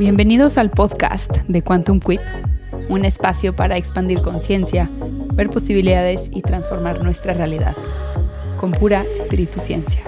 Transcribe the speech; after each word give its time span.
Bienvenidos 0.00 0.56
al 0.56 0.70
podcast 0.70 1.30
de 1.46 1.60
Quantum 1.60 2.00
Quip, 2.00 2.22
un 2.88 3.04
espacio 3.04 3.54
para 3.54 3.76
expandir 3.76 4.22
conciencia, 4.22 4.88
ver 5.34 5.50
posibilidades 5.50 6.30
y 6.32 6.40
transformar 6.40 7.02
nuestra 7.02 7.34
realidad 7.34 7.76
con 8.56 8.72
pura 8.72 9.04
espíritu 9.18 9.60
ciencia. 9.60 10.00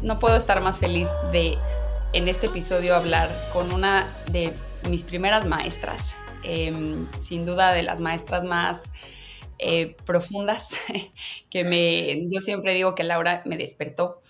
No 0.00 0.20
puedo 0.20 0.36
estar 0.36 0.60
más 0.60 0.78
feliz 0.78 1.08
de 1.32 1.58
en 2.12 2.28
este 2.28 2.46
episodio 2.46 2.94
hablar 2.94 3.28
con 3.52 3.72
una 3.72 4.06
de 4.30 4.52
mis 4.88 5.02
primeras 5.02 5.44
maestras, 5.44 6.14
em, 6.44 7.04
sin 7.20 7.44
duda 7.44 7.72
de 7.72 7.82
las 7.82 7.98
maestras 7.98 8.44
más 8.44 8.92
eh, 9.58 9.96
profundas 10.04 10.68
que 11.50 11.64
me, 11.64 12.28
yo 12.30 12.40
siempre 12.40 12.74
digo 12.74 12.94
que 12.94 13.02
Laura 13.02 13.42
me 13.44 13.56
despertó. 13.56 14.22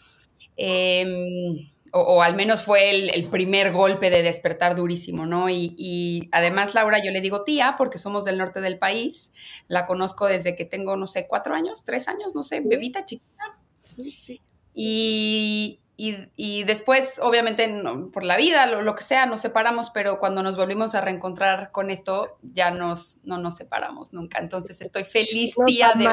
Em, 0.57 1.71
o, 1.93 2.23
al 2.23 2.35
menos 2.35 2.65
fue 2.65 2.91
el, 2.91 3.29
primer 3.29 3.73
golpe 3.73 4.11
de 4.11 4.23
despertar 4.23 4.77
durísimo, 4.77 5.27
¿no? 5.27 5.49
Y, 5.49 6.29
además, 6.33 6.75
Laura, 6.75 6.99
yo 7.03 7.11
le 7.11 7.21
digo 7.21 7.45
tía 7.45 7.75
porque 7.79 7.99
somos 7.99 8.25
del 8.25 8.39
norte 8.39 8.61
del 8.61 8.79
país. 8.79 9.33
La 9.69 9.87
conozco 9.87 10.27
desde 10.27 10.57
que 10.57 10.65
tengo, 10.65 10.97
no 10.97 11.07
sé, 11.07 11.27
cuatro 11.27 11.55
años, 11.55 11.85
tres 11.85 12.09
años, 12.09 12.35
no 12.35 12.43
sé, 12.43 12.61
bebita 12.61 13.05
chiquita. 13.05 13.59
Sí, 13.83 14.11
sí. 14.11 14.41
Y, 14.75 15.81
y, 15.99 16.65
después, 16.65 17.19
obviamente, 17.23 17.67
por 18.13 18.23
la 18.23 18.37
vida, 18.37 18.67
lo, 18.67 18.95
que 18.95 19.03
sea, 19.03 19.25
nos 19.25 19.41
separamos, 19.41 19.89
pero 19.91 20.19
cuando 20.19 20.43
nos 20.43 20.55
volvimos 20.55 20.95
a 20.95 21.01
reencontrar 21.01 21.71
con 21.71 21.91
esto, 21.91 22.37
ya 22.43 22.71
nos, 22.71 23.21
no 23.25 23.39
nos 23.39 23.57
separamos 23.57 24.13
nunca. 24.13 24.39
Entonces, 24.39 24.79
estoy 24.83 25.05
feliz, 25.05 25.55
tía, 25.65 25.95
de... 25.97 26.05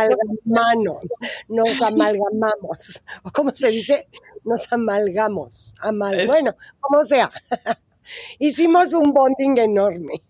Nos 1.50 1.82
amalgamamos. 1.82 3.04
¿O 3.23 3.32
cómo 3.32 3.54
se 3.54 3.67
dice? 3.70 4.08
Nos 4.44 4.72
amalgamos. 4.72 5.75
Amal... 5.81 6.27
Bueno, 6.27 6.55
como 6.80 7.03
sea. 7.03 7.31
Hicimos 8.39 8.94
un 8.94 9.13
bonding 9.13 9.58
enorme. 9.58 10.22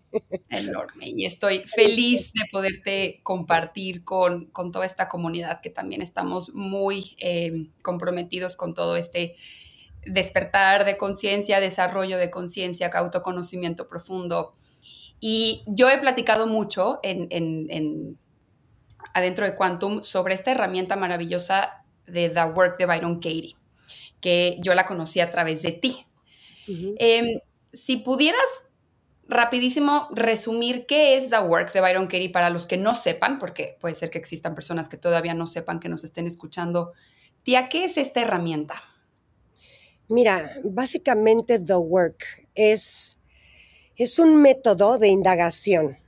Enorme. 0.48 1.06
Y 1.08 1.26
estoy 1.26 1.64
feliz 1.66 2.32
de 2.32 2.42
poderte 2.52 3.20
compartir 3.22 4.04
con, 4.04 4.52
toda 4.72 4.86
esta 4.86 5.08
comunidad 5.08 5.60
que 5.60 5.70
también 5.70 6.02
estamos 6.02 6.54
muy 6.54 7.16
eh, 7.18 7.70
comprometidos 7.82 8.56
con 8.56 8.72
todo 8.72 8.96
este 8.96 9.36
despertar 10.06 10.84
de 10.84 10.96
conciencia, 10.96 11.60
desarrollo 11.60 12.18
de 12.18 12.30
conciencia, 12.30 12.88
autoconocimiento 12.88 13.88
profundo. 13.88 14.54
Y 15.20 15.62
yo 15.66 15.88
he 15.90 15.98
platicado 15.98 16.46
mucho 16.46 17.00
en, 17.02 18.18
adentro 19.14 19.46
de 19.46 19.54
Quantum 19.54 20.02
sobre 20.02 20.34
esta 20.34 20.50
herramienta 20.50 20.96
maravillosa 20.96 21.84
de 22.06 22.28
The 22.28 22.44
Work 22.44 22.78
de 22.78 22.86
Byron 22.86 23.16
Katie, 23.16 23.56
que 24.24 24.56
yo 24.62 24.74
la 24.74 24.86
conocí 24.86 25.20
a 25.20 25.30
través 25.30 25.60
de 25.60 25.72
ti. 25.72 26.06
Em, 26.66 27.40
si 27.74 27.98
pudieras 27.98 28.46
rapidísimo 29.28 30.08
resumir 30.12 30.86
qué 30.86 31.18
es 31.18 31.28
The 31.28 31.40
Work 31.40 31.74
de 31.74 31.82
Byron 31.82 32.06
Katie 32.06 32.30
para 32.30 32.48
los 32.48 32.66
que 32.66 32.78
no 32.78 32.94
sepan, 32.94 33.38
porque 33.38 33.76
puede 33.82 33.94
ser 33.94 34.08
que 34.08 34.16
existan 34.16 34.54
personas 34.54 34.88
que 34.88 34.96
todavía 34.96 35.34
no 35.34 35.46
sepan, 35.46 35.78
que 35.78 35.90
nos 35.90 36.04
estén 36.04 36.26
escuchando. 36.26 36.94
Tía, 37.42 37.68
¿qué 37.68 37.84
es 37.84 37.98
esta 37.98 38.22
herramienta? 38.22 38.82
Mira, 40.08 40.56
básicamente 40.64 41.58
The 41.58 41.76
Work 41.76 42.48
es, 42.54 43.20
es 43.96 44.18
un 44.18 44.36
método 44.36 44.96
de 44.96 45.08
indagación 45.08 45.98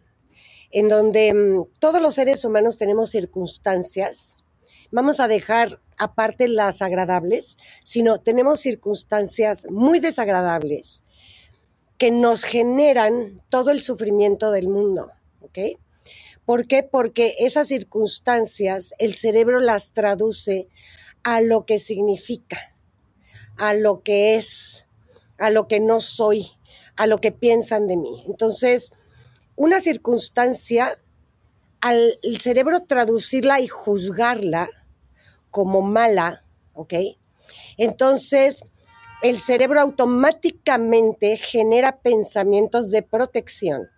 en 0.71 0.89
donde 0.89 1.35
mm, 1.35 1.79
todos 1.81 2.01
los 2.01 2.15
seres 2.15 2.47
humanos 2.47 2.79
tenemos 2.79 3.11
circunstancias. 3.11 4.37
Vamos 4.91 5.21
a 5.21 5.29
dejar 5.29 5.81
aparte 5.99 6.49
las 6.49 6.83
agradables, 6.83 7.57
sino 7.85 8.21
tenemos 8.21 8.61
circunstancias 8.61 9.67
muy 9.71 10.01
desagradables 10.01 11.03
que 11.99 12.11
nos 12.11 12.45
generan 12.45 13.43
todo 13.49 13.71
el 13.71 13.81
sufrimiento 13.81 14.51
del 14.51 14.69
mundo, 14.69 15.13
¿ok? 15.41 15.59
¿Por 16.45 16.69
qué? 16.69 16.83
Porque 16.83 17.35
esas 17.39 17.69
circunstancias 17.69 18.95
el 18.99 19.15
cerebro 19.15 19.61
las 19.61 19.93
traduce 19.93 20.69
a 21.23 21.41
lo 21.41 21.67
que 21.67 21.79
significa, 21.79 22.77
a 23.57 23.75
lo 23.75 24.03
que 24.03 24.37
es, 24.37 24.87
a 25.39 25.51
lo 25.51 25.67
que 25.67 25.81
no 25.81 26.01
soy, 26.01 26.53
a 26.97 27.07
lo 27.07 27.21
que 27.21 27.33
piensan 27.33 27.89
de 27.89 27.97
mí. 27.97 28.25
Entonces, 28.27 28.93
una 29.57 29.81
circunstancia, 29.81 30.99
al 31.81 32.19
cerebro 32.41 32.81
traducirla 32.81 33.61
y 33.61 33.69
juzgarla 33.69 34.69
como 35.51 35.83
mala, 35.83 36.45
¿ok? 36.75 36.95
Entonces, 37.77 38.63
el 39.23 39.39
cerebro 39.39 39.81
automáticamente 39.81 41.37
genera 41.37 42.01
pensamientos 42.01 42.91
de 42.91 43.03
protección, 43.03 43.89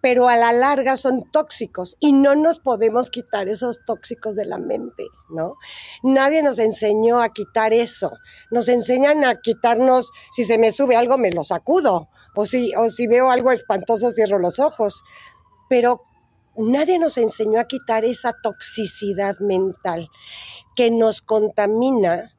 pero 0.00 0.28
a 0.28 0.36
la 0.36 0.52
larga 0.52 0.96
son 0.96 1.30
tóxicos 1.30 1.96
y 2.00 2.12
no 2.12 2.34
nos 2.34 2.58
podemos 2.58 3.10
quitar 3.10 3.48
esos 3.48 3.84
tóxicos 3.86 4.34
de 4.34 4.44
la 4.44 4.58
mente, 4.58 5.06
¿no? 5.30 5.56
Nadie 6.02 6.42
nos 6.42 6.58
enseñó 6.58 7.22
a 7.22 7.32
quitar 7.32 7.72
eso. 7.72 8.12
Nos 8.50 8.68
enseñan 8.68 9.24
a 9.24 9.40
quitarnos, 9.40 10.10
si 10.32 10.44
se 10.44 10.58
me 10.58 10.72
sube 10.72 10.96
algo, 10.96 11.16
me 11.16 11.30
lo 11.30 11.42
sacudo, 11.42 12.08
o 12.34 12.44
si, 12.44 12.74
o 12.74 12.90
si 12.90 13.06
veo 13.06 13.30
algo 13.30 13.50
espantoso, 13.50 14.10
cierro 14.10 14.38
los 14.38 14.58
ojos. 14.58 15.04
Pero 15.70 16.02
nadie 16.56 16.98
nos 16.98 17.18
enseñó 17.18 17.60
a 17.60 17.66
quitar 17.66 18.04
esa 18.04 18.34
toxicidad 18.42 19.38
mental 19.38 20.10
que 20.76 20.90
nos 20.90 21.22
contamina 21.22 22.34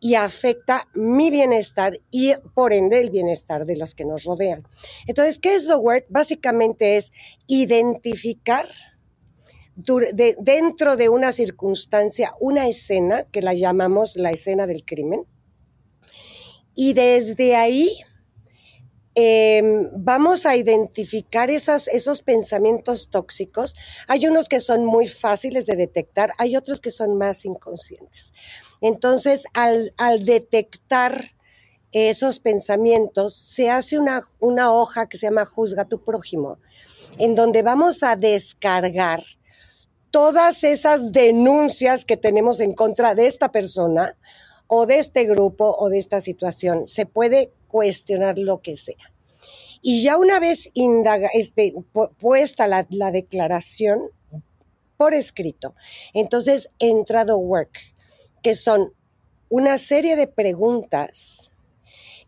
y 0.00 0.14
afecta 0.14 0.88
mi 0.94 1.30
bienestar 1.30 2.00
y 2.10 2.34
por 2.54 2.72
ende 2.72 3.00
el 3.00 3.10
bienestar 3.10 3.66
de 3.66 3.76
los 3.76 3.94
que 3.94 4.04
nos 4.04 4.24
rodean. 4.24 4.66
Entonces, 5.06 5.38
¿qué 5.38 5.54
es 5.54 5.66
The 5.66 5.74
Word? 5.74 6.04
Básicamente 6.08 6.96
es 6.96 7.12
identificar 7.46 8.68
dentro 9.76 10.96
de 10.96 11.08
una 11.08 11.30
circunstancia 11.30 12.34
una 12.40 12.68
escena 12.68 13.24
que 13.30 13.42
la 13.42 13.54
llamamos 13.54 14.16
la 14.16 14.32
escena 14.32 14.66
del 14.66 14.84
crimen 14.84 15.24
y 16.74 16.94
desde 16.94 17.54
ahí 17.54 18.00
Em, 19.20 19.90
vamos 19.94 20.46
a 20.46 20.54
identificar 20.54 21.50
esos, 21.50 22.22
pensamientos 22.22 23.10
tóxicos. 23.10 23.74
Hay 24.06 24.28
unos 24.28 24.48
que 24.48 24.60
son 24.60 24.84
muy 24.84 25.08
fáciles 25.08 25.66
de 25.66 25.74
detectar, 25.74 26.34
hay 26.38 26.56
otros 26.56 26.78
que 26.78 26.92
son 26.92 27.18
más 27.18 27.44
inconscientes. 27.44 28.32
Entonces, 28.80 29.42
al, 29.54 29.92
detectar 30.24 31.32
esos 31.90 32.38
pensamientos, 32.38 33.34
se 33.34 33.70
hace 33.70 33.98
una, 33.98 34.22
una 34.38 34.72
hoja 34.72 35.08
que 35.08 35.16
se 35.16 35.26
llama 35.26 35.46
Juzga 35.46 35.86
tu 35.86 36.04
prójimo, 36.04 36.60
en 37.18 37.34
donde 37.34 37.64
vamos 37.64 38.04
a 38.04 38.14
descargar 38.14 39.24
todas 40.12 40.62
esas 40.62 41.10
denuncias 41.10 42.04
que 42.04 42.16
tenemos 42.16 42.60
en 42.60 42.72
contra 42.72 43.16
de 43.16 43.26
esta 43.26 43.50
persona 43.50 44.16
o 44.68 44.86
de 44.86 45.00
este 45.00 45.24
grupo 45.24 45.74
o 45.76 45.88
de 45.88 45.98
esta 45.98 46.20
situación. 46.20 46.86
Se 46.86 47.04
puede 47.04 47.52
cuestionar 47.68 48.38
lo 48.38 48.60
que 48.60 48.76
sea. 48.76 49.12
Y 49.80 50.02
ya 50.02 50.16
una 50.16 50.40
vez 50.40 50.70
indaga, 50.74 51.30
este, 51.32 51.74
puesta 52.18 52.66
la, 52.66 52.86
la 52.90 53.10
declaración 53.12 54.10
por 54.96 55.14
escrito, 55.14 55.76
entonces 56.12 56.70
entrado 56.80 57.38
work, 57.38 57.78
que 58.42 58.56
son 58.56 58.92
una 59.48 59.78
serie 59.78 60.16
de 60.16 60.26
preguntas 60.26 61.52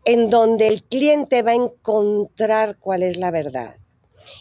en 0.05 0.29
donde 0.29 0.67
el 0.67 0.83
cliente 0.83 1.43
va 1.43 1.51
a 1.51 1.55
encontrar 1.55 2.77
cuál 2.79 3.03
es 3.03 3.17
la 3.17 3.29
verdad. 3.29 3.75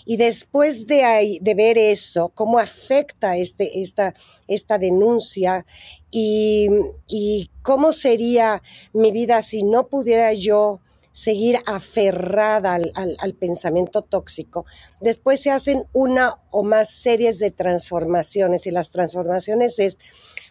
Y 0.05 0.16
después 0.16 0.87
de, 0.87 1.39
de 1.41 1.55
ver 1.55 1.78
eso, 1.78 2.31
cómo 2.31 2.59
afecta 2.59 3.36
este, 3.36 3.80
esta, 3.80 4.15
esta 4.47 4.78
denuncia 4.78 5.66
y, 6.10 6.69
y 7.07 7.51
cómo 7.63 7.92
sería 7.92 8.63
mi 8.92 9.10
vida 9.10 9.42
si 9.42 9.63
no 9.63 9.89
pudiera 9.89 10.33
yo 10.33 10.80
seguir 11.12 11.59
aferrada 11.66 12.74
al, 12.74 13.34
pensamiento 13.34 14.03
tóxico. 14.03 14.65
Después 15.01 15.41
se 15.41 15.51
hacen 15.51 15.84
una 15.92 16.36
o 16.51 16.62
más 16.62 16.91
series 16.91 17.39
de 17.39 17.51
transformaciones 17.51 18.66
y 18.66 18.71
las 18.71 18.91
transformaciones 18.91 19.78
es 19.78 19.98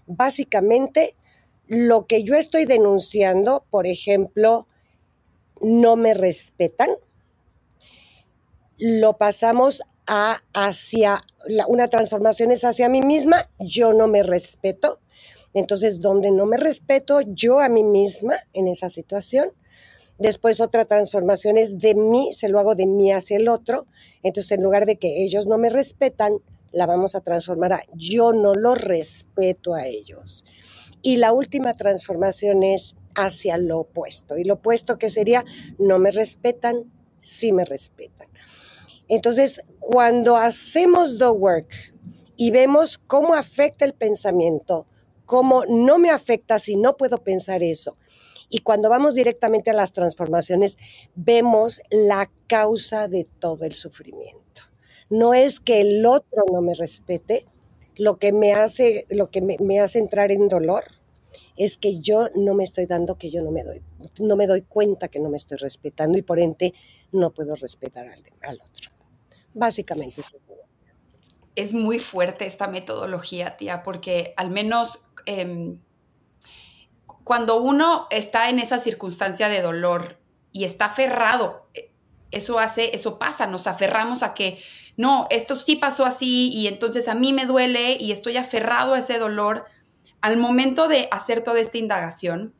básicamente 0.05 1.15
lo 1.67 2.07
que 2.07 2.23
yo 2.23 2.35
estoy 2.35 2.65
denunciando, 2.65 3.65
por 3.69 3.87
ejemplo, 3.87 4.67
no 5.61 5.95
me 5.95 6.13
respetan, 6.13 6.89
lo 8.77 9.17
pasamos 9.17 9.83
a 10.07 10.41
hacia, 10.53 11.21
una 11.67 11.87
transformación 11.87 12.51
es 12.51 12.63
hacia 12.63 12.89
mí 12.89 13.01
misma, 13.01 13.49
yo 13.59 13.93
no 13.93 14.07
me 14.07 14.23
respeto. 14.23 14.99
Entonces, 15.53 15.99
donde 15.99 16.31
no 16.31 16.45
me 16.45 16.57
respeto 16.57 17.21
yo 17.21 17.59
a 17.59 17.69
mí 17.69 17.83
misma 17.83 18.35
en 18.53 18.67
esa 18.67 18.89
situación, 18.89 19.51
Después 20.19 20.59
otra 20.59 20.83
transformación 20.83 21.57
es 21.57 21.79
de 21.79 21.95
mí, 21.95 22.33
se 22.33 22.49
lo 22.49 22.59
hago 22.59 22.75
de 22.75 22.85
mí 22.85 23.11
hacia 23.11 23.37
el 23.37 23.47
otro. 23.47 23.87
Entonces 24.21 24.51
en 24.51 24.63
lugar 24.63 24.85
de 24.85 24.97
que 24.97 25.23
ellos 25.23 25.47
no 25.47 25.57
me 25.57 25.69
respetan, 25.69 26.39
la 26.71 26.85
vamos 26.85 27.15
a 27.15 27.21
transformar 27.21 27.73
a 27.73 27.81
yo 27.95 28.33
no 28.33 28.53
lo 28.53 28.75
respeto 28.75 29.73
a 29.73 29.87
ellos. 29.87 30.45
Y 31.01 31.15
la 31.17 31.31
última 31.31 31.77
transformación 31.77 32.63
es 32.63 32.95
hacia 33.15 33.57
lo 33.57 33.79
opuesto. 33.79 34.37
Y 34.37 34.43
lo 34.43 34.55
opuesto 34.55 34.97
que 34.97 35.09
sería, 35.09 35.45
no 35.77 35.99
me 35.99 36.11
respetan, 36.11 36.91
sí 37.21 37.53
me 37.53 37.63
respetan. 37.63 38.27
Entonces, 39.07 39.61
cuando 39.79 40.35
hacemos 40.35 41.17
the 41.17 41.29
work 41.29 41.93
y 42.35 42.51
vemos 42.51 42.97
cómo 42.97 43.33
afecta 43.35 43.85
el 43.85 43.93
pensamiento, 43.93 44.85
cómo 45.25 45.63
no 45.65 45.97
me 45.97 46.09
afecta 46.09 46.59
si 46.59 46.75
no 46.75 46.97
puedo 46.97 47.19
pensar 47.23 47.63
eso, 47.63 47.93
y 48.49 48.59
cuando 48.59 48.89
vamos 48.89 49.13
directamente 49.13 49.69
a 49.69 49.73
las 49.73 49.93
transformaciones, 49.93 50.77
vemos 51.15 51.81
la 51.91 52.31
causa 52.47 53.07
de 53.07 53.27
todo 53.39 53.65
el 53.65 53.73
sufrimiento. 53.73 54.63
No 55.09 55.33
es 55.33 55.59
que 55.59 55.81
el 55.81 56.05
otro 56.05 56.43
no 56.51 56.61
me 56.61 56.73
respete, 56.73 57.45
lo 57.95 58.17
que 58.17 58.31
me 58.31 58.53
hace, 58.53 59.05
lo 59.09 59.29
que 59.29 59.41
me, 59.41 59.79
hace 59.79 59.99
entrar 59.99 60.31
en 60.31 60.47
dolor 60.47 60.83
es 61.57 61.77
que 61.77 61.99
yo 61.99 62.29
no 62.35 62.53
me 62.53 62.63
estoy 62.63 62.85
dando, 62.85 63.17
que 63.17 63.29
yo 63.29 63.41
no 63.41 63.51
me 63.51 63.63
doy, 63.63 63.81
no 64.19 64.35
me 64.35 64.47
doy 64.47 64.61
cuenta 64.61 65.09
que 65.09 65.19
no 65.19 65.29
me 65.29 65.37
estoy 65.37 65.57
respetando 65.57 66.17
y 66.17 66.21
por 66.21 66.39
ende 66.39 66.73
no 67.11 67.31
puedo 67.31 67.55
respetar 67.55 68.07
al, 68.07 68.61
otro. 68.61 68.91
Básicamente. 69.53 70.21
Es 71.55 71.73
muy 71.73 71.99
fuerte 71.99 72.45
esta 72.45 72.67
metodología, 72.67 73.57
tía, 73.57 73.83
porque 73.83 74.33
al 74.37 74.49
menos 74.49 75.03
em, 75.25 75.81
cuando 77.29 77.61
uno 77.61 78.07
está 78.09 78.49
en 78.49 78.57
esa 78.57 78.79
circunstancia 78.79 79.49
de 79.49 79.61
dolor 79.61 80.17
y 80.51 80.63
está 80.63 80.85
aferrado, 80.85 81.67
eh, 81.75 81.91
eso 82.31 82.57
hace, 82.57 82.95
eso 82.95 83.19
pasa, 83.19 83.45
nos 83.45 83.67
aferramos 83.67 84.23
a 84.23 84.33
que 84.33 84.59
no, 84.97 85.27
esto 85.29 85.55
sí 85.55 85.75
pasó 85.75 86.05
así 86.05 86.49
y 86.49 86.65
entonces 86.65 87.07
a 87.07 87.13
mí 87.13 87.31
me 87.31 87.45
duele 87.45 87.97
y 87.99 88.13
estoy 88.13 88.37
aferrado 88.37 88.95
a 88.95 88.97
ese 88.97 89.19
dolor. 89.19 89.65
Al 90.21 90.37
momento 90.37 90.87
de 90.87 91.07
hacer 91.11 91.43
toda 91.43 91.59
esta 91.59 91.77
indagación, 91.77 92.55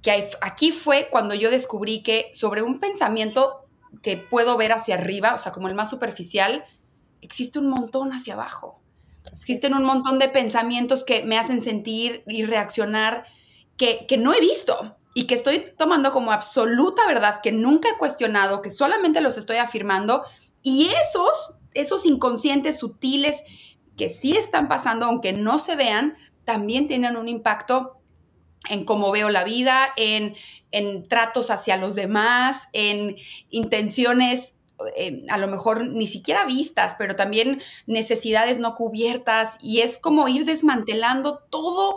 que 0.00 0.30
aquí 0.40 0.72
fue 0.72 1.08
cuando 1.10 1.34
yo 1.34 1.50
descubrí 1.50 2.02
que 2.02 2.30
sobre 2.32 2.62
un 2.62 2.80
pensamiento 2.80 3.66
que 4.00 4.16
puedo 4.16 4.56
ver 4.56 4.72
hacia 4.72 4.94
arriba, 4.94 5.34
o 5.34 5.38
sea, 5.38 5.52
como 5.52 5.68
el 5.68 5.74
más 5.74 5.90
superficial, 5.90 6.64
existe 7.20 7.58
un 7.58 7.68
montón 7.68 8.14
hacia 8.14 8.32
abajo. 8.32 8.80
Existen 9.30 9.74
un 9.74 9.84
montón 9.84 10.18
de 10.18 10.30
pensamientos 10.30 11.04
que 11.04 11.24
me 11.24 11.38
hacen 11.38 11.60
sentir 11.60 12.24
y 12.26 12.46
reaccionar 12.46 13.26
que, 13.78 14.16
no 14.18 14.34
he 14.34 14.40
visto 14.40 14.96
y 15.14 15.24
que 15.24 15.34
estoy 15.34 15.64
tomando 15.78 16.12
como 16.12 16.32
absoluta 16.32 17.06
verdad, 17.06 17.40
que 17.42 17.52
nunca 17.52 17.88
he 17.88 17.98
cuestionado, 17.98 18.60
que 18.60 18.70
solamente 18.70 19.20
los 19.20 19.38
estoy 19.38 19.56
afirmando. 19.56 20.24
Y 20.62 20.88
esos, 20.88 21.54
esos 21.72 22.04
inconscientes 22.04 22.78
sutiles 22.78 23.42
que 23.96 24.10
sí 24.10 24.36
están 24.36 24.68
pasando, 24.68 25.06
aunque 25.06 25.32
no 25.32 25.58
se 25.58 25.76
vean, 25.76 26.16
también 26.44 26.88
tienen 26.88 27.16
un 27.16 27.28
impacto 27.28 28.00
en 28.68 28.84
cómo 28.84 29.10
veo 29.12 29.30
la 29.30 29.44
vida, 29.44 29.88
en, 29.96 30.34
en 30.72 31.08
tratos 31.08 31.50
hacia 31.50 31.76
los 31.76 31.94
demás, 31.94 32.68
en 32.72 33.16
intenciones 33.50 34.58
eh, 34.96 35.24
a 35.28 35.38
lo 35.38 35.48
mejor 35.48 35.84
ni 35.84 36.06
siquiera 36.06 36.44
vistas, 36.44 36.94
pero 36.96 37.16
también 37.16 37.60
necesidades 37.86 38.60
no 38.60 38.76
cubiertas. 38.76 39.56
Y 39.60 39.80
es 39.80 39.98
como 39.98 40.28
ir 40.28 40.44
desmantelando 40.44 41.38
todo 41.50 41.96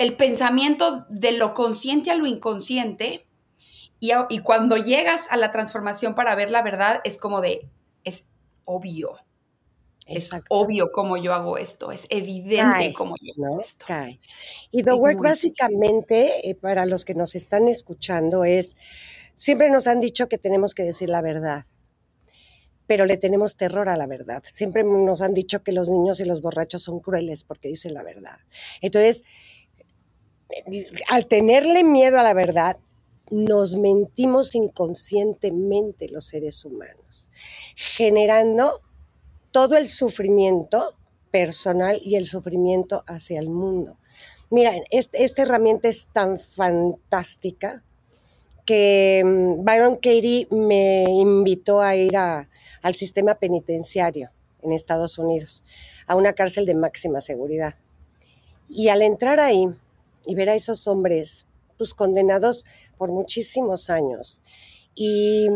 el 0.00 0.16
pensamiento 0.16 1.04
de 1.10 1.32
lo 1.32 1.52
consciente 1.52 2.10
a 2.10 2.14
lo 2.14 2.26
inconsciente 2.26 3.26
y, 4.00 4.12
y, 4.30 4.38
cuando 4.38 4.78
llegas 4.78 5.26
a 5.28 5.36
la 5.36 5.52
transformación 5.52 6.14
para 6.14 6.34
ver 6.34 6.50
la 6.50 6.62
verdad 6.62 7.02
es 7.04 7.18
como 7.18 7.42
de, 7.42 7.68
es 8.02 8.26
obvio. 8.64 9.18
Es 10.06 10.30
obvio 10.48 10.90
cómo 10.90 11.18
yo 11.18 11.34
hago 11.34 11.58
esto, 11.58 11.92
es 11.92 12.06
evidente 12.08 12.94
cómo 12.94 13.14
yo 13.20 13.44
hago 13.44 13.60
esto. 13.60 13.84
Y 14.72 14.82
The 14.82 14.94
Work 14.94 15.20
básicamente, 15.20 16.48
eh, 16.48 16.54
para 16.54 16.86
los 16.86 17.04
que 17.04 17.14
nos 17.14 17.34
están 17.34 17.68
escuchando, 17.68 18.44
es, 18.44 18.76
siempre 19.34 19.70
nos 19.70 19.86
han 19.86 20.00
dicho 20.00 20.28
que 20.28 20.38
tenemos 20.38 20.74
que 20.74 20.82
decir 20.82 21.10
la 21.10 21.20
verdad 21.20 21.66
pero 22.86 23.06
le 23.06 23.16
tenemos 23.16 23.56
terror 23.56 23.88
a 23.88 23.96
la 23.96 24.08
verdad. 24.08 24.42
Siempre 24.52 24.82
nos 24.82 25.22
han 25.22 25.32
dicho 25.32 25.62
que 25.62 25.70
los 25.70 25.88
niños 25.88 26.18
y 26.18 26.24
los 26.24 26.42
borrachos 26.42 26.82
son 26.82 26.98
crueles 26.98 27.44
porque 27.44 27.68
dicen 27.68 27.94
la 27.94 28.02
verdad. 28.02 28.38
Entonces, 28.80 29.22
al 31.08 31.26
tenerle 31.26 31.84
miedo 31.84 32.18
a 32.18 32.22
la 32.22 32.34
verdad, 32.34 32.78
nos 33.30 33.76
mentimos 33.76 34.54
inconscientemente 34.54 36.08
los 36.08 36.26
seres 36.26 36.64
humanos, 36.64 37.30
generando 37.76 38.80
todo 39.52 39.76
el 39.76 39.86
sufrimiento 39.86 40.92
personal 41.30 42.00
y 42.04 42.16
el 42.16 42.26
sufrimiento 42.26 43.04
hacia 43.06 43.38
el 43.38 43.48
mundo. 43.48 43.98
Mira, 44.50 44.72
esta 44.90 45.42
herramienta 45.42 45.88
es 45.88 46.08
tan 46.12 46.36
fantástica 46.38 47.84
que 48.66 49.22
mm, 49.24 49.64
Byron 49.64 49.94
Katie 49.96 50.48
me 50.50 51.04
invitó 51.04 51.80
a 51.80 51.94
ir 51.94 52.16
al 52.16 52.94
sistema 52.94 53.36
penitenciario 53.36 54.30
en 54.62 54.72
Estados 54.72 55.18
Unidos, 55.18 55.64
a 56.06 56.16
una 56.16 56.32
cárcel 56.32 56.66
de 56.66 56.74
máxima 56.74 57.20
seguridad. 57.20 57.76
Y 58.68 58.88
al 58.88 59.02
entrar 59.02 59.40
ahí, 59.40 59.68
y 60.26 60.34
ver 60.34 60.50
a 60.50 60.54
esos 60.54 60.86
hombres 60.86 61.46
pues 61.78 61.94
condenados 61.94 62.64
por 62.98 63.10
muchísimos 63.10 63.88
años 63.88 64.42
y 64.94 65.48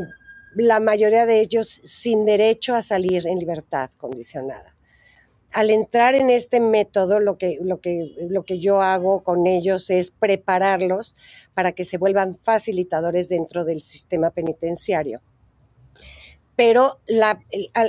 la 0.54 0.80
mayoría 0.80 1.26
de 1.26 1.40
ellos 1.40 1.80
sin 1.84 2.24
derecho 2.24 2.74
a 2.74 2.82
salir 2.82 3.26
en 3.26 3.38
libertad 3.38 3.90
condicionada. 3.98 4.74
Al 5.50 5.70
entrar 5.70 6.14
en 6.14 6.30
este 6.30 6.58
método, 6.58 7.20
lo 7.20 7.38
que, 7.38 7.58
lo 7.60 7.80
que, 7.80 8.12
lo 8.28 8.44
que 8.44 8.58
yo 8.58 8.82
hago 8.82 9.22
con 9.22 9.46
ellos 9.46 9.88
es 9.90 10.10
prepararlos 10.10 11.14
para 11.54 11.72
que 11.72 11.84
se 11.84 11.98
vuelvan 11.98 12.36
facilitadores 12.36 13.28
dentro 13.28 13.64
del 13.64 13.82
sistema 13.82 14.30
penitenciario. 14.30 15.22
Pero 16.56 17.00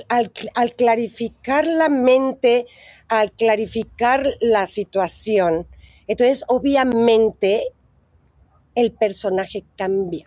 al 0.05 0.73
clarificar 0.75 1.65
la 1.65 1.89
mente, 1.89 2.65
al 3.07 3.31
clarificar 3.31 4.25
la 4.41 4.67
situación, 4.67 5.67
entonces, 6.07 6.43
obviamente, 6.47 7.73
el 8.75 8.91
personaje 8.91 9.65
cambia. 9.77 10.25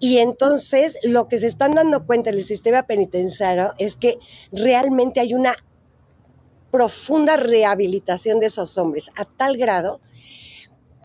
Y 0.00 0.18
entonces 0.18 0.98
lo 1.02 1.28
que 1.28 1.38
se 1.38 1.46
están 1.46 1.72
dando 1.72 2.06
cuenta 2.06 2.30
en 2.30 2.36
el 2.36 2.44
sistema 2.44 2.84
penitenciario 2.84 3.74
es 3.78 3.96
que 3.96 4.18
realmente 4.52 5.20
hay 5.20 5.34
una 5.34 5.56
profunda 6.70 7.36
rehabilitación 7.36 8.40
de 8.40 8.46
esos 8.46 8.76
hombres, 8.78 9.10
a 9.16 9.24
tal 9.24 9.56
grado 9.56 10.00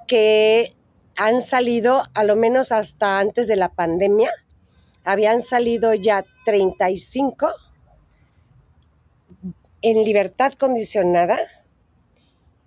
que 0.08 0.76
han 1.16 1.42
salido, 1.42 2.04
a 2.14 2.24
lo 2.24 2.36
menos 2.36 2.72
hasta 2.72 3.20
antes 3.20 3.48
de 3.48 3.56
la 3.56 3.70
pandemia, 3.70 4.32
habían 5.04 5.42
salido 5.42 5.94
ya 5.94 6.26
35 6.46 7.52
en 9.82 10.04
libertad 10.04 10.54
condicionada 10.54 11.38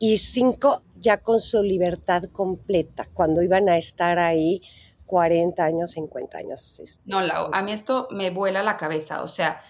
y 0.02 0.18
cinco 0.18 0.82
ya 0.96 1.18
con 1.18 1.40
su 1.40 1.62
libertad 1.62 2.24
completa, 2.32 3.06
cuando 3.14 3.40
iban 3.40 3.68
a 3.68 3.76
estar 3.76 4.18
ahí 4.18 4.60
40 5.06 5.64
años, 5.64 5.92
50 5.92 6.38
años. 6.38 7.00
No, 7.04 7.20
a 7.20 7.62
mí 7.62 7.70
esto 7.70 8.08
me 8.10 8.30
vuela 8.30 8.64
la 8.64 8.76
cabeza, 8.76 9.22
o 9.22 9.28
sea, 9.28 9.60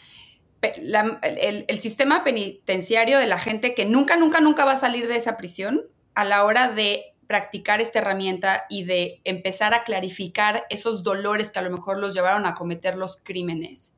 el, 0.62 1.66
el, 1.68 1.80
sistema 1.80 2.24
penitenciario 2.24 3.18
de 3.18 3.26
la 3.26 3.38
gente 3.38 3.74
que 3.74 3.84
nunca, 3.84 4.16
nunca, 4.16 4.40
nunca 4.40 4.64
va 4.64 4.72
a 4.72 4.80
salir 4.80 5.06
de 5.06 5.16
esa 5.16 5.36
prisión 5.36 5.82
a 6.14 6.24
la 6.24 6.44
hora 6.44 6.72
de 6.72 7.14
practicar 7.26 7.82
esta 7.82 7.98
herramienta 7.98 8.64
y 8.70 8.84
de 8.84 9.20
empezar 9.24 9.74
a 9.74 9.84
clarificar 9.84 10.64
esos 10.70 11.02
dolores 11.02 11.50
que 11.50 11.58
a 11.58 11.62
lo 11.62 11.70
mejor 11.70 11.98
los 11.98 12.14
llevaron 12.14 12.46
a 12.46 12.54
cometer 12.54 12.96
los 12.96 13.18
crímenes. 13.22 13.94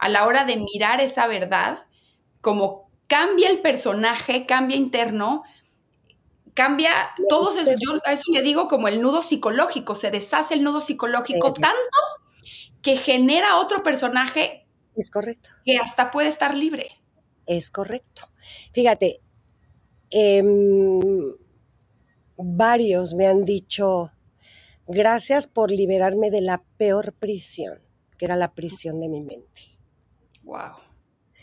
A 0.00 0.08
la 0.08 0.26
hora 0.26 0.44
de 0.44 0.56
mirar 0.56 1.00
esa 1.00 1.28
verdad, 1.28 1.78
como 2.40 2.90
cambia 3.06 3.48
el 3.48 3.60
personaje, 3.60 4.44
cambia 4.44 4.76
interno, 4.76 5.44
cambia 6.58 7.14
todo, 7.28 7.52
yo 7.54 8.00
a 8.04 8.12
eso 8.14 8.32
le 8.32 8.42
digo 8.42 8.66
como 8.66 8.88
el 8.88 9.00
nudo 9.00 9.22
psicológico, 9.22 9.94
se 9.94 10.10
deshace 10.10 10.54
el 10.54 10.64
nudo 10.64 10.80
psicológico 10.80 11.52
tanto 11.52 11.98
que 12.82 12.96
genera 12.96 13.58
otro 13.58 13.84
personaje. 13.84 14.66
Es 14.96 15.08
correcto. 15.08 15.50
Que 15.64 15.76
hasta 15.76 16.10
puede 16.10 16.28
estar 16.28 16.56
libre. 16.56 16.88
Es 17.46 17.70
correcto. 17.70 18.32
Fíjate, 18.72 19.20
em, 20.10 20.98
varios 22.36 23.14
me 23.14 23.28
han 23.28 23.44
dicho, 23.44 24.10
gracias 24.88 25.46
por 25.46 25.70
liberarme 25.70 26.32
de 26.32 26.40
la 26.40 26.64
peor 26.76 27.12
prisión, 27.12 27.78
que 28.18 28.24
era 28.24 28.34
la 28.34 28.52
prisión 28.52 28.98
de 28.98 29.08
mi 29.08 29.20
mente. 29.20 29.78
Wow. 30.42 30.72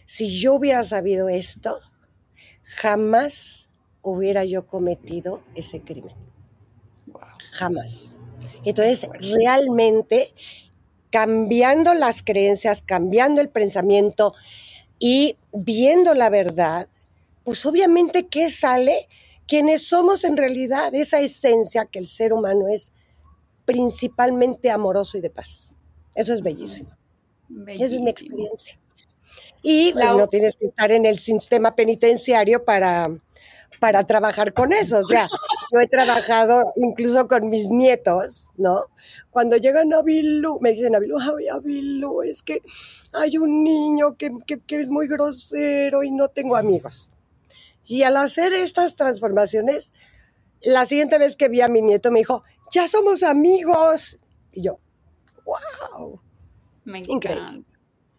Si 0.03 0.37
yo 0.37 0.55
hubiera 0.55 0.83
sabido 0.83 1.29
esto, 1.29 1.79
jamás 2.63 3.71
hubiera 4.11 4.45
yo 4.45 4.67
cometido 4.67 5.41
ese 5.55 5.81
crimen. 5.81 6.15
Jamás. 7.51 8.19
Entonces, 8.63 9.07
realmente 9.19 10.33
cambiando 11.11 11.93
las 11.93 12.23
creencias, 12.23 12.81
cambiando 12.81 13.41
el 13.41 13.49
pensamiento 13.49 14.33
y 14.99 15.37
viendo 15.53 16.13
la 16.13 16.29
verdad, 16.29 16.87
pues 17.43 17.65
obviamente, 17.65 18.27
¿qué 18.27 18.49
sale? 18.49 19.07
quienes 19.47 19.87
somos 19.87 20.23
en 20.23 20.37
realidad 20.37 20.93
esa 20.93 21.19
esencia 21.19 21.85
que 21.85 21.99
el 21.99 22.07
ser 22.07 22.33
humano 22.33 22.67
es 22.67 22.91
principalmente 23.65 24.69
amoroso 24.69 25.17
y 25.17 25.21
de 25.21 25.29
paz. 25.29 25.75
Eso 26.13 26.33
es 26.33 26.41
bellísimo. 26.41 26.89
Esa 27.67 27.85
es 27.85 27.99
mi 27.99 28.09
experiencia. 28.09 28.79
Y 29.61 29.93
no 29.93 30.27
tienes 30.27 30.57
que 30.57 30.65
estar 30.65 30.91
en 30.91 31.05
el 31.05 31.19
sistema 31.19 31.75
penitenciario 31.75 32.63
para, 32.63 33.09
para 33.79 34.05
trabajar 34.05 34.53
con 34.53 34.73
eso. 34.73 34.99
O 34.99 35.03
sea, 35.03 35.27
yo 35.71 35.79
he 35.79 35.87
trabajado 35.87 36.73
incluso 36.75 37.27
con 37.27 37.49
mis 37.49 37.69
nietos, 37.69 38.51
¿no? 38.57 38.85
Cuando 39.31 39.57
llegan 39.57 39.93
a 39.93 40.01
Bilú, 40.01 40.59
me 40.61 40.71
dicen 40.71 40.95
a 40.95 40.99
Bilú, 40.99 41.17
ay, 41.19 41.47
a 41.47 41.59
Bilú, 41.59 42.21
es 42.21 42.41
que 42.41 42.61
hay 43.13 43.37
un 43.37 43.63
niño 43.63 44.15
que, 44.15 44.31
que 44.45 44.79
es 44.79 44.89
muy 44.89 45.07
grosero 45.07 46.03
y 46.03 46.11
no 46.11 46.29
tengo 46.29 46.55
amigos. 46.55 47.11
Y 47.85 48.03
al 48.03 48.17
hacer 48.17 48.53
estas 48.53 48.95
transformaciones, 48.95 49.93
la 50.61 50.85
siguiente 50.85 51.17
vez 51.17 51.35
que 51.35 51.49
vi 51.49 51.61
a 51.61 51.67
mi 51.67 51.81
nieto 51.81 52.11
me 52.11 52.19
dijo, 52.19 52.43
ya 52.71 52.87
somos 52.87 53.23
amigos. 53.23 54.19
Y 54.51 54.63
yo, 54.63 54.79
wow. 55.45 56.19
Me 56.85 56.99
encanta. 56.99 57.51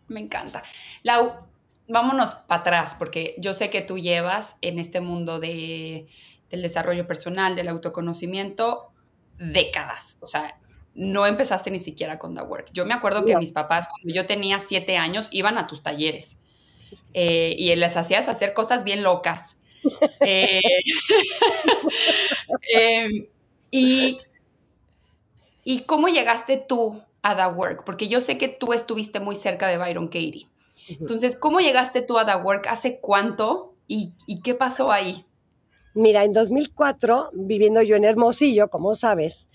Me 0.08 0.20
encanta. 0.20 0.62
Lau, 1.02 1.45
vámonos 1.88 2.34
para 2.34 2.60
atrás, 2.60 2.96
porque 2.98 3.34
yo 3.38 3.54
sé 3.54 3.70
que 3.70 3.82
tú 3.82 3.98
llevas 3.98 4.56
en 4.60 4.78
este 4.78 5.00
mundo 5.00 5.38
de, 5.38 6.06
del 6.50 6.62
desarrollo 6.62 7.06
personal, 7.06 7.56
del 7.56 7.68
autoconocimiento, 7.68 8.90
décadas. 9.38 10.16
O 10.20 10.26
sea, 10.26 10.58
no 10.94 11.26
empezaste 11.26 11.70
ni 11.70 11.78
siquiera 11.78 12.18
con 12.18 12.34
The 12.34 12.42
Work. 12.42 12.70
Yo 12.72 12.86
me 12.86 12.94
acuerdo 12.94 13.24
que 13.24 13.36
mis 13.36 13.52
papás, 13.52 13.88
cuando 13.88 14.14
yo 14.14 14.26
tenía 14.26 14.60
siete 14.60 14.96
años, 14.96 15.28
iban 15.30 15.58
a 15.58 15.66
tus 15.66 15.82
talleres 15.82 16.36
eh, 17.12 17.54
y 17.58 17.74
les 17.76 17.96
hacías 17.96 18.28
hacer 18.28 18.54
cosas 18.54 18.84
bien 18.84 19.02
locas. 19.02 19.56
Eh, 20.20 20.60
em, 22.74 23.26
y, 23.70 24.18
¿Y 25.68 25.80
cómo 25.80 26.06
llegaste 26.06 26.58
tú 26.58 27.02
a 27.22 27.36
The 27.36 27.46
Work? 27.46 27.82
Porque 27.84 28.06
yo 28.06 28.20
sé 28.20 28.38
que 28.38 28.46
tú 28.46 28.72
estuviste 28.72 29.18
muy 29.18 29.34
cerca 29.34 29.66
de 29.66 29.78
Byron 29.78 30.06
Katie. 30.06 30.46
Entonces, 30.88 31.36
¿cómo 31.36 31.60
llegaste 31.60 32.02
tú 32.02 32.18
a 32.18 32.26
The 32.26 32.36
Work? 32.36 32.66
¿Hace 32.68 33.00
cuánto? 33.00 33.74
¿Y, 33.88 34.14
qué 34.42 34.54
pasó 34.54 34.90
ahí? 34.90 35.24
Mira, 35.94 36.24
en 36.24 36.32
2004, 36.32 37.30
viviendo 37.32 37.82
yo 37.82 37.96
en 37.96 38.04
Hermosillo, 38.04 38.68
como 38.68 38.94
sabes, 38.94 39.48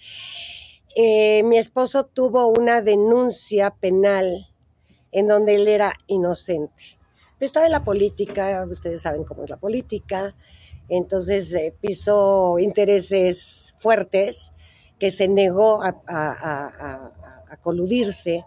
eh, 0.95 1.43
mi 1.43 1.57
esposo 1.57 2.05
tuvo 2.05 2.47
una 2.47 2.81
denuncia 2.81 3.71
penal 3.71 4.47
en 5.11 5.27
donde 5.27 5.55
él 5.55 5.67
era 5.67 5.93
inocente. 6.07 6.97
Estaba 7.39 7.65
en 7.65 7.71
la 7.71 7.83
política, 7.83 8.65
ustedes 8.69 9.01
saben 9.01 9.23
cómo 9.23 9.43
es 9.43 9.49
la 9.49 9.57
política, 9.57 10.35
entonces 10.89 11.53
eh, 11.53 11.73
pisó 11.79 12.59
intereses 12.59 13.73
fuertes 13.77 14.53
que 14.99 15.09
se 15.09 15.27
negó 15.27 15.81
a, 15.83 17.11
coludirse 17.63 18.45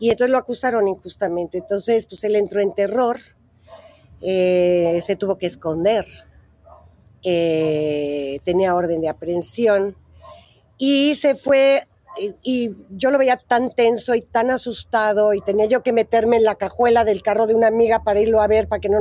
y 0.00 0.10
entonces 0.10 0.32
lo 0.32 0.38
acusaron 0.38 0.88
injustamente. 0.88 1.58
Entonces, 1.58 2.06
pues 2.06 2.24
él 2.24 2.34
entró 2.34 2.60
en 2.60 2.74
terror, 2.74 3.20
eh, 4.22 4.98
se 5.02 5.14
tuvo 5.14 5.38
que 5.38 5.46
esconder, 5.46 6.06
eh, 7.22 8.40
tenía 8.42 8.74
orden 8.74 9.02
de 9.02 9.10
aprehensión 9.10 9.94
y 10.78 11.14
se 11.14 11.34
fue 11.34 11.84
y, 12.42 12.74
yo 12.90 13.10
lo 13.10 13.18
veía 13.18 13.36
tan 13.36 13.70
tenso 13.70 14.14
y 14.14 14.22
tan 14.22 14.50
asustado 14.50 15.32
y 15.34 15.40
tenía 15.40 15.66
yo 15.66 15.82
que 15.82 15.92
meterme 15.92 16.36
en 16.36 16.44
la 16.44 16.56
cajuela 16.56 17.04
del 17.04 17.22
carro 17.22 17.46
de 17.46 17.54
una 17.54 17.68
amiga 17.68 18.02
para 18.02 18.20
irlo 18.20 18.40
a 18.40 18.48
ver, 18.48 18.68
para 18.68 18.80
que 18.80 18.88
no 18.88 19.00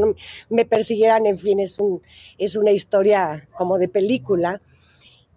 me 0.49 0.65
persiguieran, 0.65 1.25
en 1.25 1.37
fin, 1.37 1.59
es, 1.59 1.79
un, 1.79 2.01
es 2.37 2.55
una 2.55 2.71
historia 2.71 3.47
como 3.55 3.77
de 3.77 3.87
película. 3.87 4.61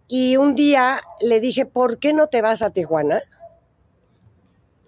Y 0.06 0.36
un 0.36 0.54
día 0.54 1.00
le 1.20 1.40
dije, 1.40 1.64
¿por 1.64 1.98
qué 1.98 2.12
no 2.12 2.26
te 2.26 2.42
vas 2.42 2.60
a 2.60 2.70
Tijuana? 2.70 3.22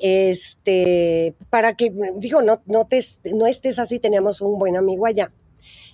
Este, 0.07 1.35
para 1.49 1.73
que, 1.73 1.91
digo, 2.17 2.43
no, 2.43 2.61
no, 2.67 2.87
no 3.33 3.47
estés 3.47 3.79
así, 3.79 3.99
teníamos 3.99 4.43
un 4.43 4.59
buen 4.59 4.77
amigo 4.77 5.07
allá. 5.07 5.33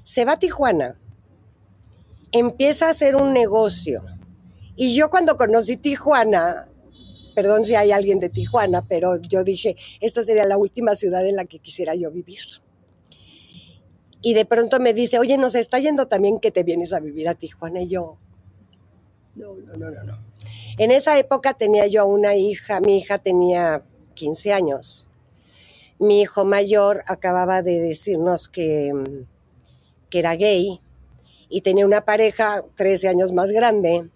Se 0.02 0.25
va 0.25 0.33
a 0.33 0.38
Tijuana, 0.40 0.99
empieza 2.33 2.88
a 2.88 2.90
hacer 2.90 3.14
un 3.14 3.33
negocio. 3.33 4.02
Y 4.75 4.97
yo 4.97 5.11
cuando 5.11 5.37
conocí 5.37 5.76
Tijuana, 5.76 6.67
perdón 7.37 7.62
si 7.62 7.76
hay 7.76 7.93
alguien 7.93 8.19
de 8.19 8.31
Tijuana, 8.31 8.85
pero 8.85 9.23
yo 9.23 9.45
dije, 9.45 9.76
esta 10.00 10.25
sería 10.25 10.45
la 10.45 10.57
última 10.57 10.97
ciudad 10.97 11.25
en 11.25 11.37
la 11.37 11.45
que 11.45 11.61
quisiera 11.61 11.95
yo 11.95 12.11
vivir. 12.11 12.40
Y 14.23 14.35
de 14.35 14.45
pronto 14.45 14.81
me 14.81 14.93
dice, 14.93 15.21
oye, 15.21 15.38
nos 15.38 15.55
está 15.55 15.79
yendo 15.79 16.09
también 16.09 16.40
que 16.40 16.50
te 16.50 16.64
vienes 16.64 16.93
a 16.93 16.99
vivir 16.99 17.29
a 17.29 17.37
Tijuana. 17.37 17.83
Y 17.83 17.87
yo, 17.90 18.19
no, 19.37 19.55
no, 19.55 19.76
no, 19.76 19.88
no, 19.88 20.02
no. 20.02 20.19
En 20.79 20.90
esa 20.90 21.17
época 21.17 21.55
tenía 21.55 21.87
yo 21.87 22.07
una 22.07 22.35
hija, 22.35 22.81
mi 22.81 22.99
hija 22.99 23.19
tenía 23.19 23.85
15 24.21 24.53
años. 24.53 25.09
Mi 25.99 26.21
hijo 26.21 26.45
mayor 26.45 27.03
acababa 27.07 27.62
de 27.62 27.81
decirnos 27.81 28.49
que, 28.49 28.93
que 30.11 30.19
era 30.19 30.37
gay 30.37 30.81
y 31.49 31.62
tenía 31.62 31.87
una 31.87 32.05
pareja 32.05 32.65
13 32.77 33.09
años 33.09 33.33
más 33.33 33.50
grande 33.50 34.11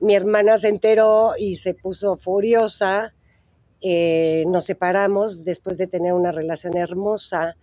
mi 0.00 0.14
hermana 0.14 0.58
se 0.58 0.68
enteró 0.68 1.34
y 1.38 1.56
se 1.56 1.74
puso 1.74 2.16
furiosa. 2.16 3.14
Eh, 3.80 4.44
nos 4.48 4.64
separamos 4.64 5.44
después 5.44 5.78
de 5.78 5.86
tener 5.86 6.12
una 6.12 6.32
relación 6.32 6.76
hermosa, 6.76 7.56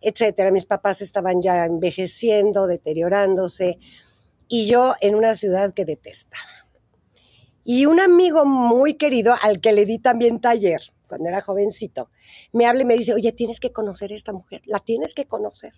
etcétera. 0.00 0.50
Mis 0.50 0.66
papás 0.66 1.00
estaban 1.00 1.40
ya 1.40 1.64
envejeciendo, 1.64 2.66
deteriorándose, 2.66 3.78
y 4.48 4.66
yo 4.66 4.94
en 5.00 5.14
una 5.14 5.34
ciudad 5.34 5.72
que 5.72 5.84
detestaba. 5.84 6.68
Y 7.64 7.86
un 7.86 8.00
amigo 8.00 8.44
muy 8.44 8.94
querido 8.94 9.34
al 9.40 9.60
que 9.60 9.72
le 9.72 9.86
di 9.86 9.98
también 9.98 10.40
taller, 10.40 10.82
cuando 11.12 11.28
era 11.28 11.42
jovencito, 11.42 12.08
me 12.54 12.64
habla 12.64 12.80
y 12.80 12.84
me 12.86 12.96
dice, 12.96 13.12
oye, 13.12 13.32
tienes 13.32 13.60
que 13.60 13.70
conocer 13.70 14.12
a 14.12 14.14
esta 14.14 14.32
mujer, 14.32 14.62
la 14.64 14.78
tienes 14.78 15.12
que 15.12 15.26
conocer. 15.26 15.74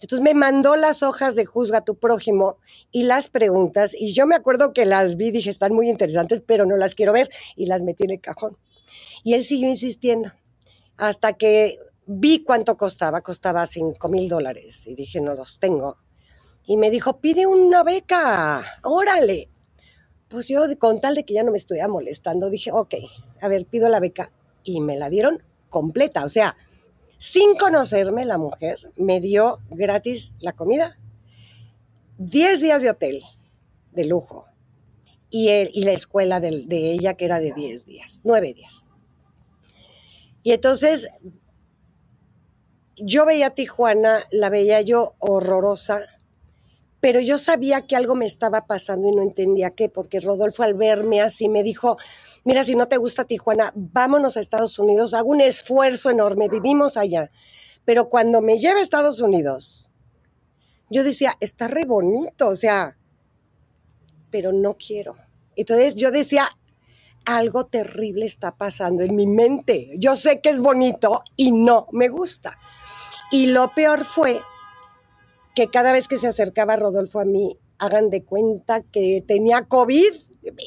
Entonces 0.00 0.20
me 0.20 0.34
mandó 0.34 0.76
las 0.76 1.02
hojas 1.02 1.34
de 1.34 1.46
Juzga 1.46 1.78
a 1.78 1.84
tu 1.84 1.96
prójimo 1.96 2.58
y 2.92 3.02
las 3.02 3.28
preguntas, 3.28 3.92
y 3.92 4.12
yo 4.12 4.24
me 4.28 4.36
acuerdo 4.36 4.72
que 4.72 4.84
las 4.84 5.16
vi, 5.16 5.32
dije, 5.32 5.50
están 5.50 5.74
muy 5.74 5.90
interesantes, 5.90 6.40
pero 6.46 6.64
no 6.64 6.76
las 6.76 6.94
quiero 6.94 7.12
ver, 7.12 7.28
y 7.56 7.66
las 7.66 7.82
metí 7.82 8.04
en 8.04 8.12
el 8.12 8.20
cajón. 8.20 8.56
Y 9.24 9.34
él 9.34 9.42
siguió 9.42 9.68
insistiendo, 9.68 10.30
hasta 10.96 11.32
que 11.32 11.80
vi 12.06 12.44
cuánto 12.44 12.76
costaba, 12.76 13.20
costaba 13.22 13.66
5 13.66 14.08
mil 14.08 14.28
dólares, 14.28 14.86
y 14.86 14.94
dije, 14.94 15.20
no 15.20 15.34
los 15.34 15.58
tengo. 15.58 15.96
Y 16.66 16.76
me 16.76 16.92
dijo, 16.92 17.18
pide 17.18 17.48
una 17.48 17.82
beca, 17.82 18.64
órale. 18.84 19.48
Pues 20.28 20.46
yo, 20.46 20.60
con 20.78 21.00
tal 21.00 21.16
de 21.16 21.24
que 21.24 21.34
ya 21.34 21.42
no 21.42 21.50
me 21.50 21.56
estuviera 21.56 21.88
molestando, 21.88 22.48
dije, 22.48 22.70
ok, 22.70 22.94
a 23.40 23.48
ver, 23.48 23.66
pido 23.66 23.88
la 23.88 23.98
beca. 23.98 24.30
Y 24.62 24.80
me 24.80 24.96
la 24.96 25.10
dieron 25.10 25.42
completa, 25.68 26.24
o 26.24 26.28
sea, 26.28 26.56
sin 27.18 27.56
conocerme, 27.56 28.24
la 28.24 28.38
mujer 28.38 28.92
me 28.96 29.20
dio 29.20 29.60
gratis 29.70 30.34
la 30.38 30.52
comida, 30.52 30.98
10 32.18 32.60
días 32.60 32.82
de 32.82 32.90
hotel, 32.90 33.22
de 33.92 34.04
lujo, 34.04 34.46
y, 35.30 35.48
y 35.50 35.82
la 35.82 35.92
escuela 35.92 36.40
de, 36.40 36.64
de 36.66 36.92
ella 36.92 37.14
que 37.14 37.24
era 37.24 37.38
de 37.38 37.52
10 37.52 37.84
días, 37.84 38.20
9 38.24 38.54
días. 38.54 38.88
Y 40.42 40.52
entonces 40.52 41.08
yo 42.96 43.26
veía 43.26 43.48
a 43.48 43.54
Tijuana, 43.54 44.20
la 44.30 44.50
veía 44.50 44.80
yo 44.80 45.14
horrorosa, 45.18 46.00
pero 47.00 47.20
yo 47.20 47.38
sabía 47.38 47.86
que 47.86 47.96
algo 47.96 48.14
me 48.14 48.26
estaba 48.26 48.66
pasando 48.66 49.08
y 49.08 49.12
no 49.12 49.22
entendía 49.22 49.70
qué, 49.70 49.88
porque 49.88 50.20
Rodolfo 50.20 50.62
al 50.62 50.74
verme 50.74 51.20
así 51.20 51.48
me 51.48 51.62
dijo, 51.62 51.96
mira, 52.44 52.64
si 52.64 52.74
no 52.74 52.88
te 52.88 52.96
gusta 52.96 53.24
Tijuana, 53.24 53.72
vámonos 53.74 54.36
a 54.36 54.40
Estados 54.40 54.78
Unidos, 54.78 55.14
hago 55.14 55.30
un 55.30 55.40
esfuerzo 55.40 56.10
enorme, 56.10 56.48
vivimos 56.48 56.96
allá. 56.96 57.30
Pero 57.84 58.08
cuando 58.08 58.40
me 58.40 58.58
lleva 58.58 58.80
a 58.80 58.82
Estados 58.82 59.20
Unidos, 59.20 59.90
yo 60.90 61.04
decía, 61.04 61.34
está 61.40 61.68
re 61.68 61.84
bonito, 61.84 62.48
o 62.48 62.54
sea, 62.54 62.96
pero 64.30 64.52
no 64.52 64.76
quiero. 64.76 65.16
Entonces 65.56 65.94
yo 65.94 66.10
decía, 66.10 66.48
algo 67.24 67.66
terrible 67.66 68.24
está 68.24 68.56
pasando 68.56 69.04
en 69.04 69.14
mi 69.14 69.26
mente. 69.26 69.94
Yo 69.98 70.16
sé 70.16 70.40
que 70.40 70.48
es 70.48 70.60
bonito 70.60 71.22
y 71.36 71.52
no 71.52 71.86
me 71.92 72.08
gusta. 72.08 72.58
Y 73.30 73.46
lo 73.46 73.74
peor 73.74 74.04
fue 74.04 74.40
que 75.58 75.66
cada 75.66 75.90
vez 75.90 76.06
que 76.06 76.18
se 76.18 76.28
acercaba 76.28 76.76
Rodolfo 76.76 77.18
a 77.18 77.24
mí, 77.24 77.58
hagan 77.78 78.10
de 78.10 78.22
cuenta 78.22 78.82
que 78.92 79.24
tenía 79.26 79.64
COVID, 79.64 80.12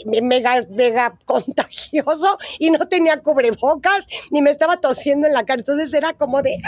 mega, 0.05 0.67
mega 0.69 1.17
contagioso 1.24 2.38
y 2.60 2.71
no 2.71 2.89
tenía 2.89 3.21
cubrebocas 3.21 4.05
ni 4.31 4.41
me 4.41 4.50
estaba 4.50 4.75
tosiendo 4.75 5.27
en 5.27 5.33
la 5.33 5.45
cara. 5.45 5.62
Entonces 5.62 5.93
era 5.93 6.12
como 6.12 6.41
de... 6.41 6.62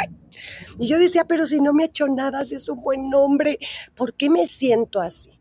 Y 0.79 0.87
yo 0.87 0.99
decía, 0.99 1.25
pero 1.25 1.45
si 1.45 1.59
no 1.59 1.73
me 1.73 1.83
ha 1.83 1.87
hecho 1.87 2.07
nada, 2.07 2.45
si 2.45 2.55
es 2.55 2.69
un 2.69 2.81
buen 2.81 3.13
hombre, 3.13 3.59
¿por 3.93 4.13
qué 4.13 4.29
me 4.29 4.47
siento 4.47 5.01
así? 5.01 5.37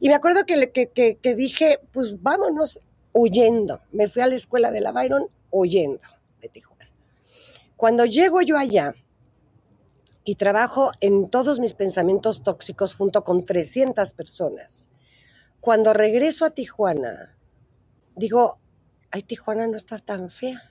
Y 0.00 0.08
me 0.08 0.16
acuerdo 0.16 0.44
que, 0.44 0.72
que, 0.72 1.16
que 1.16 1.34
dije, 1.36 1.78
pues 1.92 2.20
vámonos 2.20 2.80
huyendo. 3.12 3.82
Me 3.92 4.08
fui 4.08 4.22
a 4.22 4.26
la 4.26 4.34
escuela 4.34 4.72
de 4.72 4.80
la 4.80 4.90
Byron 4.90 5.28
huyendo 5.52 6.08
de 6.40 6.48
Tijuana. 6.48 6.90
Cuando 7.76 8.04
llego 8.04 8.42
yo 8.42 8.58
allá, 8.58 8.96
y 10.24 10.34
trabajo 10.34 10.92
en 11.00 11.30
todos 11.30 11.60
mis 11.60 11.74
pensamientos 11.74 12.42
tóxicos 12.42 12.94
junto 12.94 13.24
con 13.24 13.44
300 13.44 14.12
personas. 14.12 14.90
Cuando 15.60 15.92
regreso 15.92 16.44
a 16.44 16.50
Tijuana, 16.50 17.36
digo, 18.16 18.58
ay, 19.10 19.22
Tijuana 19.22 19.66
no 19.66 19.76
está 19.76 19.98
tan 19.98 20.30
fea. 20.30 20.70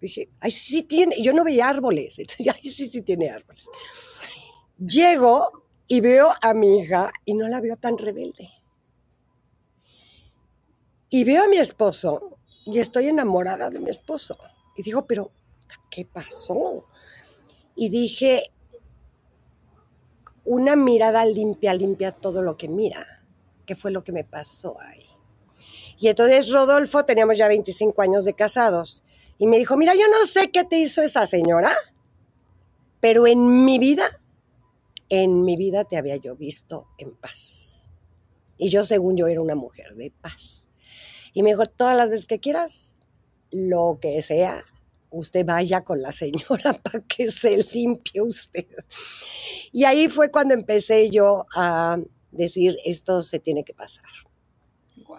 Dije, 0.00 0.28
ay, 0.40 0.50
sí, 0.50 0.82
tiene, 0.82 1.20
yo 1.20 1.32
no 1.32 1.44
veía 1.44 1.68
árboles, 1.68 2.18
entonces, 2.18 2.54
ay, 2.54 2.70
sí, 2.70 2.88
sí 2.88 3.02
tiene 3.02 3.30
árboles. 3.30 3.68
Llego 4.78 5.64
y 5.88 6.00
veo 6.00 6.32
a 6.40 6.54
mi 6.54 6.80
hija 6.80 7.12
y 7.24 7.34
no 7.34 7.48
la 7.48 7.60
veo 7.60 7.76
tan 7.76 7.96
rebelde. 7.96 8.50
Y 11.08 11.24
veo 11.24 11.44
a 11.44 11.48
mi 11.48 11.58
esposo 11.58 12.38
y 12.66 12.80
estoy 12.80 13.08
enamorada 13.08 13.70
de 13.70 13.78
mi 13.78 13.90
esposo. 13.90 14.36
Y 14.76 14.82
digo, 14.82 15.06
pero, 15.06 15.30
¿qué 15.90 16.04
pasó? 16.04 16.86
Y 17.76 17.90
dije, 17.90 18.50
una 20.44 20.74
mirada 20.74 21.24
limpia, 21.24 21.74
limpia 21.74 22.10
todo 22.10 22.42
lo 22.42 22.56
que 22.56 22.68
mira. 22.68 23.22
¿Qué 23.66 23.76
fue 23.76 23.90
lo 23.90 24.02
que 24.02 24.12
me 24.12 24.24
pasó 24.24 24.80
ahí? 24.80 25.06
Y 25.98 26.08
entonces 26.08 26.50
Rodolfo, 26.50 27.04
teníamos 27.04 27.38
ya 27.38 27.48
25 27.48 28.02
años 28.02 28.24
de 28.24 28.34
casados, 28.34 29.02
y 29.38 29.46
me 29.46 29.58
dijo, 29.58 29.76
mira, 29.76 29.94
yo 29.94 30.08
no 30.08 30.26
sé 30.26 30.50
qué 30.50 30.64
te 30.64 30.78
hizo 30.78 31.02
esa 31.02 31.26
señora, 31.26 31.74
pero 33.00 33.26
en 33.26 33.64
mi 33.64 33.78
vida, 33.78 34.20
en 35.08 35.44
mi 35.44 35.56
vida 35.56 35.84
te 35.84 35.96
había 35.96 36.16
yo 36.16 36.36
visto 36.36 36.86
en 36.98 37.14
paz. 37.14 37.90
Y 38.56 38.70
yo, 38.70 38.82
según 38.82 39.16
yo, 39.16 39.26
era 39.26 39.42
una 39.42 39.54
mujer 39.54 39.94
de 39.94 40.10
paz. 40.10 40.66
Y 41.34 41.42
me 41.42 41.50
dijo, 41.50 41.64
todas 41.66 41.96
las 41.96 42.08
veces 42.08 42.26
que 42.26 42.40
quieras, 42.40 42.96
lo 43.50 43.98
que 44.00 44.22
sea, 44.22 44.64
usted 45.18 45.44
vaya 45.44 45.82
con 45.82 46.00
la 46.02 46.12
señora 46.12 46.72
para 46.82 47.00
que 47.04 47.30
se 47.30 47.56
limpie 47.72 48.22
usted. 48.22 48.66
Y 49.72 49.84
ahí 49.84 50.08
fue 50.08 50.30
cuando 50.30 50.54
empecé 50.54 51.10
yo 51.10 51.46
a 51.54 51.98
decir, 52.30 52.76
esto 52.84 53.22
se 53.22 53.38
tiene 53.38 53.64
que 53.64 53.74
pasar. 53.74 54.04
Wow. 55.06 55.18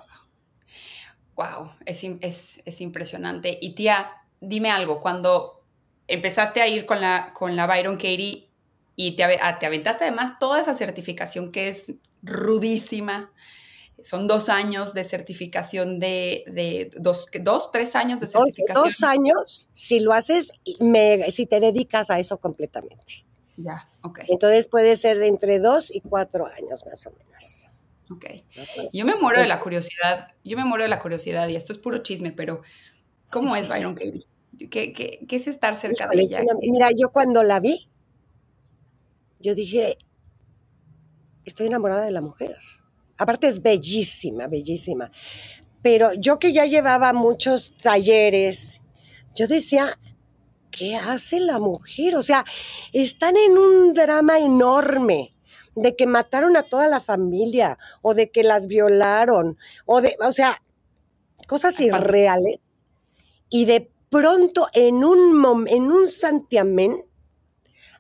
Wow, 1.36 1.72
es, 1.86 2.62
es, 2.66 2.82
impresionante. 2.82 3.58
Y 3.62 3.74
tía, 3.74 4.12
dime 4.40 4.72
algo, 4.72 5.00
cuando 5.00 5.64
empezaste 6.08 6.62
a 6.62 6.68
ir 6.68 6.86
con 6.86 7.02
la, 7.02 7.34
con 7.34 7.56
la 7.56 7.68
Byron 7.68 7.96
Katie 7.96 8.50
y 8.96 9.16
te, 9.16 9.24
te 9.60 9.66
aventaste 9.66 10.06
además 10.06 10.40
toda 10.40 10.62
esa 10.62 10.74
certificación 10.74 11.52
que 11.52 11.70
es 11.70 11.94
rudísima, 12.24 13.32
son 14.04 14.28
dos 14.28 14.50
años 14.50 14.94
de 14.94 15.04
certificación 15.04 16.00
de, 16.00 16.92
dos, 16.98 17.28
dos, 17.42 17.72
tres 17.72 17.96
años 17.96 18.20
de 18.20 18.28
certificación. 18.28 18.84
Dos, 18.84 19.04
años 19.04 19.70
si 19.74 20.00
lo 20.00 20.14
haces, 20.14 20.52
me, 20.80 21.30
si 21.32 21.46
te 21.46 21.60
dedicas 21.60 22.12
a 22.12 22.20
eso 22.20 22.38
completamente. 22.38 23.26
Ya, 23.58 23.90
ok. 24.04 24.20
Entonces 24.28 24.68
puede 24.68 24.96
ser 24.98 25.18
de 25.18 25.28
entre 25.28 25.60
dos 25.60 25.94
y 25.94 26.02
cuatro 26.02 26.46
años 26.46 26.86
más 26.86 27.08
o 27.08 27.12
menos. 27.12 27.70
Ok. 28.12 28.26
Yo 28.94 29.06
me 29.06 29.16
muero 29.16 29.42
de 29.42 29.48
la 29.48 29.60
curiosidad, 29.60 30.28
yo 30.44 30.58
me 30.58 30.64
muero 30.64 30.84
de 30.84 30.90
la 30.90 31.00
curiosidad 31.00 31.48
y 31.48 31.56
esto 31.56 31.74
es 31.74 31.80
puro 31.80 32.04
chisme, 32.04 32.32
pero 32.32 32.62
¿cómo 33.32 33.56
es 33.56 33.68
Byron 33.68 33.96
Katie? 33.96 34.26
¿Qué, 34.70 34.94
qué, 34.94 35.26
qué 35.28 35.36
es 35.36 35.48
estar 35.48 35.76
cerca 35.76 36.08
de 36.08 36.22
ella? 36.22 36.42
Mira, 36.62 36.90
yo 36.96 37.12
cuando 37.12 37.44
la 37.44 37.60
vi, 37.60 37.90
yo 39.40 39.56
dije, 39.56 39.98
estoy 41.46 41.68
enamorada 41.68 42.06
de 42.06 42.12
la 42.12 42.22
mujer 42.22 42.58
aparte 43.18 43.48
es 43.48 43.62
bellísima, 43.62 44.48
bellísima. 44.48 45.12
Pero 45.82 46.14
yo 46.14 46.40
que 46.40 46.54
ya 46.54 46.66
llevaba 46.66 47.14
muchos 47.14 47.74
talleres, 47.78 48.82
yo 49.36 49.48
decía, 49.48 50.00
¿qué 50.72 50.96
hace 50.96 51.40
la 51.40 51.60
mujer? 51.60 52.16
O 52.16 52.24
sea, 52.24 52.46
están 52.94 53.38
en 53.38 53.58
un 53.58 53.94
drama 53.94 54.40
enorme 54.40 55.34
de 55.76 55.96
que 55.96 56.08
mataron 56.08 56.58
a 56.58 56.64
toda 56.64 56.88
la 56.88 57.00
familia 57.00 57.78
o 58.02 58.14
de 58.14 58.32
que 58.32 58.44
las 58.44 58.68
violaron 58.68 59.58
o 59.86 60.02
de, 60.02 60.18
o 60.20 60.32
sea, 60.32 60.62
cosas 61.48 61.80
irreales. 61.80 62.82
Y 63.50 63.66
de 63.66 63.90
pronto 64.10 64.68
en 64.74 65.04
un 65.04 65.68
en 65.68 65.92
un 65.92 66.08
santiamén 66.08 67.04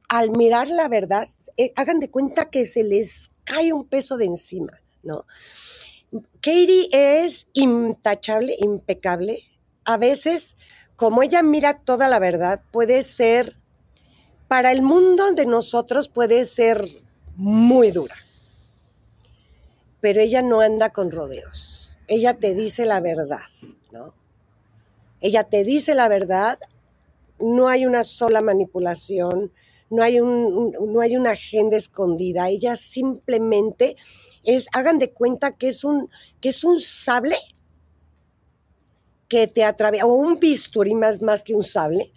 al 0.09 0.31
mirar 0.31 0.67
la 0.69 0.87
verdad, 0.87 1.27
eh, 1.57 1.73
hagan 1.75 1.99
de 1.99 2.09
cuenta 2.09 2.49
que 2.49 2.65
se 2.65 2.83
les 2.83 3.31
cae 3.43 3.73
un 3.73 3.85
peso 3.85 4.17
de 4.17 4.25
encima. 4.25 4.81
Katie 6.41 6.89
es 6.91 7.47
intachable, 7.53 8.55
impecable. 8.59 9.43
A 9.83 9.97
veces, 9.97 10.55
como 10.95 11.23
ella 11.23 11.43
mira 11.43 11.79
toda 11.79 12.07
la 12.07 12.19
verdad, 12.19 12.61
puede 12.71 13.03
ser, 13.03 13.57
para 14.47 14.71
el 14.71 14.81
mundo 14.81 15.31
de 15.31 15.45
nosotros 15.45 16.07
puede 16.09 16.45
ser 16.45 17.01
muy 17.35 17.91
dura. 17.91 18.15
Pero 19.99 20.21
ella 20.21 20.41
no 20.41 20.61
anda 20.61 20.91
con 20.91 21.11
rodeos. 21.11 21.97
Ella 22.07 22.35
te 22.35 22.53
dice 22.55 22.85
la 22.85 23.01
verdad, 23.01 23.41
¿no? 23.91 24.13
Ella 25.19 25.43
te 25.43 25.63
dice 25.63 25.95
la 25.95 26.07
verdad, 26.07 26.59
no 27.39 27.67
hay 27.67 27.85
una 27.85 28.03
sola 28.03 28.41
manipulación, 28.41 29.51
no 29.89 30.03
hay, 30.03 30.19
un, 30.19 30.71
no 30.71 31.01
hay 31.01 31.17
una 31.17 31.31
agenda 31.31 31.77
escondida. 31.77 32.49
Ella 32.49 32.75
simplemente 32.75 33.95
es, 34.47 34.67
hagan 34.71 34.97
de 34.97 35.11
cuenta 35.11 35.51
que 35.51 35.67
es 35.67 35.83
un, 35.83 36.09
que 36.41 36.49
es 36.49 36.63
un 36.63 36.79
sable 36.79 37.37
que 39.27 39.45
te 39.45 39.65
atraviesa, 39.65 40.05
o 40.05 40.13
un 40.13 40.39
bisturí 40.39 40.95
más, 40.95 41.21
más 41.21 41.43
que 41.43 41.53
un 41.53 41.65
sable, 41.65 42.13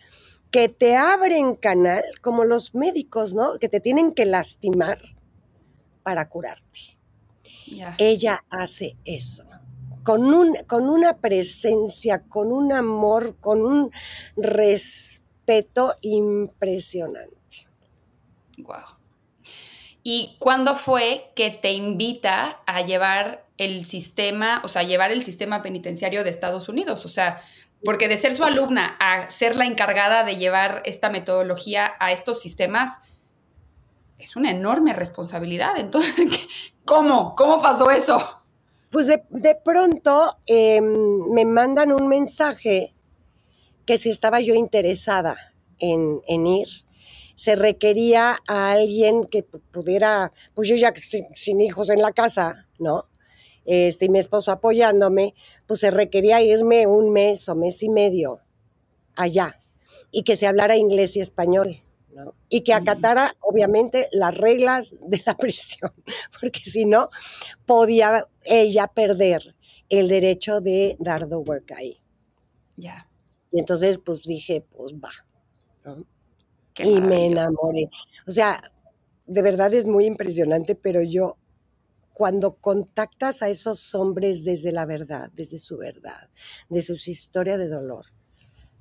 que 0.53 0.69
te 0.69 0.97
abre 0.97 1.39
en 1.39 1.57
canal, 1.57 2.05
como 2.23 2.45
los 2.45 2.75
médicos, 2.75 3.35
¿no? 3.35 3.59
Que 3.59 3.69
te 3.69 3.81
tienen 3.81 4.13
que 4.13 4.27
lastimar 4.27 4.99
para 6.05 6.29
curarte. 6.29 6.97
Ella 7.99 8.45
hace 8.49 8.97
eso. 9.05 9.45
Con, 10.05 10.33
un, 10.33 10.55
con 10.67 10.89
una 10.89 11.19
presencia, 11.19 12.23
con 12.23 12.53
un 12.53 12.73
amor, 12.73 13.37
con 13.41 13.61
un 13.63 13.91
respeto 14.37 15.97
impresionante. 16.01 17.67
Wow. 18.59 19.00
¿Y 20.03 20.37
cuándo 20.39 20.77
fue 20.77 21.31
que 21.35 21.51
te 21.51 21.73
invita 21.73 22.61
a 22.67 22.81
llevar 22.83 23.45
el 23.59 23.85
sistema, 23.85 24.63
o 24.65 24.69
sea, 24.69 24.83
llevar 24.83 25.13
el 25.13 25.23
sistema 25.23 25.63
penitenciario 25.63 26.25
de 26.25 26.31
Estados 26.31 26.69
Unidos? 26.69 27.05
O 27.05 27.09
sea, 27.09 27.43
porque 27.85 28.09
de 28.09 28.17
ser 28.17 28.35
su 28.35 28.45
alumna 28.45 28.97
a 28.99 29.31
ser 29.31 29.57
la 29.57 29.67
encargada 29.67 30.25
de 30.25 30.37
llevar 30.37 30.83
esta 30.87 31.11
metodología 31.11 31.93
a 31.99 32.13
estos 32.13 32.41
sistemas, 32.41 32.99
es 34.19 34.37
una 34.37 34.51
enorme 34.51 34.95
responsabilidad. 34.95 35.79
Entonces, 35.79 36.49
¿cómo? 36.85 37.35
¿Cómo 37.37 37.61
pasó 37.61 37.91
eso? 37.91 38.43
Pues 38.91 39.07
de, 39.07 39.55
pronto 39.63 40.37
em, 40.47 41.31
me 41.31 41.45
mandan 41.45 41.93
un 41.93 42.09
mensaje 42.09 42.95
que 43.87 43.99
si 43.99 44.11
estaba 44.11 44.41
yo 44.41 44.55
interesada 44.55 45.37
en, 45.79 46.21
en 46.27 46.47
ir 46.47 46.69
se 47.41 47.57
requería 47.57 48.37
a 48.49 48.73
alguien 48.73 49.25
que 49.25 49.43
pudiera, 49.43 50.31
pues 50.53 50.69
yo 50.69 50.77
ya 50.77 50.93
sin, 50.95 51.63
hijos 51.63 51.89
en 51.89 52.03
la 52.03 52.13
casa, 52.13 52.69
¿no? 52.79 53.09
Este, 53.65 54.05
y 54.05 54.09
mi 54.11 54.19
esposo 54.19 54.53
apoyándome, 54.53 55.35
pues 55.67 55.81
se 55.81 55.91
requería 55.91 56.43
irme 56.43 56.87
un 56.87 57.11
mes 57.11 57.49
o 57.49 57.55
mes 57.55 57.83
y 57.83 57.89
medio 57.89 58.41
allá 59.17 59.59
y 60.11 60.25
que 60.25 60.37
se 60.37 60.47
hablara 60.47 60.77
inglés 60.77 61.17
y 61.17 61.23
español, 61.23 61.83
¿no? 62.13 62.35
Y 62.51 62.61
que 62.61 62.75
acatara, 62.75 63.35
obviamente, 63.41 64.11
las 64.13 64.37
reglas 64.37 64.95
de 65.01 65.23
la 65.25 65.35
prisión, 65.39 65.95
porque 66.43 66.61
si 66.61 66.85
no, 66.85 67.09
podía 67.65 68.29
ella 68.45 68.87
perder 68.87 69.57
el 69.89 70.09
derecho 70.09 70.61
de 70.61 70.95
dar 70.99 71.27
the 71.27 71.37
work 71.37 71.73
ahí. 71.73 72.03
Ya. 72.77 73.09
Y 73.51 73.61
entonces, 73.61 73.99
pues 73.99 74.21
dije, 74.25 74.63
pues 74.77 74.93
va, 74.95 75.13
¿no? 75.87 76.05
Y 76.79 77.01
me 77.01 77.27
enamoré. 77.27 77.91
O 78.27 78.31
sea, 78.31 78.61
de 79.27 79.43
verdad 79.43 79.73
es 79.75 79.87
muy 79.87 80.07
impresionante, 80.07 80.75
pero 80.75 81.03
yo 81.03 81.37
cuando 82.15 82.57
contactas 82.57 83.43
a 83.43 83.49
esos 83.49 83.95
hombres 83.95 84.45
desde 84.45 84.73
la 84.73 84.85
verdad, 84.85 85.31
desde 85.35 85.59
su 85.59 85.79
verdad, 85.79 86.29
de 86.69 86.83
sus 86.83 87.09
historias 87.09 87.59
de 87.59 87.69
dolor, 87.69 88.07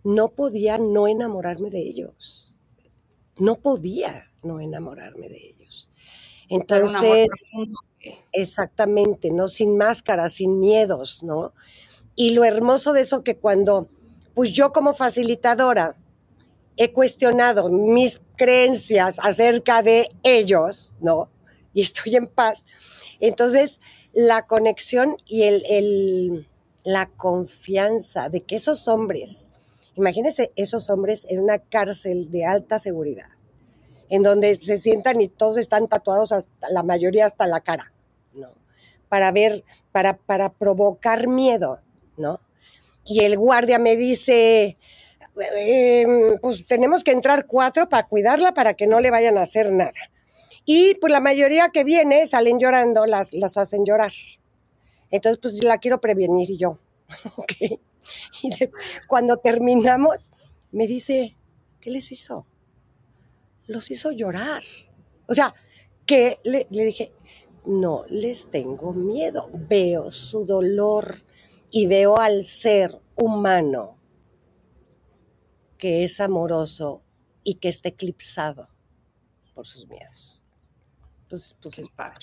no 0.04 0.30
podía 0.30 0.78
no 0.78 1.08
enamorarme 1.08 1.69
de 1.69 1.80
ellos. 1.80 2.54
No 3.38 3.56
podía 3.56 4.30
no 4.43 4.60
enamorarme 4.60 5.30
de 5.30 5.38
ellos. 5.38 5.89
Entonces, 6.49 7.28
exactamente, 8.32 9.32
¿no? 9.32 9.47
Sin 9.47 9.78
máscaras, 9.78 10.34
sin 10.34 10.60
miedos, 10.60 11.23
¿no? 11.23 11.54
Y 12.15 12.32
lo 12.32 12.43
hermoso 12.43 12.91
de 12.91 13.02
eso 13.02 13.23
que 13.23 13.38
cuando, 13.38 13.88
pues 14.34 14.52
yo 14.52 14.73
como 14.73 14.93
facilitadora, 14.93 15.95
he 16.80 16.94
cuestionado 16.94 17.70
mis 17.70 18.22
creencias 18.38 19.20
acerca 19.22 19.84
de 19.84 20.12
ellos, 20.24 20.96
¿no? 21.02 21.30
Y 21.74 21.82
estoy 21.82 22.15
en 22.15 22.26
paz. 22.26 22.65
Entonces, 23.20 23.82
la 24.13 24.48
conexión 24.48 25.18
y 25.26 25.44
el, 25.44 26.48
la 26.86 27.08
confianza 27.10 28.30
de 28.30 28.44
que 28.44 28.56
esos 28.56 28.88
hombres, 28.88 29.50
imagínense 29.96 30.54
esos 30.56 30.89
hombres 30.89 31.28
en 31.30 31.42
una 31.42 31.60
cárcel 31.60 32.32
de 32.32 32.46
alta 32.46 32.80
seguridad, 32.80 33.28
en 34.08 34.24
donde 34.24 34.56
se 34.56 34.78
sientan 34.78 35.20
y 35.20 35.28
todos 35.28 35.58
están 35.58 35.89
tatuados 35.89 36.32
hasta 36.32 36.70
la 36.72 36.84
mayoría 36.84 37.26
hasta 37.26 37.46
la 37.46 37.60
cara, 37.60 37.92
¿no? 38.34 38.54
Para 39.10 39.34
ver, 39.34 39.65
para, 39.92 40.15
para 40.15 40.54
provocar 40.54 41.28
miedo, 41.28 41.82
¿no? 42.15 42.39
Y 43.04 43.26
el 43.26 43.38
guardia 43.38 43.80
me 43.80 43.98
dice, 43.98 44.78
em, 45.41 46.38
pues 46.39 46.65
tenemos 46.65 47.04
que 47.04 47.12
entrar 47.12 47.45
cuatro 47.47 47.89
para 47.89 48.08
cuidarla 48.08 48.54
para 48.54 48.73
que 48.73 48.88
no 48.88 48.99
le 48.99 49.12
vayan 49.12 49.38
a 49.38 49.43
hacer 49.43 49.71
nada. 49.71 49.91
Y 50.65 50.95
pues 50.95 51.12
la 51.12 51.19
mayoría 51.19 51.69
que 51.69 51.84
viene 51.84 52.28
salen 52.28 52.60
llorando, 52.60 53.06
las, 53.06 53.34
las 53.34 53.58
hacen 53.58 53.86
llorar. 53.86 54.12
Entonces, 55.12 55.39
pues 55.41 55.63
la 55.63 55.78
quiero 55.80 55.99
prevenir 55.99 56.58
yo. 56.58 56.80
ok. 57.36 57.54
Y 58.43 58.49
cuando 59.08 59.38
terminamos, 59.38 60.32
me 60.71 60.88
dice, 60.88 61.36
¿qué 61.82 61.89
les 61.89 62.12
hizo? 62.12 62.45
Los 63.67 63.91
hizo 63.91 64.12
llorar. 64.12 64.63
O 65.28 65.34
sea, 65.34 65.54
que 66.06 66.39
le, 66.43 66.67
le 66.69 66.86
dije, 66.86 67.13
no 67.65 68.04
les 68.10 68.49
tengo 68.49 68.93
miedo, 68.93 69.49
veo 69.54 70.12
su 70.12 70.45
dolor 70.45 71.21
y 71.69 71.86
veo 71.86 72.17
al 72.17 72.45
ser 72.45 72.99
humano 73.15 73.98
que 75.80 76.04
es 76.04 76.20
amoroso 76.20 77.02
y 77.44 77.56
que 77.56 77.70
está 77.70 77.89
eclipsado 77.89 78.70
por 79.56 79.65
sus 79.65 79.88
miedos. 79.88 80.44
Entonces, 81.24 81.58
pues 81.60 81.80
es 81.80 81.89
padre. 81.89 82.20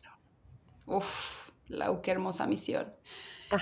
Uf, 0.86 1.50
Lau, 1.68 2.00
qué 2.00 2.12
hermosa 2.12 2.46
misión. 2.46 2.94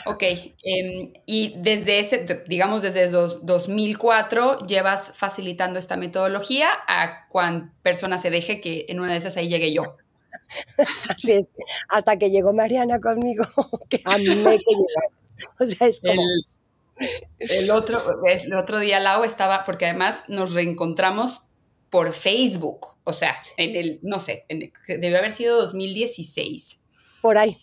Ok, 0.06 0.22
em, 0.62 1.12
y 1.26 1.54
desde 1.58 1.98
ese, 1.98 2.44
digamos, 2.48 2.82
desde 2.82 3.08
2004 3.08 4.66
llevas 4.66 5.12
facilitando 5.14 5.78
esta 5.78 5.96
metodología 5.96 6.68
a 6.88 7.28
cuán 7.28 7.74
persona 7.82 8.18
se 8.18 8.30
deje 8.30 8.62
que 8.62 8.86
en 8.88 9.00
una 9.00 9.12
de 9.12 9.18
esas 9.18 9.36
ahí 9.36 9.48
llegue 9.48 9.72
yo. 9.74 9.96
Así 11.08 11.32
es, 11.32 11.48
hasta 11.88 12.18
que 12.18 12.30
llegó 12.30 12.54
Mariana 12.54 12.98
conmigo, 12.98 13.44
que 13.90 14.00
a 14.04 14.16
mí 14.16 14.34
me 14.36 14.58
O 15.58 15.66
sea, 15.66 15.88
es 15.88 16.00
como... 16.00 16.12
El, 16.12 16.53
otro, 17.70 18.00
el 18.26 18.54
otro 18.54 18.78
día 18.78 19.00
Lau 19.00 19.24
estaba, 19.24 19.64
porque 19.64 19.86
además 19.86 20.22
nos 20.28 20.52
reencontramos 20.52 21.42
por 21.90 22.12
Facebook, 22.12 22.96
o 23.04 23.12
sea, 23.12 23.36
en 23.56 23.76
el, 23.76 24.00
no 24.02 24.18
sé, 24.18 24.46
debe 24.48 25.16
haber 25.16 25.30
sido 25.30 25.60
2016. 25.60 26.80
Por 27.22 27.38
ahí 27.38 27.56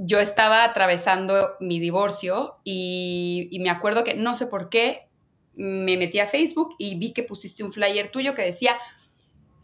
yo 0.00 0.20
estaba 0.20 0.64
atravesando 0.64 1.56
mi 1.60 1.80
divorcio 1.80 2.58
y, 2.64 3.56
me 3.60 3.70
acuerdo 3.70 4.04
que 4.04 4.14
no 4.14 4.34
sé 4.34 4.46
por 4.46 4.68
qué 4.68 5.08
me 5.54 5.96
metí 5.96 6.20
a 6.20 6.28
Facebook 6.28 6.76
y 6.78 6.96
vi 6.98 7.12
que 7.12 7.24
pusiste 7.24 7.64
un 7.64 7.72
flyer 7.72 8.12
tuyo 8.12 8.34
que 8.34 8.42
decía, 8.42 8.78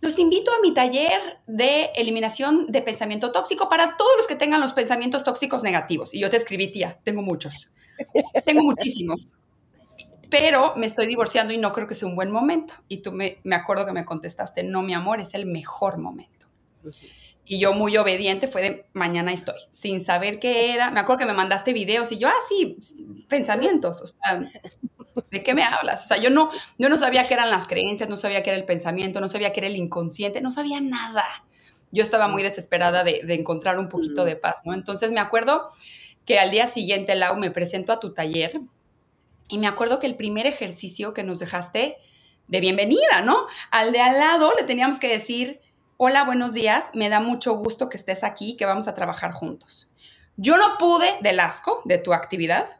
los 0.01 0.19
invito 0.19 0.51
a 0.51 0.61
mi 0.61 0.75
taller 0.75 1.21
de 1.47 1.91
eliminación 1.95 2.67
de 2.67 2.83
pensamiento 2.83 3.31
tóxico 3.31 3.69
para 3.69 3.97
todos 3.97 4.11
los 4.17 4.27
que 4.27 4.35
tengan 4.35 4.61
los 4.61 4.73
pensamientos 4.73 5.23
tóxicos 5.23 5.63
negativos. 5.63 6.13
Y 6.13 6.19
yo 6.19 6.31
te 6.31 6.37
escribí, 6.37 6.73
tía, 6.73 6.99
tengo 7.05 7.23
muchos, 7.23 7.71
tengo 8.43 8.63
muchísimos. 8.63 9.29
Pero 10.31 10.75
me 10.77 10.87
estoy 10.87 11.07
divorciando 11.07 11.53
y 11.53 11.59
no 11.59 11.73
creo 11.73 11.87
que 11.87 11.95
sea 11.95 12.09
un 12.09 12.17
buen 12.17 12.31
momento. 12.31 12.75
Y 12.89 12.99
tú 12.99 13.13
me, 13.13 13.39
me 13.45 13.55
acuerdo 13.57 13.87
que 13.87 13.93
me 13.93 14.05
contestaste, 14.05 14.63
no, 14.63 14.83
mi 14.83 14.95
amor, 14.95 15.21
es 15.21 15.35
el 15.35 15.47
mejor 15.47 15.99
momento. 15.99 16.47
Y 17.47 17.59
yo 17.59 17.75
muy 17.75 17.97
obediente 17.99 18.49
fue 18.49 18.63
de 18.63 18.87
mañana 18.95 19.33
estoy, 19.33 19.59
sin 19.71 20.03
saber 20.03 20.41
qué 20.41 20.73
era. 20.73 20.91
Me 20.91 21.01
acuerdo 21.01 21.21
que 21.21 21.27
me 21.27 21.35
mandaste 21.35 21.75
videos 21.75 22.11
y 22.11 22.19
yo, 22.19 22.29
ah, 22.29 22.35
sí, 22.49 22.79
pensamientos, 23.29 24.01
o 24.01 24.07
sea, 24.07 24.51
¿de 25.31 25.43
qué 25.43 25.53
me 25.53 25.63
hablas? 25.63 26.03
O 26.05 26.07
sea, 26.07 26.17
yo 26.17 26.31
no, 26.31 26.51
yo 26.79 26.89
no 26.89 26.97
sabía 26.97 27.27
qué 27.27 27.35
eran 27.35 27.51
las 27.51 27.67
creencias, 27.67 28.09
no 28.09 28.17
sabía 28.17 28.43
qué 28.43 28.51
era 28.51 28.59
el 28.59 28.65
pensamiento, 28.65 29.21
no 29.21 29.29
sabía 29.29 29.53
qué 29.53 29.61
era 29.61 29.67
el 29.67 29.77
inconsciente, 29.77 30.41
no 30.41 30.51
sabía 30.51 30.81
nada. 30.81 31.25
Yo 31.93 32.03
estaba 32.03 32.29
muy 32.29 32.43
desesperada 32.43 33.05
de, 33.05 33.21
de 33.25 33.35
encontrar 33.35 33.79
un 33.79 33.91
poquito 33.91 34.25
de 34.25 34.37
paz, 34.37 34.63
¿no? 34.65 34.73
Entonces 34.73 35.13
me 35.13 35.21
acuerdo 35.21 35.71
que 36.25 36.39
al 36.39 36.51
día 36.51 36.67
siguiente, 36.67 37.15
Lau, 37.15 37.37
me 37.37 37.51
presento 37.51 37.93
a 37.93 38.01
tu 38.01 38.13
taller 38.15 38.61
y 39.49 39.59
me 39.59 39.67
acuerdo 39.67 39.99
que 39.99 40.07
el 40.07 40.17
primer 40.17 40.47
ejercicio 40.47 41.15
que 41.15 41.23
nos 41.23 41.39
dejaste 41.39 41.97
de 42.49 42.61
bienvenida, 42.61 43.23
¿no? 43.25 43.47
Al 43.71 43.93
de 43.93 44.01
al 44.01 44.19
lado 44.19 44.53
le 44.59 44.67
teníamos 44.67 44.99
que 44.99 45.09
decir 45.09 45.61
hola, 45.97 46.25
buenos 46.25 46.53
días, 46.53 46.87
me 46.95 47.09
da 47.09 47.21
mucho 47.21 47.55
gusto 47.55 47.89
que 47.89 47.97
estés 47.97 48.25
aquí, 48.25 48.57
que 48.57 48.67
vamos 48.67 48.89
a 48.89 48.95
trabajar 48.95 49.33
juntos. 49.33 49.89
Yo 50.37 50.57
no 50.57 50.77
pude 50.79 51.07
del 51.21 51.41
asco 51.41 51.83
de 51.85 51.99
tu 51.99 52.13
actividad, 52.13 52.77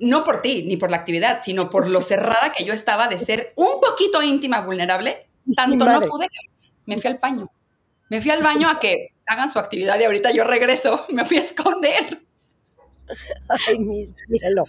no 0.00 0.24
por 0.24 0.42
ti 0.42 0.64
ni 0.66 0.76
por 0.76 0.90
la 0.90 0.96
actividad, 0.98 1.40
sino 1.44 1.70
por 1.70 1.88
lo 1.88 2.02
cerrada 2.02 2.52
que 2.56 2.64
yo 2.64 2.72
estaba 2.72 3.08
de 3.08 3.18
ser 3.18 3.52
un 3.56 3.80
poquito 3.80 4.22
íntima, 4.22 4.60
vulnerable, 4.60 5.28
tanto 5.54 5.84
no 5.84 6.00
pude 6.00 6.28
que 6.28 6.70
me 6.86 6.98
fui 6.98 7.10
al 7.10 7.18
baño. 7.18 7.50
Me 8.10 8.20
fui 8.20 8.30
al 8.30 8.42
baño 8.42 8.68
a 8.68 8.80
que 8.80 9.14
hagan 9.26 9.50
su 9.50 9.58
actividad 9.58 9.98
y 9.98 10.04
ahorita 10.04 10.32
yo 10.32 10.44
regreso, 10.44 11.06
me 11.10 11.24
fui 11.24 11.38
a 11.38 11.42
esconder. 11.42 12.22
Ay, 13.68 13.78
mi 13.78 14.06
cielo. 14.06 14.64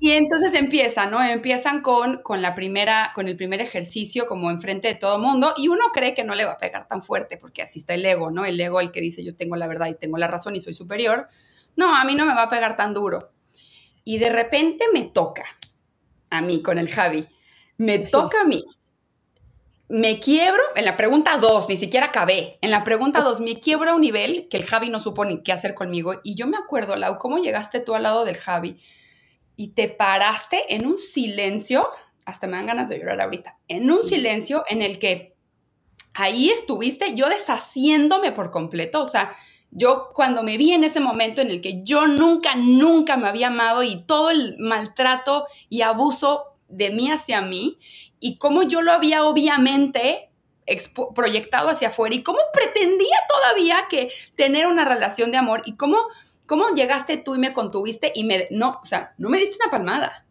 Y 0.00 0.12
entonces 0.12 0.54
empiezan, 0.54 1.10
¿no? 1.10 1.22
Empiezan 1.22 1.82
con, 1.82 2.22
con, 2.22 2.42
la 2.42 2.54
primera, 2.54 3.12
con 3.14 3.28
el 3.28 3.36
primer 3.36 3.60
ejercicio 3.60 4.26
como 4.26 4.50
enfrente 4.50 4.88
de 4.88 4.94
todo 4.94 5.16
el 5.16 5.22
mundo 5.22 5.54
y 5.56 5.68
uno 5.68 5.86
cree 5.92 6.14
que 6.14 6.24
no 6.24 6.34
le 6.34 6.44
va 6.44 6.52
a 6.52 6.58
pegar 6.58 6.88
tan 6.88 7.02
fuerte 7.02 7.36
porque 7.36 7.62
así 7.62 7.78
está 7.78 7.94
el 7.94 8.04
ego, 8.04 8.30
¿no? 8.30 8.44
El 8.44 8.60
ego 8.60 8.80
el 8.80 8.92
que 8.92 9.00
dice 9.00 9.24
yo 9.24 9.36
tengo 9.36 9.56
la 9.56 9.66
verdad 9.66 9.88
y 9.88 9.94
tengo 9.94 10.18
la 10.18 10.28
razón 10.28 10.56
y 10.56 10.60
soy 10.60 10.74
superior. 10.74 11.28
No, 11.76 11.94
a 11.94 12.04
mí 12.04 12.14
no 12.14 12.26
me 12.26 12.34
va 12.34 12.44
a 12.44 12.50
pegar 12.50 12.76
tan 12.76 12.94
duro. 12.94 13.32
Y 14.04 14.18
de 14.18 14.30
repente 14.30 14.86
me 14.92 15.04
toca, 15.04 15.44
a 16.30 16.40
mí 16.42 16.62
con 16.62 16.78
el 16.78 16.90
Javi, 16.90 17.26
me 17.76 18.00
toca 18.00 18.40
a 18.42 18.44
mí 18.44 18.62
me 19.92 20.20
quiebro, 20.20 20.62
en 20.74 20.86
la 20.86 20.96
pregunta 20.96 21.36
2, 21.36 21.68
ni 21.68 21.76
siquiera 21.76 22.06
acabé, 22.06 22.56
en 22.62 22.70
la 22.70 22.82
pregunta 22.82 23.20
2 23.20 23.40
me 23.40 23.60
quiebro 23.60 23.90
a 23.90 23.94
un 23.94 24.00
nivel 24.00 24.48
que 24.48 24.56
el 24.56 24.64
Javi 24.64 24.88
no 24.88 25.00
supo 25.00 25.26
ni 25.26 25.42
qué 25.42 25.52
hacer 25.52 25.74
conmigo. 25.74 26.14
Y 26.22 26.34
yo 26.34 26.46
me 26.46 26.56
acuerdo, 26.56 26.96
Lau, 26.96 27.18
cómo 27.18 27.36
llegaste 27.36 27.78
tú 27.78 27.94
al 27.94 28.04
lado 28.04 28.24
del 28.24 28.38
Javi 28.38 28.80
y 29.54 29.68
te 29.74 29.88
paraste 29.88 30.74
en 30.74 30.86
un 30.86 30.98
silencio, 30.98 31.86
hasta 32.24 32.46
me 32.46 32.56
dan 32.56 32.68
ganas 32.68 32.88
de 32.88 33.00
llorar 33.00 33.20
ahorita, 33.20 33.58
en 33.68 33.90
un 33.90 34.02
silencio 34.02 34.64
en 34.66 34.80
el 34.80 34.98
que 34.98 35.36
ahí 36.14 36.48
estuviste 36.48 37.12
yo 37.14 37.28
deshaciéndome 37.28 38.32
por 38.32 38.50
completo, 38.50 39.02
o 39.02 39.06
sea, 39.06 39.30
yo 39.70 40.08
cuando 40.14 40.42
me 40.42 40.56
vi 40.56 40.72
en 40.72 40.84
ese 40.84 41.00
momento 41.00 41.42
en 41.42 41.50
el 41.50 41.60
que 41.60 41.82
yo 41.82 42.06
nunca, 42.06 42.54
nunca 42.56 43.18
me 43.18 43.28
había 43.28 43.48
amado 43.48 43.82
y 43.82 44.00
todo 44.00 44.30
el 44.30 44.56
maltrato 44.58 45.46
y 45.68 45.82
abuso 45.82 46.51
de 46.72 46.90
mí 46.90 47.10
hacia 47.10 47.40
mí 47.40 47.78
y 48.18 48.38
cómo 48.38 48.62
yo 48.62 48.82
lo 48.82 48.92
había 48.92 49.24
obviamente 49.24 50.30
proyectado 51.14 51.68
hacia 51.68 51.88
afuera 51.88 52.14
y 52.14 52.22
cómo 52.22 52.38
pretendía 52.52 53.16
todavía 53.28 53.86
que 53.90 54.10
tener 54.36 54.66
una 54.66 54.84
relación 54.84 55.30
de 55.30 55.38
amor 55.38 55.62
y 55.64 55.76
cómo, 55.76 55.98
cómo 56.46 56.74
llegaste 56.74 57.16
tú 57.16 57.34
y 57.34 57.38
me 57.38 57.52
contuviste 57.52 58.12
y 58.14 58.24
me, 58.24 58.46
no, 58.50 58.80
o 58.82 58.86
sea, 58.86 59.14
no 59.18 59.28
me 59.28 59.38
diste 59.38 59.56
una 59.60 59.70
palmada. 59.70 60.26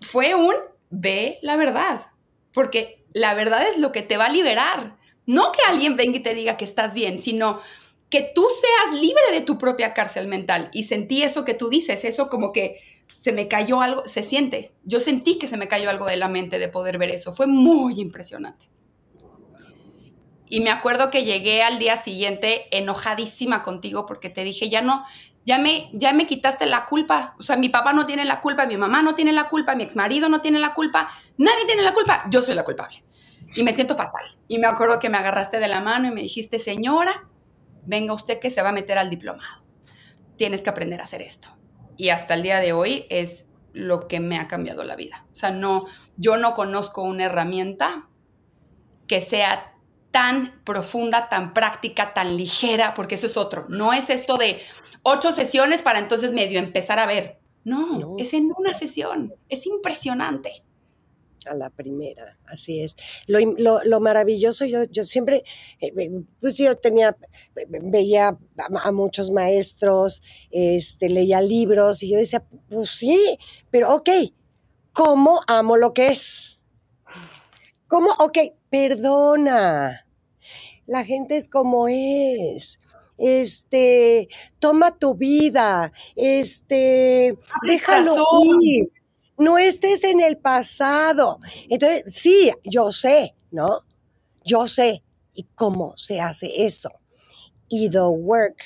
Fue 0.00 0.34
un 0.34 0.54
ve 0.90 1.38
la 1.42 1.56
verdad, 1.56 2.12
porque 2.52 3.04
la 3.12 3.34
verdad 3.34 3.66
es 3.68 3.78
lo 3.78 3.92
que 3.92 4.02
te 4.02 4.16
va 4.16 4.26
a 4.26 4.32
liberar. 4.32 4.96
No 5.26 5.52
que 5.52 5.62
alguien 5.66 5.96
venga 5.96 6.18
y 6.18 6.22
te 6.22 6.34
diga 6.34 6.56
que 6.56 6.64
estás 6.64 6.94
bien, 6.94 7.20
sino 7.20 7.60
que 8.14 8.30
tú 8.32 8.46
seas 8.60 9.00
libre 9.00 9.24
de 9.32 9.40
tu 9.40 9.58
propia 9.58 9.92
cárcel 9.92 10.28
mental. 10.28 10.70
Y 10.72 10.84
sentí 10.84 11.24
eso 11.24 11.44
que 11.44 11.52
tú 11.52 11.68
dices, 11.68 12.04
eso 12.04 12.28
como 12.28 12.52
que 12.52 12.78
se 13.08 13.32
me 13.32 13.48
cayó 13.48 13.80
algo, 13.80 14.04
se 14.06 14.22
siente. 14.22 14.72
Yo 14.84 15.00
sentí 15.00 15.36
que 15.36 15.48
se 15.48 15.56
me 15.56 15.66
cayó 15.66 15.90
algo 15.90 16.06
de 16.06 16.16
la 16.16 16.28
mente 16.28 16.60
de 16.60 16.68
poder 16.68 16.96
ver 16.96 17.10
eso. 17.10 17.32
Fue 17.32 17.48
muy 17.48 18.00
impresionante. 18.00 18.70
Y 20.48 20.60
me 20.60 20.70
acuerdo 20.70 21.10
que 21.10 21.24
llegué 21.24 21.64
al 21.64 21.80
día 21.80 21.96
siguiente 21.96 22.68
enojadísima 22.70 23.64
contigo 23.64 24.06
porque 24.06 24.30
te 24.30 24.44
dije, 24.44 24.68
ya 24.68 24.80
no, 24.80 25.04
ya 25.44 25.58
me, 25.58 25.90
ya 25.92 26.12
me 26.12 26.24
quitaste 26.24 26.66
la 26.66 26.86
culpa. 26.86 27.34
O 27.40 27.42
sea, 27.42 27.56
mi 27.56 27.68
papá 27.68 27.94
no 27.94 28.06
tiene 28.06 28.24
la 28.24 28.40
culpa, 28.40 28.64
mi 28.64 28.76
mamá 28.76 29.02
no 29.02 29.16
tiene 29.16 29.32
la 29.32 29.48
culpa, 29.48 29.74
mi 29.74 29.82
exmarido 29.82 30.28
no 30.28 30.40
tiene 30.40 30.60
la 30.60 30.72
culpa, 30.72 31.08
nadie 31.36 31.66
tiene 31.66 31.82
la 31.82 31.94
culpa, 31.94 32.26
yo 32.30 32.42
soy 32.42 32.54
la 32.54 32.62
culpable. 32.62 33.02
Y 33.56 33.64
me 33.64 33.72
siento 33.72 33.96
fatal. 33.96 34.24
Y 34.46 34.58
me 34.58 34.68
acuerdo 34.68 35.00
que 35.00 35.08
me 35.08 35.18
agarraste 35.18 35.58
de 35.58 35.66
la 35.66 35.80
mano 35.80 36.06
y 36.06 36.12
me 36.12 36.20
dijiste, 36.20 36.60
señora, 36.60 37.28
venga 37.86 38.14
usted 38.14 38.40
que 38.40 38.50
se 38.50 38.62
va 38.62 38.70
a 38.70 38.72
meter 38.72 38.98
al 38.98 39.10
diplomado. 39.10 39.64
Tienes 40.36 40.62
que 40.62 40.70
aprender 40.70 41.00
a 41.00 41.04
hacer 41.04 41.22
esto 41.22 41.56
y 41.96 42.08
hasta 42.08 42.34
el 42.34 42.42
día 42.42 42.60
de 42.60 42.72
hoy 42.72 43.06
es 43.08 43.46
lo 43.72 44.08
que 44.08 44.20
me 44.20 44.38
ha 44.38 44.48
cambiado 44.48 44.84
la 44.84 44.96
vida. 44.96 45.26
O 45.32 45.36
sea, 45.36 45.50
no, 45.50 45.86
yo 46.16 46.36
no 46.36 46.54
conozco 46.54 47.02
una 47.02 47.24
herramienta 47.24 48.08
que 49.06 49.20
sea 49.20 49.74
tan 50.10 50.62
profunda, 50.64 51.28
tan 51.28 51.52
práctica, 51.54 52.14
tan 52.14 52.36
ligera, 52.36 52.94
porque 52.94 53.16
eso 53.16 53.26
es 53.26 53.36
otro. 53.36 53.66
No 53.68 53.92
es 53.92 54.10
esto 54.10 54.36
de 54.36 54.60
ocho 55.02 55.32
sesiones 55.32 55.82
para 55.82 55.98
entonces 55.98 56.32
medio 56.32 56.58
empezar 56.58 56.98
a 56.98 57.06
ver. 57.06 57.40
no. 57.64 58.14
es 58.18 58.32
en 58.32 58.52
una 58.56 58.74
sesión. 58.74 59.34
Es 59.48 59.66
impresionante 59.66 60.62
a 61.46 61.54
la 61.54 61.70
primera, 61.70 62.38
así 62.46 62.80
es. 62.80 62.96
Lo, 63.26 63.38
lo, 63.84 64.00
maravilloso, 64.00 64.64
yo, 64.64 64.84
yo 64.84 65.04
siempre, 65.04 65.44
eh, 65.80 66.22
pues 66.40 66.56
yo 66.56 66.76
tenía, 66.76 67.16
veía 67.82 68.38
a, 68.58 68.92
muchos 68.92 69.30
maestros, 69.30 70.22
este, 70.50 71.08
leía 71.08 71.40
libros 71.40 72.02
y 72.02 72.10
yo 72.10 72.18
decía, 72.18 72.44
pues 72.68 72.90
sí, 72.90 73.38
pero 73.70 73.94
ok, 73.94 74.10
¿cómo 74.92 75.40
amo 75.46 75.76
lo 75.76 75.92
que 75.92 76.08
es? 76.08 76.62
¿Cómo? 77.88 78.10
Ok, 78.18 78.38
perdona. 78.70 80.06
La 80.86 81.04
gente 81.04 81.36
es 81.36 81.48
como 81.48 81.86
es. 81.88 82.80
Este, 83.18 84.28
toma 84.58 84.98
tu 84.98 85.14
vida. 85.14 85.92
Este, 86.16 87.38
déjalo 87.66 88.16
ir. 88.62 88.90
No 89.36 89.58
estés 89.58 90.04
en 90.04 90.20
el 90.20 90.36
pasado. 90.36 91.40
Entonces, 91.68 92.14
sí, 92.14 92.52
yo 92.62 92.92
sé, 92.92 93.34
¿no? 93.50 93.80
Yo 94.44 94.66
sé. 94.68 95.02
¿Y 95.34 95.44
cómo 95.54 95.96
se 95.96 96.20
hace 96.20 96.66
eso? 96.66 96.90
Y 97.68 97.90
The 97.90 98.02
Work 98.02 98.62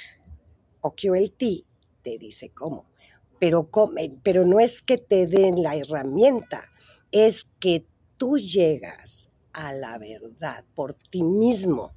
o 0.82 0.94
QLT 0.94 1.64
te 2.02 2.18
dice 2.18 2.50
cómo. 2.50 2.84
Pero, 3.38 3.70
pero 4.22 4.44
no 4.44 4.60
es 4.60 4.82
que 4.82 4.98
te 4.98 5.26
den 5.26 5.62
la 5.62 5.76
herramienta, 5.76 6.68
es 7.12 7.48
que 7.60 7.86
tú 8.16 8.36
llegas 8.36 9.30
a 9.52 9.72
la 9.72 9.96
verdad 9.98 10.64
por 10.74 10.94
ti 10.94 11.22
mismo. 11.22 11.92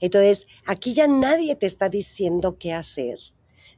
Entonces, 0.00 0.46
aquí 0.66 0.94
ya 0.94 1.06
nadie 1.06 1.54
te 1.54 1.66
está 1.66 1.88
diciendo 1.88 2.58
qué 2.58 2.72
hacer, 2.72 3.18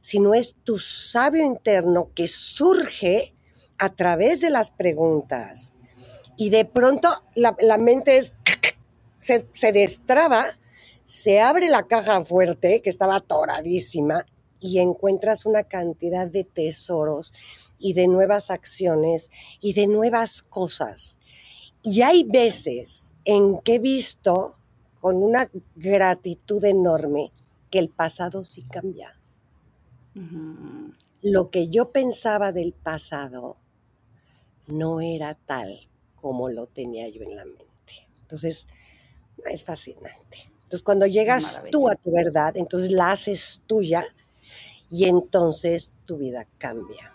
sino 0.01 0.33
es 0.33 0.57
tu 0.63 0.79
sabio 0.79 1.45
interno 1.45 2.11
que 2.15 2.27
surge 2.27 3.35
a 3.79 3.89
través 3.89 4.41
de 4.41 4.49
las 4.49 4.71
preguntas. 4.71 5.73
Y 6.37 6.49
de 6.49 6.65
pronto 6.65 7.09
la, 7.35 7.77
mente 7.77 8.17
es, 8.17 8.33
se, 9.17 9.47
se 9.51 9.71
destraba, 9.71 10.57
se 11.05 11.41
abre 11.41 11.69
la 11.69 11.87
caja 11.87 12.21
fuerte, 12.21 12.81
que 12.81 12.89
estaba 12.89 13.15
atoradísima, 13.15 14.25
y 14.59 14.79
encuentras 14.79 15.45
una 15.45 15.63
cantidad 15.63 16.27
de 16.27 16.43
tesoros 16.43 17.33
y 17.79 17.93
de 17.93 18.07
nuevas 18.07 18.51
acciones 18.51 19.31
y 19.61 19.73
de 19.73 19.87
nuevas 19.87 20.43
cosas. 20.43 21.19
Y 21.81 22.01
hay 22.01 22.23
veces 22.23 23.13
en 23.23 23.59
que 23.59 23.75
he 23.75 23.79
visto 23.79 24.57
con 24.99 25.23
una 25.23 25.49
gratitud 25.75 26.63
enorme 26.65 27.31
que 27.71 27.79
el 27.79 27.89
pasado 27.89 28.43
sí 28.43 28.63
cambia. 28.63 29.15
Lo 31.21 31.49
que 31.49 31.69
yo 31.69 31.91
pensaba 31.91 32.51
del 32.51 32.73
pasado 32.73 33.57
no 34.71 35.01
era 35.01 35.35
tal 35.35 35.79
como 36.15 36.49
lo 36.49 36.67
tenía 36.67 37.07
yo 37.09 37.23
en 37.23 37.35
la 37.35 37.45
mente. 37.45 38.07
Entonces, 38.21 38.67
es 39.45 39.63
fascinante. 39.63 40.49
Entonces, 40.55 40.83
cuando 40.83 41.05
llegas 41.05 41.61
tú 41.71 41.89
a 41.89 41.95
tu 41.95 42.11
verdad, 42.11 42.55
entonces 42.55 42.91
la 42.91 43.11
haces 43.11 43.61
tuya 43.65 44.05
y 44.89 45.05
entonces 45.05 45.95
tu 46.05 46.17
vida 46.17 46.45
cambia. 46.57 47.13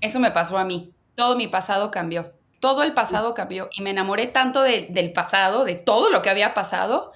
Eso 0.00 0.18
me 0.20 0.30
pasó 0.30 0.58
a 0.58 0.64
mí. 0.64 0.92
Todo 1.14 1.36
mi 1.36 1.46
pasado 1.46 1.90
cambió. 1.90 2.32
Todo 2.60 2.82
el 2.82 2.94
pasado 2.94 3.34
cambió 3.34 3.68
y 3.76 3.82
me 3.82 3.90
enamoré 3.90 4.26
tanto 4.26 4.62
del 4.62 5.12
pasado, 5.12 5.64
de 5.64 5.74
todo 5.74 6.10
lo 6.10 6.22
que 6.22 6.30
había 6.30 6.54
pasado, 6.54 7.12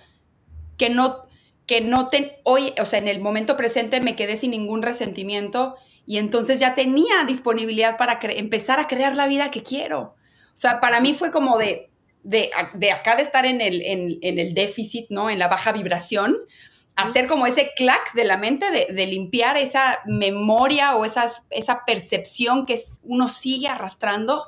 que 0.77 0.91
no, 0.91 1.23
que 1.67 1.81
no 1.81 2.09
te, 2.09 2.41
hoy, 2.45 2.75
o 2.81 2.85
sea, 2.85 2.99
en 2.99 3.09
el 3.09 3.21
momento 3.21 3.57
presente 3.57 4.01
me 4.01 4.15
quedé 4.15 4.37
sin 4.37 4.51
ningún 4.51 4.83
resentimiento 4.83 5.75
y 6.09 6.17
entonces 6.17 6.59
ya 6.59 6.75
tenía 6.75 7.25
disponibilidad 7.27 7.99
para 7.99 8.19
empezar 8.23 8.81
a 8.81 8.87
crear 8.87 9.15
la 9.15 9.27
vida 9.27 9.51
que 9.51 9.63
quiero. 9.63 10.01
O 10.01 10.57
sea, 10.57 10.81
para 10.81 11.03
mí 11.03 11.13
fue 11.13 11.31
como 11.31 11.59
de, 11.59 11.91
de, 12.23 12.51
acá 12.91 13.15
de 13.15 13.23
estar 13.23 13.45
en 13.45 13.61
el, 13.61 13.83
en, 13.83 14.39
el 14.39 14.55
déficit, 14.55 15.11
¿no? 15.11 15.29
En 15.29 15.39
la 15.39 15.49
baja 15.49 15.71
vibración, 15.71 16.39
hacer 16.97 17.27
como 17.27 17.47
ese 17.47 17.73
clac 17.77 18.15
de 18.15 18.25
la 18.25 18.39
mente, 18.39 18.71
de, 18.71 19.07
limpiar 19.07 19.59
esa 19.59 19.99
memoria 20.07 20.97
o 20.97 21.05
esas, 21.05 21.43
esa 21.51 21.85
percepción 21.85 22.65
que 22.65 22.81
uno 23.03 23.29
sigue 23.29 23.69
arrastrando. 23.69 24.45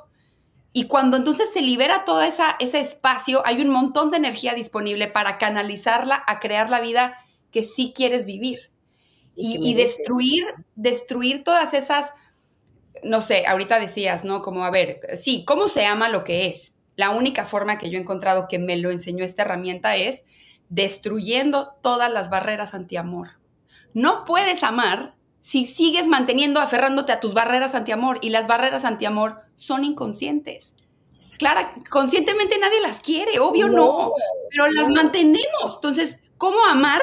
Y 0.73 0.87
cuando 0.87 1.15
entonces 1.15 1.53
se 1.53 1.61
libera 1.61 2.05
todo 2.05 2.23
esa, 2.23 2.55
ese 2.59 2.79
espacio, 2.79 3.45
hay 3.45 3.61
un 3.61 3.69
montón 3.69 4.09
de 4.09 4.17
energía 4.17 4.55
disponible 4.55 5.09
para 5.09 5.37
canalizarla 5.37 6.23
a 6.25 6.39
crear 6.39 6.71
la 6.71 6.81
vida 6.81 7.19
que 7.51 7.63
sí 7.63 7.93
quieres 7.95 8.25
vivir. 8.25 8.70
Y, 9.43 9.73
destruir, 9.73 10.45
destruir 10.75 11.43
todas 11.43 11.73
esas, 11.73 12.13
no 13.03 13.21
sé, 13.21 13.45
ahorita 13.47 13.79
decías, 13.79 14.23
¿no? 14.23 14.41
Como, 14.41 14.63
a 14.65 14.69
ver, 14.69 14.99
sí, 15.15 15.43
¿cómo 15.45 15.67
se 15.67 15.85
ama 15.85 16.09
lo 16.09 16.23
que 16.23 16.47
es? 16.47 16.75
La 16.95 17.09
única 17.09 17.45
forma 17.45 17.77
que 17.77 17.89
yo 17.89 17.97
he 17.97 18.01
encontrado 18.01 18.47
que 18.47 18.59
me 18.59 18.77
lo 18.77 18.91
enseñó 18.91 19.25
esta 19.25 19.41
herramienta 19.41 19.95
es 19.95 20.25
destruyendo 20.69 21.73
todas 21.81 22.11
las 22.11 22.29
barreras 22.29 22.73
anti-amor. 22.73 23.39
No 23.93 24.23
puedes 24.25 24.63
amar 24.63 25.15
si 25.41 25.65
sigues 25.65 26.07
manteniendo, 26.07 26.59
aferrándote 26.59 27.11
a 27.11 27.19
tus 27.19 27.33
barreras 27.33 27.75
anti-amor 27.75 28.19
y 28.21 28.29
las 28.29 28.47
barreras 28.47 28.85
anti-amor 28.85 29.41
son 29.55 29.83
inconscientes. 29.83 30.73
Claro, 31.37 31.61
conscientemente 31.89 32.59
nadie 32.59 32.79
las 32.81 32.99
quiere, 32.99 33.39
obvio 33.39 33.67
no, 33.67 34.11
pero 34.51 34.67
las 34.67 34.89
mantenemos. 34.89 35.75
Entonces, 35.75 36.19
¿cómo 36.37 36.63
amar? 36.65 37.01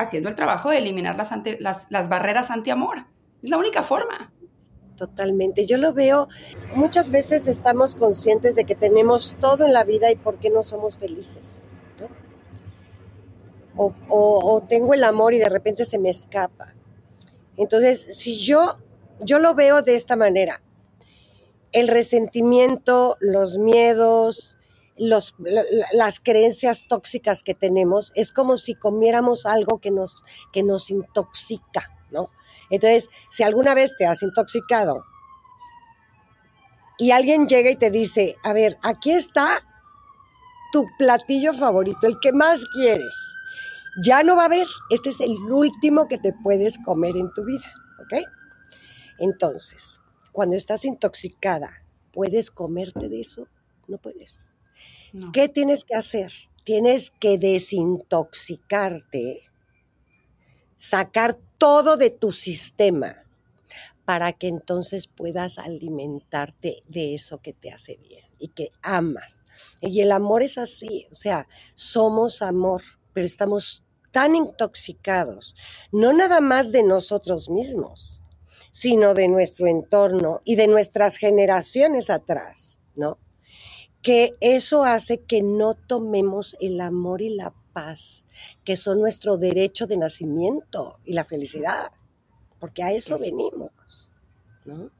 Haciendo 0.00 0.28
el 0.28 0.34
trabajo 0.34 0.70
de 0.70 0.78
eliminar 0.78 1.16
las, 1.16 1.30
las, 1.60 1.90
las 1.90 2.08
barreras 2.08 2.50
anti-amor. 2.50 3.06
Es 3.42 3.50
la 3.50 3.58
única 3.58 3.82
forma. 3.82 4.32
Totalmente. 4.96 5.66
Yo 5.66 5.78
lo 5.78 5.94
veo, 5.94 6.28
muchas 6.74 7.10
veces 7.10 7.46
estamos 7.46 7.94
conscientes 7.94 8.54
de 8.54 8.64
que 8.64 8.74
tenemos 8.74 9.36
todo 9.40 9.64
en 9.64 9.72
la 9.72 9.84
vida 9.84 10.10
y 10.10 10.16
por 10.16 10.38
qué 10.38 10.50
no 10.50 10.62
somos 10.62 10.98
felices 10.98 11.64
o, 14.08 14.62
tengo 14.68 14.94
el 14.94 15.04
amor 15.04 15.34
y 15.34 15.38
de 15.38 15.48
repente 15.48 15.84
se 15.84 15.98
me 15.98 16.10
escapa. 16.10 16.74
Entonces, 17.56 18.16
si 18.16 18.38
yo, 18.38 18.78
yo 19.20 19.38
lo 19.38 19.54
veo 19.54 19.82
de 19.82 19.94
esta 19.94 20.16
manera, 20.16 20.62
el 21.72 21.88
resentimiento, 21.88 23.16
los 23.20 23.58
miedos, 23.58 24.58
los, 25.00 25.34
las 25.92 26.20
creencias 26.20 26.86
tóxicas 26.86 27.42
que 27.42 27.54
tenemos, 27.54 28.12
es 28.14 28.32
como 28.32 28.58
si 28.58 28.74
comiéramos 28.74 29.46
algo 29.46 29.78
que 29.78 29.90
nos, 29.90 30.22
que 30.52 30.62
nos 30.62 30.90
intoxica, 30.90 31.90
¿no? 32.10 32.28
Entonces, 32.68 33.08
si 33.30 33.42
alguna 33.42 33.74
vez 33.74 33.96
te 33.96 34.06
has 34.06 34.22
intoxicado 34.22 35.02
y 36.98 37.12
alguien 37.12 37.48
llega 37.48 37.70
y 37.70 37.76
te 37.76 37.90
dice, 37.90 38.36
a 38.44 38.52
ver, 38.52 38.78
aquí 38.82 39.10
está 39.12 39.64
tu 40.70 40.86
platillo 40.98 41.54
favorito, 41.54 42.06
el 42.06 42.20
que 42.20 42.32
más 42.32 42.62
quieres 42.74 43.14
ya 44.04 44.22
no 44.22 44.36
va 44.36 44.42
a 44.42 44.46
haber. 44.46 44.66
Este 44.90 45.08
es 45.08 45.20
el 45.20 45.36
último 45.50 46.08
que 46.08 46.18
te 46.18 46.34
puedes 46.34 46.78
comer 46.78 47.16
en 47.16 47.32
tu 47.32 47.44
vida, 47.44 47.72
¿ok? 48.00 48.22
Entonces, 49.18 49.98
cuando 50.30 50.56
estás 50.56 50.84
intoxicada, 50.84 51.82
¿puedes 52.12 52.50
comerte 52.50 53.08
de 53.08 53.20
eso? 53.20 53.48
No 53.88 53.96
puedes. 53.96 54.59
¿Qué 55.32 55.48
tienes 55.48 55.84
que 55.84 55.94
hacer? 55.94 56.32
Tienes 56.64 57.10
que 57.10 57.38
desintoxicarte, 57.38 59.42
sacar 60.76 61.38
todo 61.58 61.96
de 61.96 62.10
tu 62.10 62.32
sistema 62.32 63.24
para 64.04 64.32
que 64.32 64.48
entonces 64.48 65.06
puedas 65.06 65.58
alimentarte 65.58 66.82
de 66.88 67.14
eso 67.14 67.38
que 67.38 67.52
te 67.52 67.70
hace 67.70 67.96
bien 67.96 68.24
y 68.38 68.48
que 68.48 68.70
amas. 68.82 69.44
Y 69.80 70.00
el 70.00 70.12
amor 70.12 70.42
es 70.42 70.58
así, 70.58 71.06
o 71.10 71.14
sea, 71.14 71.48
somos 71.74 72.42
amor 72.42 72.82
pero 73.12 73.26
estamos 73.26 73.84
tan 74.12 74.34
intoxicados, 74.34 75.54
no 75.92 76.12
nada 76.12 76.40
más 76.40 76.72
de 76.72 76.82
nosotros 76.82 77.48
mismos, 77.48 78.22
sino 78.72 79.14
de 79.14 79.28
nuestro 79.28 79.66
entorno 79.66 80.40
y 80.44 80.56
de 80.56 80.66
nuestras 80.66 81.16
generaciones 81.16 82.10
atrás, 82.10 82.80
¿no? 82.94 83.18
Que 84.02 84.34
eso 84.40 84.84
hace 84.84 85.20
que 85.20 85.42
no 85.42 85.74
tomemos 85.74 86.56
el 86.60 86.80
amor 86.80 87.22
y 87.22 87.34
la 87.34 87.52
paz, 87.72 88.24
que 88.64 88.76
son 88.76 89.00
nuestro 89.00 89.36
derecho 89.36 89.86
de 89.86 89.96
nacimiento 89.96 90.98
y 91.04 91.12
la 91.12 91.24
felicidad, 91.24 91.92
porque 92.58 92.82
a 92.82 92.92
eso 92.92 93.18
venimos, 93.18 94.10
¿no? 94.64 94.90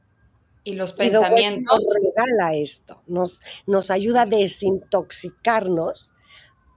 Y 0.63 0.73
los 0.73 0.93
pensamientos. 0.93 1.79
nos 1.79 1.93
regala 1.95 2.55
esto, 2.55 3.01
nos, 3.07 3.41
nos 3.65 3.89
ayuda 3.89 4.23
a 4.23 4.25
desintoxicarnos 4.27 6.13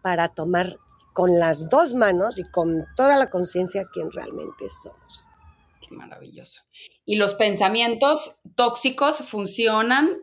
para 0.03 0.29
tomar 0.29 0.79
con 1.13 1.39
las 1.39 1.69
dos 1.69 1.95
manos 1.95 2.39
y 2.39 2.45
con 2.45 2.87
toda 2.97 3.17
la 3.17 3.31
conciencia 3.31 3.87
quien 3.93 4.11
realmente 4.11 4.69
somos. 4.83 5.29
Qué 5.81 5.95
maravilloso. 5.95 6.63
Y 7.05 7.17
los 7.17 7.35
pensamientos 7.35 8.37
tóxicos 8.57 9.19
funcionan, 9.19 10.19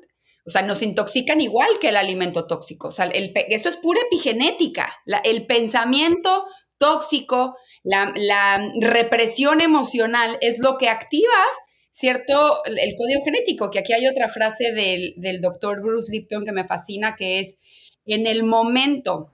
o 0.46 0.50
sea, 0.50 0.62
nos 0.64 0.82
intoxican 0.82 1.40
igual 1.40 1.70
que 1.80 1.90
el 1.90 1.98
alimento 1.98 2.48
tóxico. 2.48 2.88
O 2.88 2.92
sea, 2.92 3.06
esto 3.06 3.70
es 3.70 3.78
pura 3.78 4.02
epigenética. 4.02 4.92
el 5.24 5.46
pensamiento 5.46 6.46
tóxico, 6.78 7.56
la, 7.84 8.72
represión 8.82 9.62
emocional 9.62 10.38
es 10.42 10.58
lo 10.60 10.78
que 10.78 10.90
activa, 10.90 11.46
¿cierto? 11.92 12.64
El 12.66 12.96
código 12.98 13.24
genético, 13.24 13.70
que 13.70 13.80
aquí 13.80 13.94
hay 13.94 14.08
otra 14.08 14.30
frase 14.30 14.72
del, 14.72 15.14
del 15.18 15.42
doctor 15.42 15.82
Bruce 15.82 16.12
Lipton 16.12 16.44
que 16.44 16.52
me 16.52 16.64
fascina, 16.64 17.16
que 17.16 17.40
es, 17.40 17.60
en 18.06 18.26
el 18.26 18.44
momento 18.44 19.32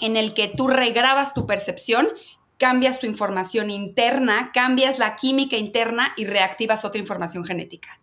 en 0.00 0.16
el 0.16 0.34
que 0.34 0.48
tú 0.48 0.66
regrabas 0.66 1.34
tu 1.34 1.46
percepción, 1.46 2.08
cambias 2.56 2.98
tu 2.98 3.06
información 3.06 3.70
interna, 3.70 4.50
cambias 4.52 4.98
la 4.98 5.14
química 5.14 5.56
interna 5.56 6.14
y 6.16 6.24
reactivas 6.24 6.84
otra 6.84 7.00
información 7.00 7.44
genética. 7.44 8.00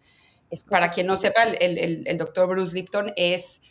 Para 0.69 0.91
quien 0.91 1.07
no 1.07 1.19
sepa, 1.21 1.43
el, 1.43 2.17
doctor 2.17 2.47
Bruce 2.47 2.73
Lipton 2.73 3.13
es 3.15 3.61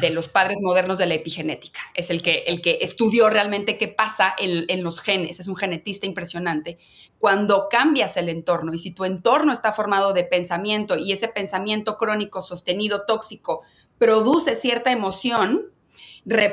de 0.00 0.10
los 0.10 0.28
padres 0.28 0.58
modernos 0.62 0.98
de 0.98 1.06
la 1.06 1.14
epigenética. 1.14 1.80
Es 1.94 2.10
el 2.10 2.22
que, 2.22 2.44
el 2.46 2.62
que 2.62 2.78
estudió 2.80 3.28
realmente 3.28 3.76
qué 3.76 3.88
pasa 3.88 4.34
en, 4.38 4.64
en, 4.68 4.82
los 4.82 5.00
genes. 5.00 5.40
Es 5.40 5.48
un 5.48 5.56
genetista 5.56 6.06
impresionante. 6.06 6.78
Cuando 7.18 7.66
cambias 7.68 8.16
el 8.16 8.28
entorno 8.28 8.72
y 8.72 8.78
si 8.78 8.92
tu 8.92 9.04
entorno 9.04 9.52
está 9.52 9.72
formado 9.72 10.12
de 10.12 10.24
pensamiento 10.24 10.96
y 10.96 11.12
ese 11.12 11.28
pensamiento 11.28 11.98
crónico, 11.98 12.40
sostenido, 12.40 13.04
tóxico, 13.04 13.62
produce 13.98 14.54
cierta 14.54 14.92
emoción, 14.92 15.70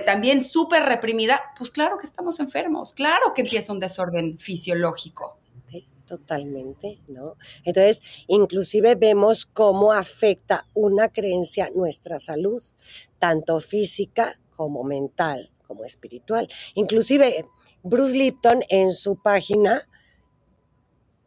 también 0.06 0.44
súper 0.44 0.84
reprimida, 0.84 1.42
pues 1.58 1.72
claro 1.72 1.98
que 1.98 2.06
estamos 2.06 2.40
enfermos, 2.40 2.94
claro 2.94 3.34
que 3.34 3.42
empieza 3.42 3.74
un 3.74 3.80
desorden 3.80 4.38
fisiológico. 4.38 5.38
Totalmente, 6.08 7.02
¿no? 7.10 7.36
Entonces, 7.66 8.02
inclusive 8.28 8.96
vemos 8.96 9.46
cómo 9.46 9.92
afecta 9.92 10.66
una 10.74 11.10
creencia 11.10 11.70
nuestra 11.76 12.18
salud, 12.20 12.64
tanto 13.20 13.60
física 13.60 14.40
como 14.56 14.86
mental, 14.86 15.52
como 15.68 15.84
espiritual. 15.84 16.48
Inclusive, 16.76 17.46
Bruce 17.84 18.16
Lipton 18.16 18.62
en 18.70 18.94
su 18.94 19.22
página 19.22 19.88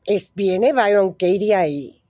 es, 0.06 0.32
viene 0.34 0.72
Byron 0.72 1.12
Katie 1.12 1.54
ahí 1.54 2.00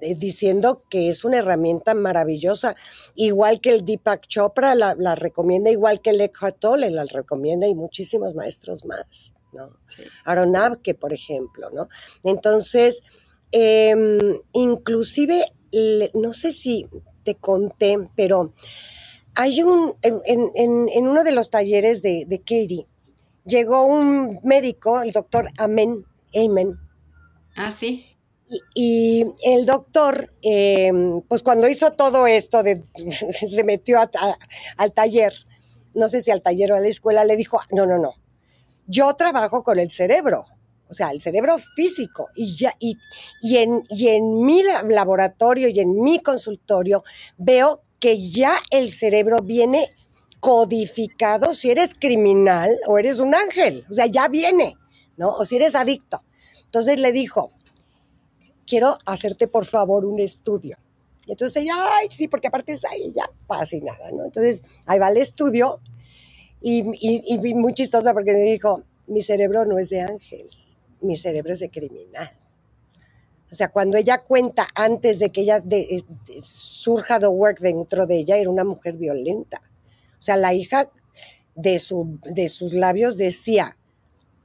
eh, 0.00 0.14
diciendo 0.14 0.84
que 0.88 1.08
es 1.08 1.24
una 1.24 1.38
herramienta 1.38 1.94
maravillosa, 1.94 2.76
igual 3.16 3.60
que 3.60 3.70
el 3.70 3.84
Deepak 3.84 4.28
Chopra 4.28 4.74
la, 4.74 5.14
recomienda, 5.16 5.70
igual 5.70 6.00
que 6.00 6.10
el 6.10 6.20
Eckhart 6.20 6.58
Tolle 6.60 6.90
la 6.90 7.04
recomienda 7.04 7.66
y 7.66 7.74
muchísimos 7.74 8.34
maestros 8.34 8.84
más. 8.84 9.34
¿No? 9.52 9.70
que 10.82 10.94
por 10.94 11.12
ejemplo, 11.12 11.70
¿no? 11.70 11.88
Entonces, 12.24 13.02
em, 13.52 14.38
inclusive, 14.52 15.44
no 16.14 16.32
sé 16.32 16.52
si 16.52 16.88
te 17.24 17.34
conté, 17.34 17.98
pero 18.16 18.52
hay 19.34 19.62
un, 19.62 19.94
en, 20.02 21.06
uno 21.06 21.24
de 21.24 21.32
los 21.32 21.50
talleres 21.50 22.02
de, 22.02 22.24
de, 22.26 22.38
Katie, 22.38 22.86
llegó 23.44 23.84
un 23.84 24.40
médico, 24.42 25.00
el 25.00 25.12
doctor 25.12 25.48
Amen, 25.58 26.04
Amen. 26.34 26.78
Ah, 27.56 27.72
sí. 27.72 28.04
Y, 28.74 29.26
el 29.44 29.66
doctor, 29.66 30.32
em, 30.42 31.20
pues 31.22 31.42
cuando 31.42 31.68
hizo 31.68 31.92
todo 31.92 32.26
esto, 32.26 32.62
de, 32.62 32.82
se 33.32 33.64
metió 33.64 33.98
al 34.76 34.92
taller, 34.92 35.34
no 35.94 36.08
sé 36.08 36.22
si 36.22 36.30
al 36.30 36.42
taller 36.42 36.72
o 36.72 36.76
a 36.76 36.80
la 36.80 36.88
escuela, 36.88 37.24
le 37.24 37.36
dijo, 37.36 37.60
no, 37.72 37.86
no, 37.86 37.98
no, 37.98 38.14
yo 38.88 39.14
trabajo 39.14 39.62
con 39.62 39.78
el 39.78 39.90
cerebro, 39.90 40.46
o 40.88 40.94
sea, 40.94 41.10
el 41.10 41.20
cerebro 41.20 41.58
físico, 41.58 42.28
y, 42.34 42.56
ya, 42.56 42.74
y, 42.80 42.96
en, 43.56 43.84
y 43.90 44.08
en 44.08 44.44
mi 44.44 44.62
laboratorio 44.62 45.68
y 45.68 45.78
en 45.78 46.00
mi 46.00 46.18
consultorio 46.20 47.04
veo 47.36 47.82
que 48.00 48.30
ya 48.30 48.54
el 48.70 48.90
cerebro 48.90 49.40
viene 49.42 49.90
codificado 50.40 51.54
si 51.54 51.70
eres 51.70 51.94
criminal 51.94 52.80
o 52.86 52.98
eres 52.98 53.18
un 53.18 53.34
ángel, 53.34 53.84
o 53.90 53.92
sea, 53.92 54.06
ya 54.06 54.28
viene, 54.28 54.76
¿no? 55.16 55.30
O 55.30 55.44
si 55.44 55.56
eres 55.56 55.74
adicto. 55.74 56.22
Entonces 56.64 56.98
le 56.98 57.12
dijo, 57.12 57.52
quiero 58.66 58.98
hacerte 59.04 59.48
por 59.48 59.64
favor 59.64 60.04
un 60.04 60.20
estudio. 60.20 60.78
Y 61.26 61.32
entonces 61.32 61.62
ella, 61.62 61.74
ay, 61.98 62.08
sí, 62.10 62.28
porque 62.28 62.48
aparte 62.48 62.72
es 62.72 62.84
ahí, 62.84 63.12
ya, 63.12 63.28
nada, 63.82 64.10
¿no? 64.12 64.24
Entonces 64.24 64.64
ahí 64.86 64.98
va 64.98 65.10
el 65.10 65.18
estudio 65.18 65.80
y, 66.60 66.82
y, 67.00 67.54
muy 67.54 67.74
chistosa 67.74 68.12
porque 68.12 68.32
me 68.32 68.40
dijo, 68.40 68.82
mi 69.06 69.22
cerebro 69.22 69.64
no 69.64 69.78
es 69.78 69.90
de 69.90 70.00
ángel, 70.00 70.48
mi 71.00 71.16
cerebro 71.16 71.52
es 71.52 71.60
de 71.60 71.70
criminal. 71.70 72.30
O 73.50 73.54
sea, 73.54 73.68
cuando 73.68 73.96
ella 73.96 74.18
cuenta 74.18 74.68
antes 74.74 75.18
de 75.18 75.30
que 75.30 75.42
ella 75.42 75.62
eh, 75.70 76.02
surja 76.42 77.18
The 77.18 77.28
Work 77.28 77.60
dentro 77.60 78.06
de 78.06 78.18
ella, 78.18 78.36
era 78.36 78.50
una 78.50 78.64
mujer 78.64 78.96
violenta. 78.96 79.62
O 80.18 80.22
sea, 80.22 80.36
la 80.36 80.52
hija 80.52 80.90
de, 81.54 81.78
su, 81.78 82.18
de 82.24 82.48
sus 82.48 82.74
labios 82.74 83.16
decía, 83.16 83.78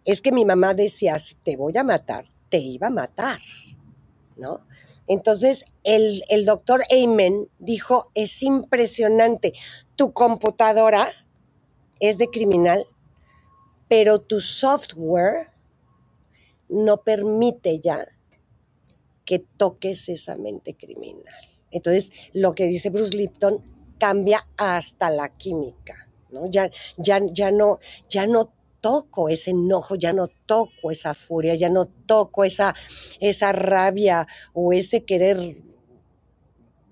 es 0.06 0.22
que 0.22 0.32
mi 0.32 0.46
mamá 0.46 0.74
decía, 0.74 1.18
te 1.44 1.58
voy 1.58 1.78
a 1.78 1.84
matar, 1.84 2.26
te 2.50 2.60
iba 2.60 2.88
a 2.88 2.92
matar, 2.92 3.40
¿no? 4.38 4.66
Entonces, 5.08 5.66
el, 5.84 6.24
el 6.30 6.46
doctor 6.46 6.84
Amen 6.90 7.50
dijo, 7.60 8.10
es 8.14 8.42
impresionante, 8.42 9.54
tu 9.98 10.14
computadora 10.14 11.12
es 12.04 12.18
de 12.18 12.28
criminal, 12.28 12.86
pero 13.88 14.20
tu 14.20 14.42
software 14.42 15.52
no 16.68 17.04
permite 17.04 17.80
ya 17.80 18.08
que 19.24 19.40
toques 19.40 20.10
esa 20.10 20.36
mente 20.36 20.76
criminal. 20.76 21.34
Entonces, 21.72 22.12
lo 22.34 22.54
que 22.56 22.66
dice 22.66 22.90
Bruce 22.90 23.16
Lipton 23.16 23.64
cambia 24.00 24.46
hasta 24.58 25.10
la 25.10 25.30
química, 25.30 26.10
¿no? 26.32 26.52
Ya, 26.52 26.70
ya, 26.98 27.22
ya 27.32 27.52
no, 27.52 27.80
ya 28.10 28.28
no 28.28 28.52
toco 28.82 29.30
ese 29.30 29.52
enojo, 29.52 29.96
ya 29.96 30.12
no 30.12 30.28
toco 30.28 30.92
esa 30.92 31.14
furia, 31.14 31.56
ya 31.56 31.70
no 31.70 31.86
toco 31.86 32.44
esa, 32.44 32.76
esa 33.22 33.54
rabia 33.54 34.28
o 34.52 34.74
ese 34.74 35.06
querer 35.06 35.64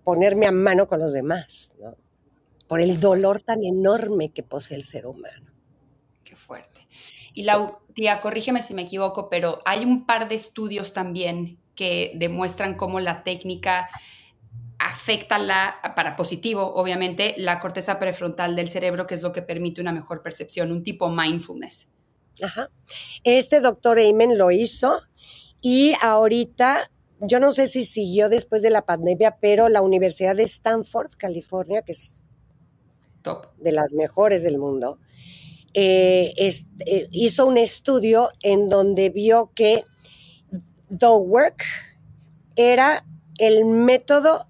ponerme 0.06 0.47
a 0.47 0.54
mano 0.54 0.88
con 0.88 1.00
los 1.00 1.12
demás, 1.12 1.74
¿no? 1.82 1.97
Por 2.72 2.80
el 2.80 3.02
dolor 3.02 3.42
tan 3.42 3.66
enorme 3.66 4.32
que 4.32 4.44
posee 4.44 4.78
el 4.78 4.84
ser 4.84 5.06
humano. 5.06 5.52
Qué 6.24 6.38
fuerte. 6.38 6.88
Y 7.34 7.44
la 7.44 7.78
tía, 7.94 8.22
corrígeme 8.22 8.62
si 8.62 8.74
me 8.74 8.84
equivoco, 8.84 9.28
pero 9.28 9.62
hay 9.66 9.84
un 9.84 10.06
par 10.06 10.30
de 10.30 10.36
estudios 10.36 10.94
también 10.94 11.60
que 11.76 12.14
demuestran 12.16 12.78
cómo 12.78 13.02
la 13.02 13.24
técnica 13.24 13.90
afecta 14.80 15.38
la, 15.38 15.82
para 15.98 16.16
positivo, 16.16 16.62
obviamente, 16.74 17.36
la 17.38 17.60
corteza 17.60 18.00
prefrontal 18.00 18.56
del 18.56 18.70
cerebro, 18.70 19.06
que 19.06 19.16
es 19.16 19.22
lo 19.22 19.34
que 19.34 19.42
permite 19.42 19.82
una 19.82 19.92
mejor 19.92 20.22
percepción, 20.22 20.72
un 20.72 20.82
tipo 20.82 21.10
mindfulness. 21.10 21.90
Ajá. 22.42 22.70
Este 23.26 23.60
doctor 23.60 24.00
Amen 24.00 24.38
lo 24.38 24.50
hizo 24.50 25.02
y 25.60 25.94
ahorita, 26.02 26.90
yo 27.20 27.42
no 27.42 27.52
sé 27.52 27.68
si 27.68 27.84
siguió 27.84 28.30
después 28.30 28.62
de 28.62 28.70
la 28.70 28.86
pandemia, 28.86 29.40
pero 29.42 29.68
la 29.68 29.82
Universidad 29.82 30.38
de 30.38 30.44
Stanford, 30.44 31.16
California, 31.18 31.82
que 31.82 31.92
es 31.92 32.21
de 33.58 33.72
las 33.72 33.94
mejores 33.94 34.44
del 34.44 34.58
mundo, 34.58 35.00
eh, 35.74 36.34
eh, 36.38 37.08
hizo 37.12 37.46
un 37.46 37.58
estudio 37.58 38.30
en 38.44 38.68
donde 38.68 39.10
vio 39.10 39.52
que 39.56 39.86
The 40.98 41.08
Work 41.08 41.64
era 42.56 43.06
el 43.38 43.66
método, 43.66 44.48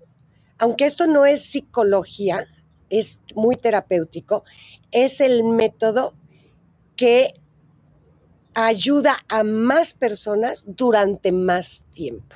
aunque 0.58 0.86
esto 0.86 1.08
no 1.08 1.26
es 1.26 1.44
psicología, 1.44 2.48
es 2.90 3.20
muy 3.36 3.56
terapéutico, 3.56 4.44
es 4.92 5.22
el 5.22 5.44
método 5.44 6.16
que 6.96 7.36
ayuda 8.54 9.18
a 9.30 9.44
más 9.44 9.94
personas 9.94 10.64
durante 10.68 11.32
más 11.32 11.84
tiempo. 11.92 12.36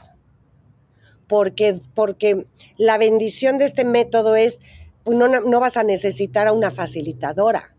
Porque, 1.28 1.80
porque 1.96 2.46
la 2.78 2.98
bendición 2.98 3.58
de 3.58 3.66
este 3.66 3.84
método 3.84 4.36
es 4.36 4.62
pues 5.06 5.16
no, 5.18 5.60
vas 5.60 5.78
a 5.78 5.84
necesitar 5.84 6.48
a 6.48 6.52
una 6.52 6.72
facilitadora. 6.72 7.76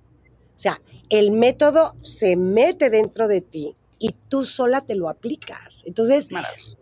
O 0.54 0.58
sea, 0.58 0.80
el 1.10 1.32
método 1.32 1.96
se 2.00 2.36
mete 2.36 2.88
dentro 2.88 3.26
de 3.26 3.40
ti 3.40 3.76
y 3.98 4.14
tú 4.28 4.44
sola 4.44 4.80
te 4.80 4.94
lo 4.94 5.08
aplicas. 5.08 5.82
Entonces, 5.86 6.28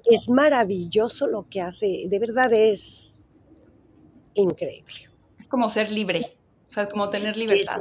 es 0.05 0.29
maravilloso 0.29 1.27
lo 1.27 1.49
que 1.49 1.63
hace, 1.63 2.05
de 2.09 2.19
verdad 2.19 2.53
es 2.53 3.17
increíble. 4.35 5.09
Es 5.39 5.49
como 5.49 5.71
ser 5.71 5.91
libre, 5.91 6.37
o 6.69 6.73
sea, 6.73 6.89
como 6.89 7.09
tener 7.09 7.39
libertad. 7.39 7.79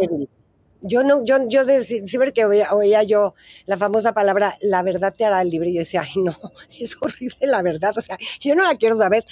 Yo 0.86 1.04
no, 1.04 1.24
yo, 1.24 1.48
yo 1.48 1.64
siempre 1.82 2.34
que 2.34 2.46
oía, 2.46 2.74
oía, 2.74 3.04
yo 3.04 3.36
la 3.66 3.78
famosa 3.78 4.14
palabra, 4.14 4.58
la 4.62 4.84
verdad 4.84 5.14
te 5.18 5.26
hará 5.26 5.44
libre, 5.44 5.74
yo 5.74 5.80
decía, 5.80 6.02
ay 6.02 6.22
no, 6.22 6.36
es 6.80 6.96
horrible 7.02 7.48
la 7.48 7.62
verdad, 7.62 7.94
o 7.98 8.02
sea, 8.02 8.18
yo 8.40 8.56
no 8.56 8.64
la 8.64 8.76
quiero 8.76 8.96
saber 8.96 9.26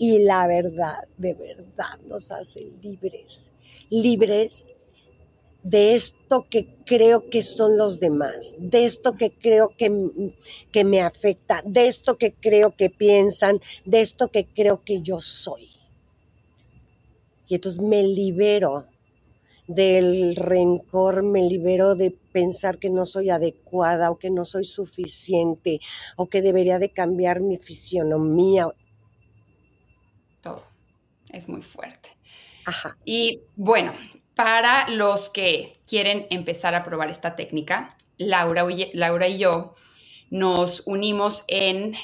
y 0.00 0.20
la 0.20 0.46
verdad, 0.46 1.06
de 1.18 1.34
verdad, 1.34 2.00
nos 2.06 2.30
hace 2.30 2.72
libres, 2.82 3.50
libres 3.90 4.66
de 5.62 5.92
esto 5.92 6.46
que 6.48 6.74
creo 6.86 7.28
que 7.28 7.42
son 7.42 7.76
los 7.76 8.00
demás, 8.00 8.54
de 8.56 8.86
esto 8.86 9.14
que 9.14 9.30
creo 9.30 9.68
que, 9.76 10.32
que 10.72 10.84
me 10.84 11.02
afecta, 11.02 11.62
de 11.66 11.86
esto 11.86 12.16
que 12.16 12.32
creo 12.32 12.74
que 12.74 12.88
piensan, 12.88 13.60
de 13.84 14.00
esto 14.00 14.28
que 14.28 14.46
creo 14.46 14.82
que 14.82 15.02
yo 15.02 15.20
soy. 15.20 15.68
Y 17.46 17.56
entonces 17.56 17.82
me 17.82 18.02
libero 18.02 18.86
del 19.66 20.34
rencor, 20.34 21.22
me 21.22 21.42
libero 21.42 21.94
de 21.94 22.16
pensar 22.32 22.78
que 22.78 22.88
no 22.88 23.04
soy 23.04 23.28
adecuada 23.28 24.10
o 24.10 24.16
que 24.16 24.30
no 24.30 24.46
soy 24.46 24.64
suficiente 24.64 25.78
o 26.16 26.26
que 26.26 26.40
debería 26.40 26.78
de 26.78 26.88
cambiar 26.88 27.40
mi 27.42 27.58
fisionomía. 27.58 28.66
Es 31.32 31.48
muy 31.48 31.62
fuerte. 31.62 32.16
Ajá. 32.66 32.96
Y 33.04 33.40
bueno, 33.56 33.92
para 34.34 34.88
los 34.88 35.30
que 35.30 35.80
quieren 35.88 36.26
empezar 36.30 36.74
a 36.74 36.82
probar 36.82 37.10
esta 37.10 37.36
técnica, 37.36 37.96
Laura, 38.16 38.66
Laura 38.94 39.28
y 39.28 39.38
yo 39.38 39.74
nos 40.30 40.82
unimos 40.86 41.44
en, 41.48 41.94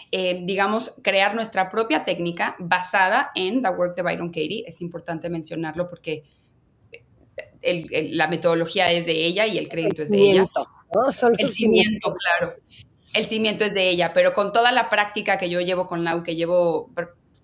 digamos, 0.45 0.95
crear 1.03 1.35
nuestra 1.35 1.71
propia 1.71 2.05
técnica 2.05 2.57
basada 2.59 3.31
en 3.35 3.63
The 3.63 3.71
Work 3.71 3.95
de 3.95 4.03
Byron 4.03 4.29
Katie. 4.29 4.65
Es 4.67 4.81
importante 4.81 5.31
mencionarlo 5.31 5.89
porque 5.89 6.25
la 8.11 8.27
metodología 8.27 8.91
es 8.93 9.07
de 9.07 9.27
ella 9.27 9.47
y 9.47 9.59
el 9.59 9.69
crédito 9.69 10.03
es 10.03 10.11
de 10.11 10.19
ella. 10.19 10.49
el 11.39 11.49
cimiento, 11.49 12.11
claro. 12.11 12.57
El 13.15 13.29
cimiento 13.29 13.65
es 13.65 13.75
de 13.75 13.89
ella, 13.91 14.13
pero 14.13 14.35
con 14.35 14.53
toda 14.53 14.73
la 14.73 14.91
práctica 14.91 15.39
que 15.39 15.49
yo 15.49 15.61
llevo 15.61 15.87
con 15.87 16.05
Lau, 16.05 16.23
que 16.23 16.35
llevo 16.35 16.91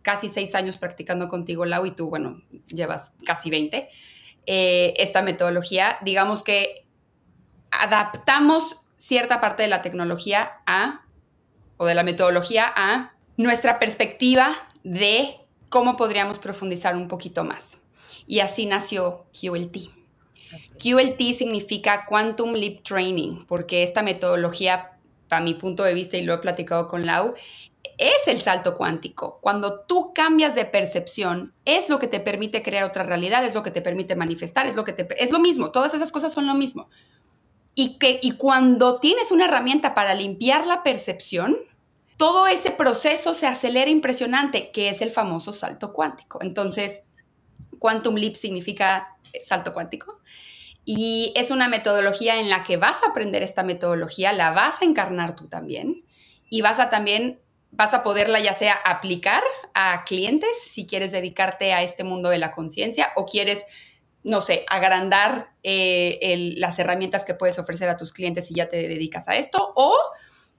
casi 0.03 0.29
seis 0.29 0.55
años 0.55 0.77
practicando 0.77 1.29
contigo, 1.29 1.65
Lau, 1.65 1.87
y 1.87 1.93
tú, 1.93 2.11
bueno, 2.11 2.43
llevas 2.67 3.13
casi 3.25 3.51
20, 3.51 3.89
eh, 4.47 4.95
esta 4.97 5.23
metodología, 5.23 5.99
digamos 6.03 6.43
que 6.43 6.87
adaptamos 7.71 8.77
cierta 8.97 9.41
parte 9.41 9.63
de 9.63 9.69
la 9.69 9.83
tecnología 9.83 10.53
a, 10.67 11.05
o 11.77 11.87
de 11.87 11.95
la 11.95 12.03
metodología 12.03 12.73
a 12.75 13.15
nuestra 13.37 13.79
perspectiva 13.79 14.55
de 14.85 15.29
cómo 15.69 15.97
podríamos 15.97 16.39
profundizar 16.39 16.95
un 16.97 17.09
poquito 17.09 17.45
más. 17.45 17.79
Y 18.27 18.41
así 18.41 18.67
nació 18.67 19.25
QLT. 19.33 19.91
QLT 20.79 21.33
significa 21.33 22.05
Quantum 22.07 22.53
Leap 22.53 22.83
Training, 22.83 23.45
porque 23.47 23.83
esta 23.83 24.03
metodología, 24.03 24.93
para 25.29 25.43
mi 25.43 25.55
punto 25.55 25.83
de 25.83 25.95
vista, 25.95 26.17
y 26.19 26.23
lo 26.23 26.35
he 26.35 26.39
platicado 26.39 26.89
con 26.89 27.07
Lau, 27.07 27.35
es 27.99 28.27
el 28.27 28.41
salto 28.41 28.77
cuántico. 28.77 29.39
Cuando 29.41 29.81
tú 29.81 30.13
cambias 30.15 30.55
de 30.55 30.65
percepción, 30.65 31.55
es 31.65 31.89
lo 31.89 31.99
que 31.99 32.07
te 32.07 32.21
permite 32.21 32.63
crear 32.63 32.85
otra 32.85 33.03
realidad, 33.03 33.45
es 33.45 33.55
lo 33.55 33.63
que 33.63 33.71
te 33.71 33.83
permite 33.83 34.17
manifestar, 34.17 34.67
es 34.67 34.77
lo 34.77 34.85
que 34.85 34.93
te 34.93 35.23
es 35.23 35.31
lo 35.31 35.39
mismo, 35.39 35.71
todas 35.71 35.95
esas 35.95 36.13
cosas 36.13 36.33
son 36.33 36.47
lo 36.47 36.55
mismo. 36.55 36.89
Y 37.75 37.99
que 37.99 38.21
y 38.23 38.33
cuando 38.33 38.99
tienes 38.99 39.31
una 39.31 39.47
herramienta 39.47 39.95
para 39.95 40.15
limpiar 40.15 40.67
la 40.67 40.83
percepción, 40.83 41.57
todo 42.17 42.47
ese 42.47 42.71
proceso 42.71 43.35
se 43.35 43.47
acelera 43.47 43.91
impresionante, 43.91 44.71
que 44.71 44.89
es 44.89 45.01
el 45.01 45.11
famoso 45.11 45.53
salto 45.53 45.93
cuántico. 45.93 46.39
Entonces, 46.43 47.03
Quantum 47.79 48.15
Leap 48.15 48.37
significa 48.37 49.17
salto 49.43 49.73
cuántico. 49.73 50.21
Y 50.85 51.33
es 51.37 51.51
una 51.51 51.69
metodología 51.69 52.41
en 52.41 52.51
la 52.51 52.65
que 52.65 52.77
vas 52.77 53.03
a 53.03 53.11
aprender 53.11 53.43
esta 53.43 53.63
metodología, 53.63 54.33
la 54.33 54.51
vas 54.51 54.83
a 54.83 54.85
encarnar 54.85 55.37
tú 55.37 55.49
también 55.49 56.05
y 56.51 56.61
vas 56.61 56.81
a 56.81 56.91
también 56.91 57.41
vas 57.73 57.95
a 57.95 58.03
poderla 58.03 58.39
ya 58.39 58.55
sea 58.55 58.75
aplicar 58.75 59.43
a 59.75 60.05
clientes 60.05 60.51
si 60.63 60.87
quieres 60.87 61.11
dedicarte 61.11 61.73
a 61.73 61.83
este 61.83 62.05
mundo 62.05 62.29
de 62.29 62.39
la 62.39 62.53
conciencia 62.53 63.13
o 63.17 63.25
quieres, 63.25 63.65
no 64.23 64.41
sé, 64.43 64.65
agrandar 64.69 65.53
eh, 65.63 66.53
las 66.57 66.79
herramientas 66.79 67.25
que 67.25 67.35
puedes 67.35 67.59
ofrecer 67.59 67.89
a 67.89 67.97
tus 67.97 68.13
clientes 68.13 68.47
si 68.47 68.55
ya 68.55 68.69
te 68.69 68.77
dedicas 68.89 69.27
a 69.29 69.37
esto 69.37 69.73
o 69.75 69.97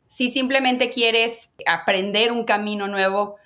si 0.08 0.30
simplemente 0.30 0.90
quieres 0.90 1.54
aprender 1.66 2.32
un 2.32 2.46
camino 2.46 2.88
nuevo, 2.88 3.38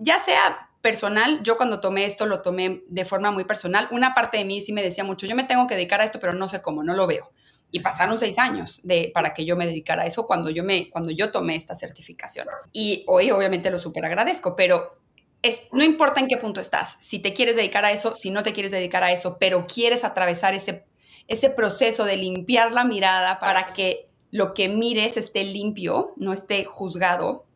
ya 0.00 0.18
sea 0.18 0.68
personal, 0.82 1.42
yo 1.42 1.56
cuando 1.56 1.80
tomé 1.80 2.04
esto 2.04 2.26
lo 2.26 2.42
tomé 2.42 2.82
de 2.88 3.04
forma 3.04 3.30
muy 3.30 3.44
personal. 3.44 3.88
Una 3.90 4.14
parte 4.14 4.38
de 4.38 4.44
mí 4.44 4.60
sí 4.60 4.72
me 4.72 4.82
decía 4.82 5.04
mucho, 5.04 5.26
yo 5.26 5.34
me 5.34 5.44
tengo 5.44 5.66
que 5.66 5.74
dedicar 5.74 6.00
a 6.00 6.04
esto, 6.04 6.20
pero 6.20 6.34
no 6.34 6.48
sé 6.48 6.62
cómo, 6.62 6.82
no 6.84 6.94
lo 6.94 7.06
veo. 7.06 7.30
Y 7.70 7.80
pasaron 7.80 8.18
seis 8.18 8.38
años 8.38 8.80
de, 8.82 9.10
para 9.12 9.34
que 9.34 9.44
yo 9.44 9.56
me 9.56 9.66
dedicara 9.66 10.02
a 10.02 10.06
eso 10.06 10.26
cuando 10.26 10.50
yo, 10.50 10.64
me, 10.64 10.88
cuando 10.90 11.10
yo 11.10 11.30
tomé 11.30 11.54
esta 11.54 11.74
certificación. 11.74 12.46
Y 12.72 13.04
hoy 13.06 13.30
obviamente 13.30 13.70
lo 13.70 13.78
súper 13.78 14.06
agradezco, 14.06 14.56
pero 14.56 14.98
es, 15.42 15.60
no 15.72 15.84
importa 15.84 16.20
en 16.20 16.28
qué 16.28 16.36
punto 16.36 16.60
estás, 16.60 16.96
si 17.00 17.18
te 17.18 17.32
quieres 17.32 17.56
dedicar 17.56 17.84
a 17.84 17.92
eso, 17.92 18.14
si 18.14 18.30
no 18.30 18.42
te 18.42 18.52
quieres 18.52 18.72
dedicar 18.72 19.04
a 19.04 19.12
eso, 19.12 19.36
pero 19.38 19.66
quieres 19.66 20.04
atravesar 20.04 20.54
ese, 20.54 20.86
ese 21.28 21.50
proceso 21.50 22.04
de 22.04 22.16
limpiar 22.16 22.72
la 22.72 22.84
mirada 22.84 23.38
para 23.38 23.72
que 23.72 24.08
lo 24.30 24.54
que 24.54 24.68
mires 24.68 25.16
esté 25.16 25.44
limpio, 25.44 26.12
no 26.16 26.32
esté 26.32 26.64
juzgado, 26.64 27.46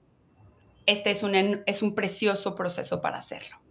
este 0.86 1.10
es 1.10 1.22
un, 1.22 1.34
es 1.66 1.82
un 1.82 1.94
precioso 1.94 2.54
proceso 2.54 3.00
para 3.00 3.18
hacerlo. 3.18 3.61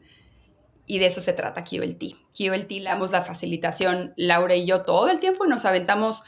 Y 0.85 0.99
de 0.99 1.05
eso 1.05 1.21
se 1.21 1.33
trata 1.33 1.63
QLT. 1.63 2.03
QLT 2.35 2.71
le 2.71 2.83
damos 2.83 3.11
la 3.11 3.21
facilitación 3.21 4.13
Laura 4.17 4.55
y 4.55 4.65
yo 4.65 4.83
todo 4.83 5.09
el 5.09 5.19
tiempo 5.19 5.45
y 5.45 5.49
nos 5.49 5.65
aventamos 5.65 6.23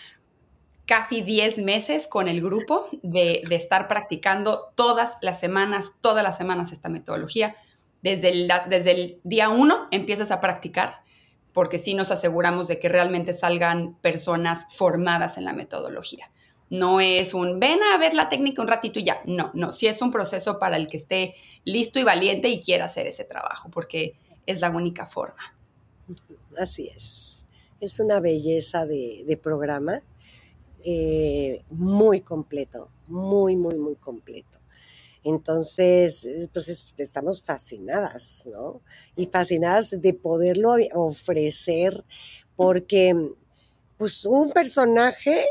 casi 0.85 1.21
10 1.21 1.59
meses 1.59 2.07
con 2.07 2.27
el 2.27 2.41
grupo 2.41 2.87
de, 3.01 3.43
estar 3.51 3.87
practicando 3.87 4.71
todas 4.75 5.17
las 5.21 5.39
semanas, 5.39 5.91
todas 6.01 6.23
las 6.23 6.37
semanas 6.37 6.71
esta 6.71 6.89
metodología. 6.89 7.55
Desde 8.01 8.29
el, 8.29 8.51
desde 8.69 8.91
el 8.91 9.19
día 9.23 9.49
uno 9.49 9.87
empiezas 9.91 10.31
a 10.31 10.41
practicar, 10.41 11.03
porque 11.53 11.77
sí 11.77 11.93
nos 11.93 12.11
aseguramos 12.11 12.67
de 12.67 12.79
que 12.79 12.89
realmente 12.89 13.33
salgan 13.33 13.95
personas 14.01 14.65
formadas 14.75 15.37
en 15.37 15.45
la 15.45 15.53
metodología. 15.53 16.29
No 16.69 16.99
es 16.99 17.33
un 17.33 17.59
ven 17.59 17.79
a 17.83 17.97
ver 17.97 18.13
la 18.13 18.29
técnica 18.29 18.61
un 18.61 18.67
ratito 18.67 18.99
y 18.99 19.03
ya. 19.03 19.21
No, 19.25 19.51
no, 19.53 19.71
sí 19.71 19.87
es 19.87 20.01
un 20.01 20.11
proceso 20.11 20.57
para 20.57 20.75
el 20.75 20.87
que 20.87 20.97
esté 20.97 21.35
listo 21.63 21.99
y 21.99 22.03
valiente 22.03 22.49
y 22.49 22.61
quiera 22.61 22.85
hacer 22.85 23.05
ese 23.05 23.23
trabajo, 23.23 23.69
porque 23.69 24.15
es 24.45 24.61
la 24.61 24.69
única 24.69 25.05
forma. 25.05 25.55
Así 26.57 26.89
es. 26.95 27.45
Es 27.79 27.99
una 27.99 28.19
belleza 28.19 28.85
de, 28.85 29.39
programa 29.41 30.01
eh, 30.83 31.63
muy 31.69 32.21
completo, 32.21 32.89
muy, 33.07 33.55
muy, 33.55 33.75
muy 33.75 33.95
completo. 33.95 34.59
Entonces, 35.23 36.27
pues 36.51 36.67
estamos 36.97 37.41
fascinadas, 37.41 38.47
¿no? 38.51 38.81
Y 39.15 39.27
fascinadas 39.27 40.01
de 40.01 40.13
poderlo 40.13 40.75
ofrecer, 40.93 42.03
porque 42.57 43.15
pues 43.97 44.25
un 44.25 44.51
personaje, 44.51 45.45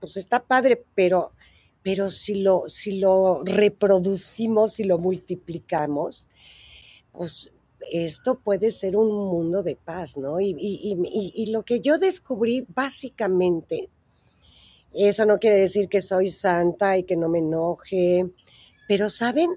pues 0.00 0.18
está 0.18 0.44
padre, 0.44 0.84
pero, 0.94 1.32
pero 1.82 2.10
si, 2.10 2.42
lo, 2.42 2.68
si 2.68 2.98
lo 2.98 3.42
reproducimos, 3.44 4.74
si 4.74 4.84
lo 4.84 4.98
multiplicamos, 4.98 6.28
pues 7.12 7.50
esto 7.90 8.38
puede 8.38 8.70
ser 8.70 8.96
un 8.96 9.08
mundo 9.08 9.62
de 9.62 9.76
paz, 9.76 10.16
¿no? 10.16 10.40
Y, 10.40 11.46
lo 11.50 11.64
que 11.64 11.80
yo 11.80 11.98
descubrí 11.98 12.66
básicamente, 12.68 13.88
eso 14.92 15.26
no 15.26 15.38
quiere 15.38 15.56
decir 15.56 15.88
que 15.88 16.00
soy 16.00 16.30
santa 16.30 16.96
y 16.96 17.04
que 17.04 17.16
no 17.16 17.28
me 17.28 17.38
enoje, 17.38 18.30
pero 18.86 19.10
¿saben? 19.10 19.50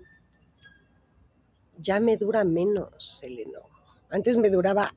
Ya 1.79 1.99
me 1.99 2.17
dura 2.17 2.43
menos 2.43 3.21
el 3.23 3.39
enojo. 3.39 3.69
Antes 4.09 4.37
me 4.37 4.49
duraba 4.49 4.93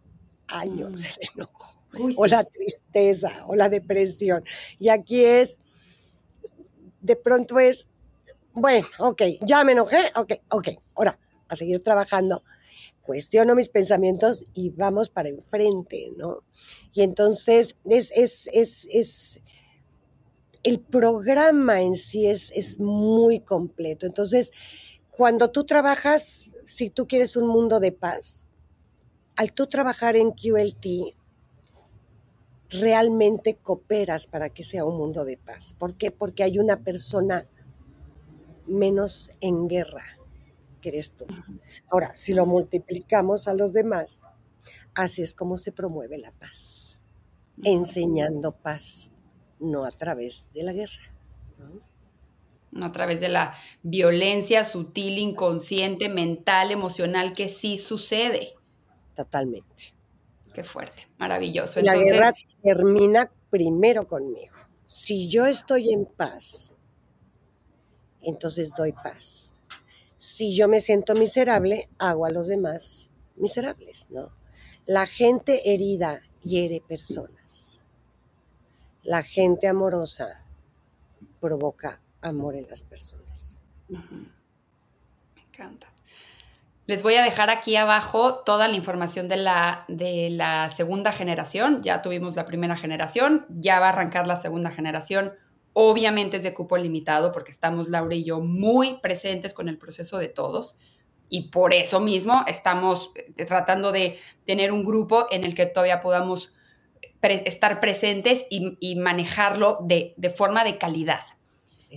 años 0.48 1.00
mm. 1.00 1.20
el 1.20 1.28
enojo, 1.34 1.80
o 2.16 2.26
la 2.26 2.44
tristeza, 2.44 3.44
o 3.46 3.54
la 3.54 3.68
depresión. 3.68 4.44
Y 4.78 4.88
aquí 4.88 5.24
es, 5.24 5.58
de 7.00 7.16
pronto 7.16 7.58
es, 7.58 7.86
bueno, 8.52 8.86
ok, 8.98 9.22
ya 9.40 9.64
me 9.64 9.72
enojé, 9.72 10.12
ok, 10.14 10.32
ok, 10.50 10.68
ahora 10.94 11.18
a 11.48 11.56
seguir 11.56 11.82
trabajando 11.82 12.42
cuestiono 13.04 13.54
mis 13.54 13.68
pensamientos 13.68 14.46
y 14.54 14.70
vamos 14.70 15.10
para 15.10 15.28
enfrente, 15.28 16.12
¿no? 16.16 16.42
Y 16.92 17.02
entonces 17.02 17.76
es, 17.84 18.10
es, 18.14 18.48
es, 18.52 18.88
es 18.90 19.42
el 20.62 20.80
programa 20.80 21.82
en 21.82 21.96
sí 21.96 22.26
es, 22.26 22.50
es 22.52 22.80
muy 22.80 23.40
completo. 23.40 24.06
Entonces, 24.06 24.52
cuando 25.10 25.50
tú 25.50 25.64
trabajas, 25.64 26.50
si 26.64 26.90
tú 26.90 27.06
quieres 27.06 27.36
un 27.36 27.46
mundo 27.46 27.78
de 27.78 27.92
paz, 27.92 28.46
al 29.36 29.52
tú 29.52 29.66
trabajar 29.66 30.16
en 30.16 30.30
QLT, 30.30 31.14
realmente 32.70 33.54
cooperas 33.54 34.26
para 34.26 34.48
que 34.48 34.64
sea 34.64 34.84
un 34.84 34.96
mundo 34.96 35.24
de 35.24 35.36
paz. 35.36 35.74
¿Por 35.78 35.96
qué? 35.96 36.10
Porque 36.10 36.42
hay 36.42 36.58
una 36.58 36.80
persona 36.82 37.46
menos 38.66 39.32
en 39.40 39.68
guerra 39.68 40.13
eres 40.88 41.12
tú. 41.12 41.26
Ahora, 41.88 42.14
si 42.14 42.34
lo 42.34 42.46
multiplicamos 42.46 43.48
a 43.48 43.54
los 43.54 43.72
demás, 43.72 44.22
así 44.94 45.22
es 45.22 45.34
como 45.34 45.56
se 45.56 45.72
promueve 45.72 46.18
la 46.18 46.32
paz, 46.32 47.02
enseñando 47.62 48.52
paz, 48.52 49.12
no 49.60 49.84
a 49.84 49.90
través 49.90 50.46
de 50.52 50.62
la 50.62 50.72
guerra. 50.72 51.14
¿no? 51.58 51.94
a 52.82 52.90
través 52.92 53.20
de 53.20 53.28
la 53.28 53.54
violencia 53.82 54.64
sutil, 54.64 55.18
inconsciente, 55.18 56.08
mental, 56.08 56.72
emocional, 56.72 57.32
que 57.32 57.48
sí 57.48 57.78
sucede. 57.78 58.54
Totalmente. 59.14 59.94
Qué 60.52 60.64
fuerte, 60.64 61.08
maravilloso. 61.18 61.80
la 61.80 61.96
guerra 61.96 62.34
termina 62.62 63.30
primero 63.50 64.06
conmigo. 64.06 64.54
Si 64.86 65.28
yo 65.28 65.46
estoy 65.46 65.92
en 65.92 66.06
paz, 66.06 66.76
entonces 68.20 68.74
doy 68.76 68.92
paz 68.92 69.53
si 70.24 70.56
yo 70.56 70.68
me 70.68 70.80
siento 70.80 71.14
miserable, 71.14 71.90
hago 71.98 72.24
a 72.24 72.30
los 72.30 72.48
demás 72.48 73.10
miserables, 73.36 74.06
¿no? 74.08 74.30
La 74.86 75.06
gente 75.06 75.74
herida 75.74 76.22
hiere 76.42 76.80
personas. 76.80 77.84
La 79.02 79.22
gente 79.22 79.68
amorosa 79.68 80.46
provoca 81.40 82.00
amor 82.22 82.56
en 82.56 82.66
las 82.70 82.82
personas. 82.82 83.60
Me 83.88 85.42
encanta. 85.42 85.92
Les 86.86 87.02
voy 87.02 87.16
a 87.16 87.22
dejar 87.22 87.50
aquí 87.50 87.76
abajo 87.76 88.36
toda 88.36 88.66
la 88.66 88.76
información 88.76 89.28
de 89.28 89.36
la, 89.36 89.84
de 89.88 90.30
la 90.30 90.70
segunda 90.70 91.12
generación. 91.12 91.82
Ya 91.82 92.00
tuvimos 92.00 92.34
la 92.34 92.46
primera 92.46 92.76
generación, 92.76 93.44
ya 93.50 93.78
va 93.78 93.88
a 93.88 93.90
arrancar 93.90 94.26
la 94.26 94.36
segunda 94.36 94.70
generación 94.70 95.34
Obviamente 95.74 96.38
es 96.38 96.42
de 96.42 96.54
cupo 96.54 96.76
limitado 96.76 97.32
porque 97.32 97.50
estamos 97.50 97.88
Laura 97.88 98.14
y 98.14 98.24
yo 98.24 98.40
muy 98.40 98.98
presentes 99.00 99.52
con 99.52 99.68
el 99.68 99.76
proceso 99.76 100.18
de 100.18 100.28
todos 100.28 100.76
y 101.28 101.48
por 101.48 101.74
eso 101.74 102.00
mismo 102.00 102.44
estamos 102.46 103.10
eh, 103.16 103.44
tratando 103.44 103.92
de 103.92 104.18
tener 104.46 104.72
un 104.72 104.84
grupo 104.84 105.26
en 105.30 105.44
el 105.44 105.54
que 105.54 105.66
todavía 105.66 106.00
podamos 106.00 106.52
estar 107.22 107.80
presentes 107.80 108.44
y, 108.50 108.96
manejarlo 108.96 109.78
de, 109.82 110.14
forma 110.36 110.62
de 110.62 110.76
calidad. 110.78 111.20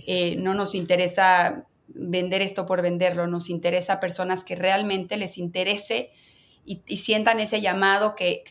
Eh, 0.06 0.36
no 0.38 0.54
nos 0.54 0.74
interesa 0.74 1.66
vender 1.88 2.42
esto 2.42 2.66
por 2.66 2.82
venderlo, 2.82 3.26
nos 3.26 3.50
interesa 3.50 4.00
personas 4.00 4.42
que 4.42 4.56
realmente 4.56 5.16
les 5.16 5.38
interese 5.38 6.12
y, 6.64 6.96
sientan 6.96 7.40
ese 7.40 7.60
llamado 7.60 8.14
que, 8.14 8.42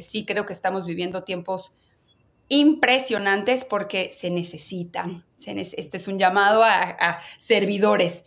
sí 0.00 0.24
creo 0.24 0.46
que 0.46 0.52
estamos 0.52 0.86
viviendo 0.86 1.24
tiempos 1.24 1.74
impresionantes 2.48 3.64
porque 3.64 4.12
se 4.12 4.30
necesitan. 4.30 5.24
este 5.46 5.96
es 5.96 6.08
un 6.08 6.18
llamado 6.18 6.62
a 6.64 7.20
servidores 7.38 8.24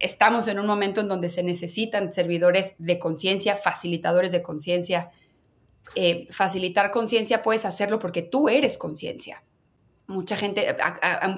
estamos 0.00 0.48
en 0.48 0.58
un 0.58 0.66
momento 0.66 1.00
en 1.00 1.08
donde 1.08 1.30
se 1.30 1.42
necesitan 1.42 2.12
servidores 2.12 2.74
de 2.78 2.98
conciencia, 2.98 3.56
facilitadores 3.56 4.32
de 4.32 4.42
conciencia. 4.42 5.10
Eh, 5.94 6.26
facilitar 6.30 6.90
conciencia 6.90 7.42
puedes 7.42 7.64
hacerlo 7.64 7.98
porque 7.98 8.22
tú 8.22 8.48
eres 8.48 8.78
conciencia. 8.78 9.44
Mucha 10.08 10.36
gente, 10.36 10.76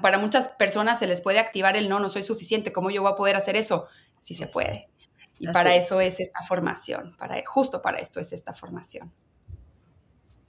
para 0.03 0.19
muchas 0.19 0.49
personas 0.49 0.99
se 0.99 1.07
les 1.07 1.21
puede 1.21 1.39
activar 1.39 1.77
el 1.77 1.89
no, 1.89 2.01
no 2.01 2.11
soy 2.11 2.23
suficiente, 2.23 2.73
¿cómo 2.73 2.91
yo 2.91 3.03
voy 3.03 3.12
a 3.12 3.16
poder 3.16 3.37
hacer 3.37 3.57
eso? 3.57 3.87
Sí 4.21 4.35
se 4.35 4.47
puede. 4.47 4.91
Y 5.39 5.47
para 5.49 5.75
eso 5.75 6.01
es 6.01 6.21
esta 6.21 6.43
formación, 6.43 7.16
para, 7.16 7.43
justo 7.47 7.81
para 7.81 7.99
esto 7.99 8.21
es 8.21 8.33
esta 8.33 8.53
formación. 8.53 9.12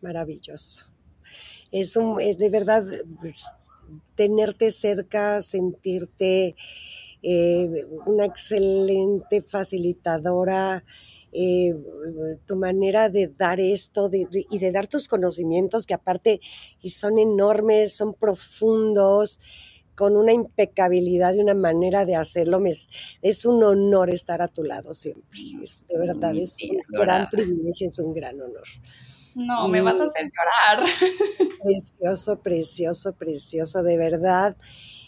Maravilloso. 0.01 0.85
Es, 1.71 1.95
un, 1.95 2.19
es 2.19 2.37
de 2.37 2.49
verdad 2.49 2.83
pues, 3.19 3.45
tenerte 4.15 4.71
cerca, 4.71 5.41
sentirte 5.41 6.55
eh, 7.21 7.85
una 8.05 8.25
excelente 8.25 9.41
facilitadora, 9.41 10.83
eh, 11.31 11.75
tu 12.45 12.55
manera 12.55 13.09
de 13.09 13.27
dar 13.27 13.59
esto 13.59 14.09
y 14.11 14.59
de 14.59 14.71
dar 14.71 14.87
tus 14.87 15.07
conocimientos 15.07 15.85
que 15.85 15.93
aparte 15.93 16.41
y 16.81 16.89
son 16.89 17.19
enormes, 17.19 17.93
son 17.93 18.13
profundos, 18.15 19.39
con 19.99 20.15
una 20.15 20.31
impecabilidad 20.31 21.33
y 21.33 21.39
una 21.39 21.55
manera 21.55 22.05
de 22.05 22.15
hacerlo. 22.15 22.63
es 23.21 23.45
un 23.45 23.61
honor 23.61 24.09
estar 24.09 24.41
a 24.41 24.47
tu 24.47 24.63
lado 24.63 24.93
siempre. 24.93 25.29
de 25.89 25.97
verdad, 25.97 26.33
es 26.37 26.55
un 26.63 26.77
gran 26.87 27.29
privilegio, 27.29 27.89
es 27.89 27.99
un 27.99 28.13
gran 28.13 28.39
honor. 28.39 28.63
No, 29.35 29.67
me 29.67 29.81
vas 29.81 29.99
a 29.99 30.05
hacer 30.05 30.25
llorar. 30.25 30.89
Precioso, 31.63 32.39
precioso, 32.39 33.13
precioso, 33.13 33.83
de 33.83 33.97
verdad. 33.97 34.55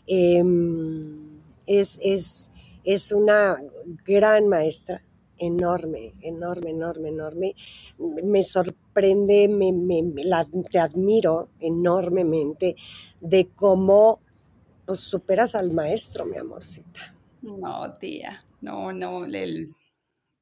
Em, 0.07 1.39
es, 1.65 1.99
es, 2.83 3.11
una 3.11 3.57
gran 4.05 4.47
maestra, 4.47 5.01
enorme, 5.37 6.13
enorme, 6.21 6.71
enorme, 6.71 7.09
enorme. 7.09 7.55
Me 7.97 8.43
sorprende, 8.43 9.47
me, 9.47 9.73
te 10.69 10.79
admiro 10.79 11.49
enormemente 11.59 12.75
de 13.21 13.47
cómo 13.55 14.19
pues, 14.85 14.99
superas 14.99 15.55
al 15.55 15.71
maestro, 15.71 16.25
mi 16.25 16.37
amorcita. 16.37 17.15
No, 17.41 17.91
tía, 17.93 18.33
no, 18.61 18.91
no, 18.91 19.25
el, 19.25 19.73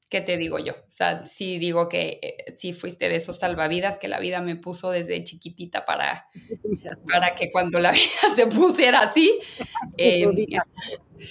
¿qué 0.10 0.22
te 0.22 0.38
digo 0.38 0.57
yo? 0.60 0.74
O 0.74 0.89
sea, 0.89 1.24
sí 1.26 1.60
digo 1.60 1.88
que 1.88 2.20
eh, 2.22 2.53
sí 2.55 2.74
fuiste 2.74 3.10
de 3.10 3.16
esos 3.18 3.38
salvavidas 3.38 3.99
que 3.99 4.07
la 4.07 4.20
vida 4.20 4.41
me 4.41 4.55
puso 4.55 4.89
desde 4.91 5.24
chiquitita 5.24 5.86
para, 5.86 6.28
para 7.12 7.36
que 7.36 7.51
cuando 7.51 7.80
la 7.80 7.91
vida 7.93 8.36
se 8.36 8.47
pusiera 8.47 9.01
así, 9.01 9.39
eh, 9.97 10.26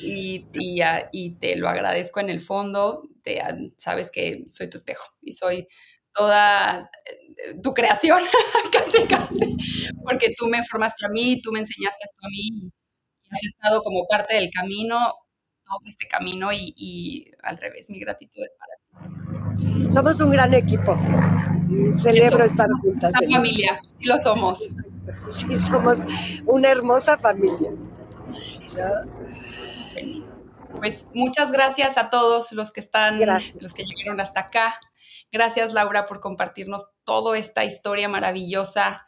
y, 0.03 0.45
y, 1.13 1.31
te 1.37 1.57
lo 1.57 1.69
agradezco 1.69 2.21
en 2.21 2.31
el 2.31 2.41
fondo, 2.41 3.03
te, 3.23 3.41
sabes 3.77 4.11
que 4.11 4.45
soy 4.47 4.71
tu 4.71 4.77
espejo 4.77 5.09
y 5.23 5.33
soy 5.33 5.67
toda 6.15 6.91
eh, 7.05 7.55
tu 7.63 7.75
creación, 7.75 8.23
casi, 8.73 9.09
casi, 9.09 9.57
porque 10.05 10.35
tú 10.37 10.47
me 10.47 10.63
formaste 10.65 11.07
a 11.07 11.09
mí, 11.09 11.41
tú 11.41 11.51
me 11.53 11.61
enseñaste 11.61 12.05
esto 12.05 12.19
a 12.23 12.29
mí, 12.29 12.49
y 12.49 13.35
has 13.35 13.45
estado 13.45 13.83
como 13.83 14.07
parte 14.07 14.37
del 14.37 14.51
camino 14.51 15.15
todo 15.69 15.81
este 15.87 16.09
camino 16.09 16.51
y, 16.53 17.31
al 17.43 17.59
revés, 17.59 17.91
mi 17.91 18.01
gratitud 18.01 18.43
es 18.43 18.55
para 18.59 19.55
ti. 19.55 19.91
Somos 19.91 20.21
un 20.21 20.31
gran 20.31 20.55
equipo. 20.55 20.99
Celebro 22.03 22.45
estar 22.45 22.69
juntas. 22.81 23.13
Familia, 23.31 23.81
sí 23.99 24.05
lo 24.05 24.21
somos. 24.23 24.61
Sí, 25.31 25.57
somos 25.57 26.01
una 26.47 26.69
hermosa 26.69 27.17
familia. 27.19 27.73
Pues 30.79 31.07
muchas 31.13 31.51
gracias 31.51 31.99
a 31.99 32.11
todos 32.11 32.53
los 32.53 32.73
que 32.73 32.81
están, 32.81 33.21
los 33.61 33.75
que 33.75 33.85
llegaron 33.85 34.21
hasta 34.21 34.41
acá. 34.41 34.79
Gracias 35.31 35.75
Laura 35.75 36.07
por 36.07 36.21
compartirnos 36.21 36.87
toda 37.05 37.37
esta 37.37 37.65
historia 37.65 38.09
maravillosa. 38.09 39.07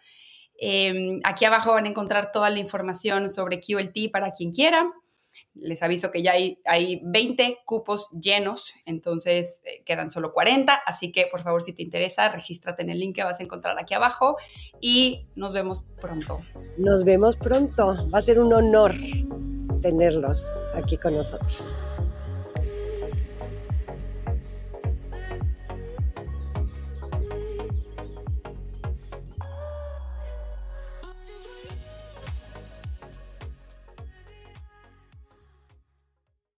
Em, 0.59 1.21
aquí 1.25 1.47
abajo 1.47 1.73
van 1.73 1.87
a 1.87 1.89
encontrar 1.89 2.33
toda 2.33 2.51
la 2.51 2.59
información 2.59 3.31
sobre 3.31 3.61
QLT 3.61 4.11
para 4.13 4.33
quien 4.33 4.53
quiera. 4.53 4.91
Les 5.61 5.83
aviso 5.83 6.11
que 6.11 6.23
ya 6.23 6.33
hay, 6.33 6.61
hay 6.65 7.01
20 7.05 7.59
cupos 7.65 8.09
llenos, 8.11 8.73
entonces 8.87 9.63
eh, 9.65 9.83
quedan 9.85 10.11
solo 10.11 10.33
40, 10.33 10.75
así 10.75 11.13
que 11.13 11.27
por 11.31 11.43
favor 11.43 11.63
si 11.63 11.73
te 11.73 11.83
interesa, 11.83 12.29
regístrate 12.31 12.83
en 12.83 12.91
el 12.91 12.99
link 12.99 13.15
que 13.15 13.25
vas 13.25 13.41
a 13.41 13.43
encontrar 13.43 13.79
aquí 13.79 13.95
abajo 13.95 14.37
y 14.81 15.27
nos 15.35 15.53
vemos 15.53 15.85
pronto. 16.01 16.41
Nos 16.79 17.05
vemos 17.05 17.37
pronto, 17.37 18.09
va 18.13 18.19
a 18.19 18.23
ser 18.23 18.41
un 18.41 18.53
honor 18.53 18.95
tenerlos 19.81 20.63
aquí 20.75 20.97
con 20.97 21.15
nosotros. 21.15 21.77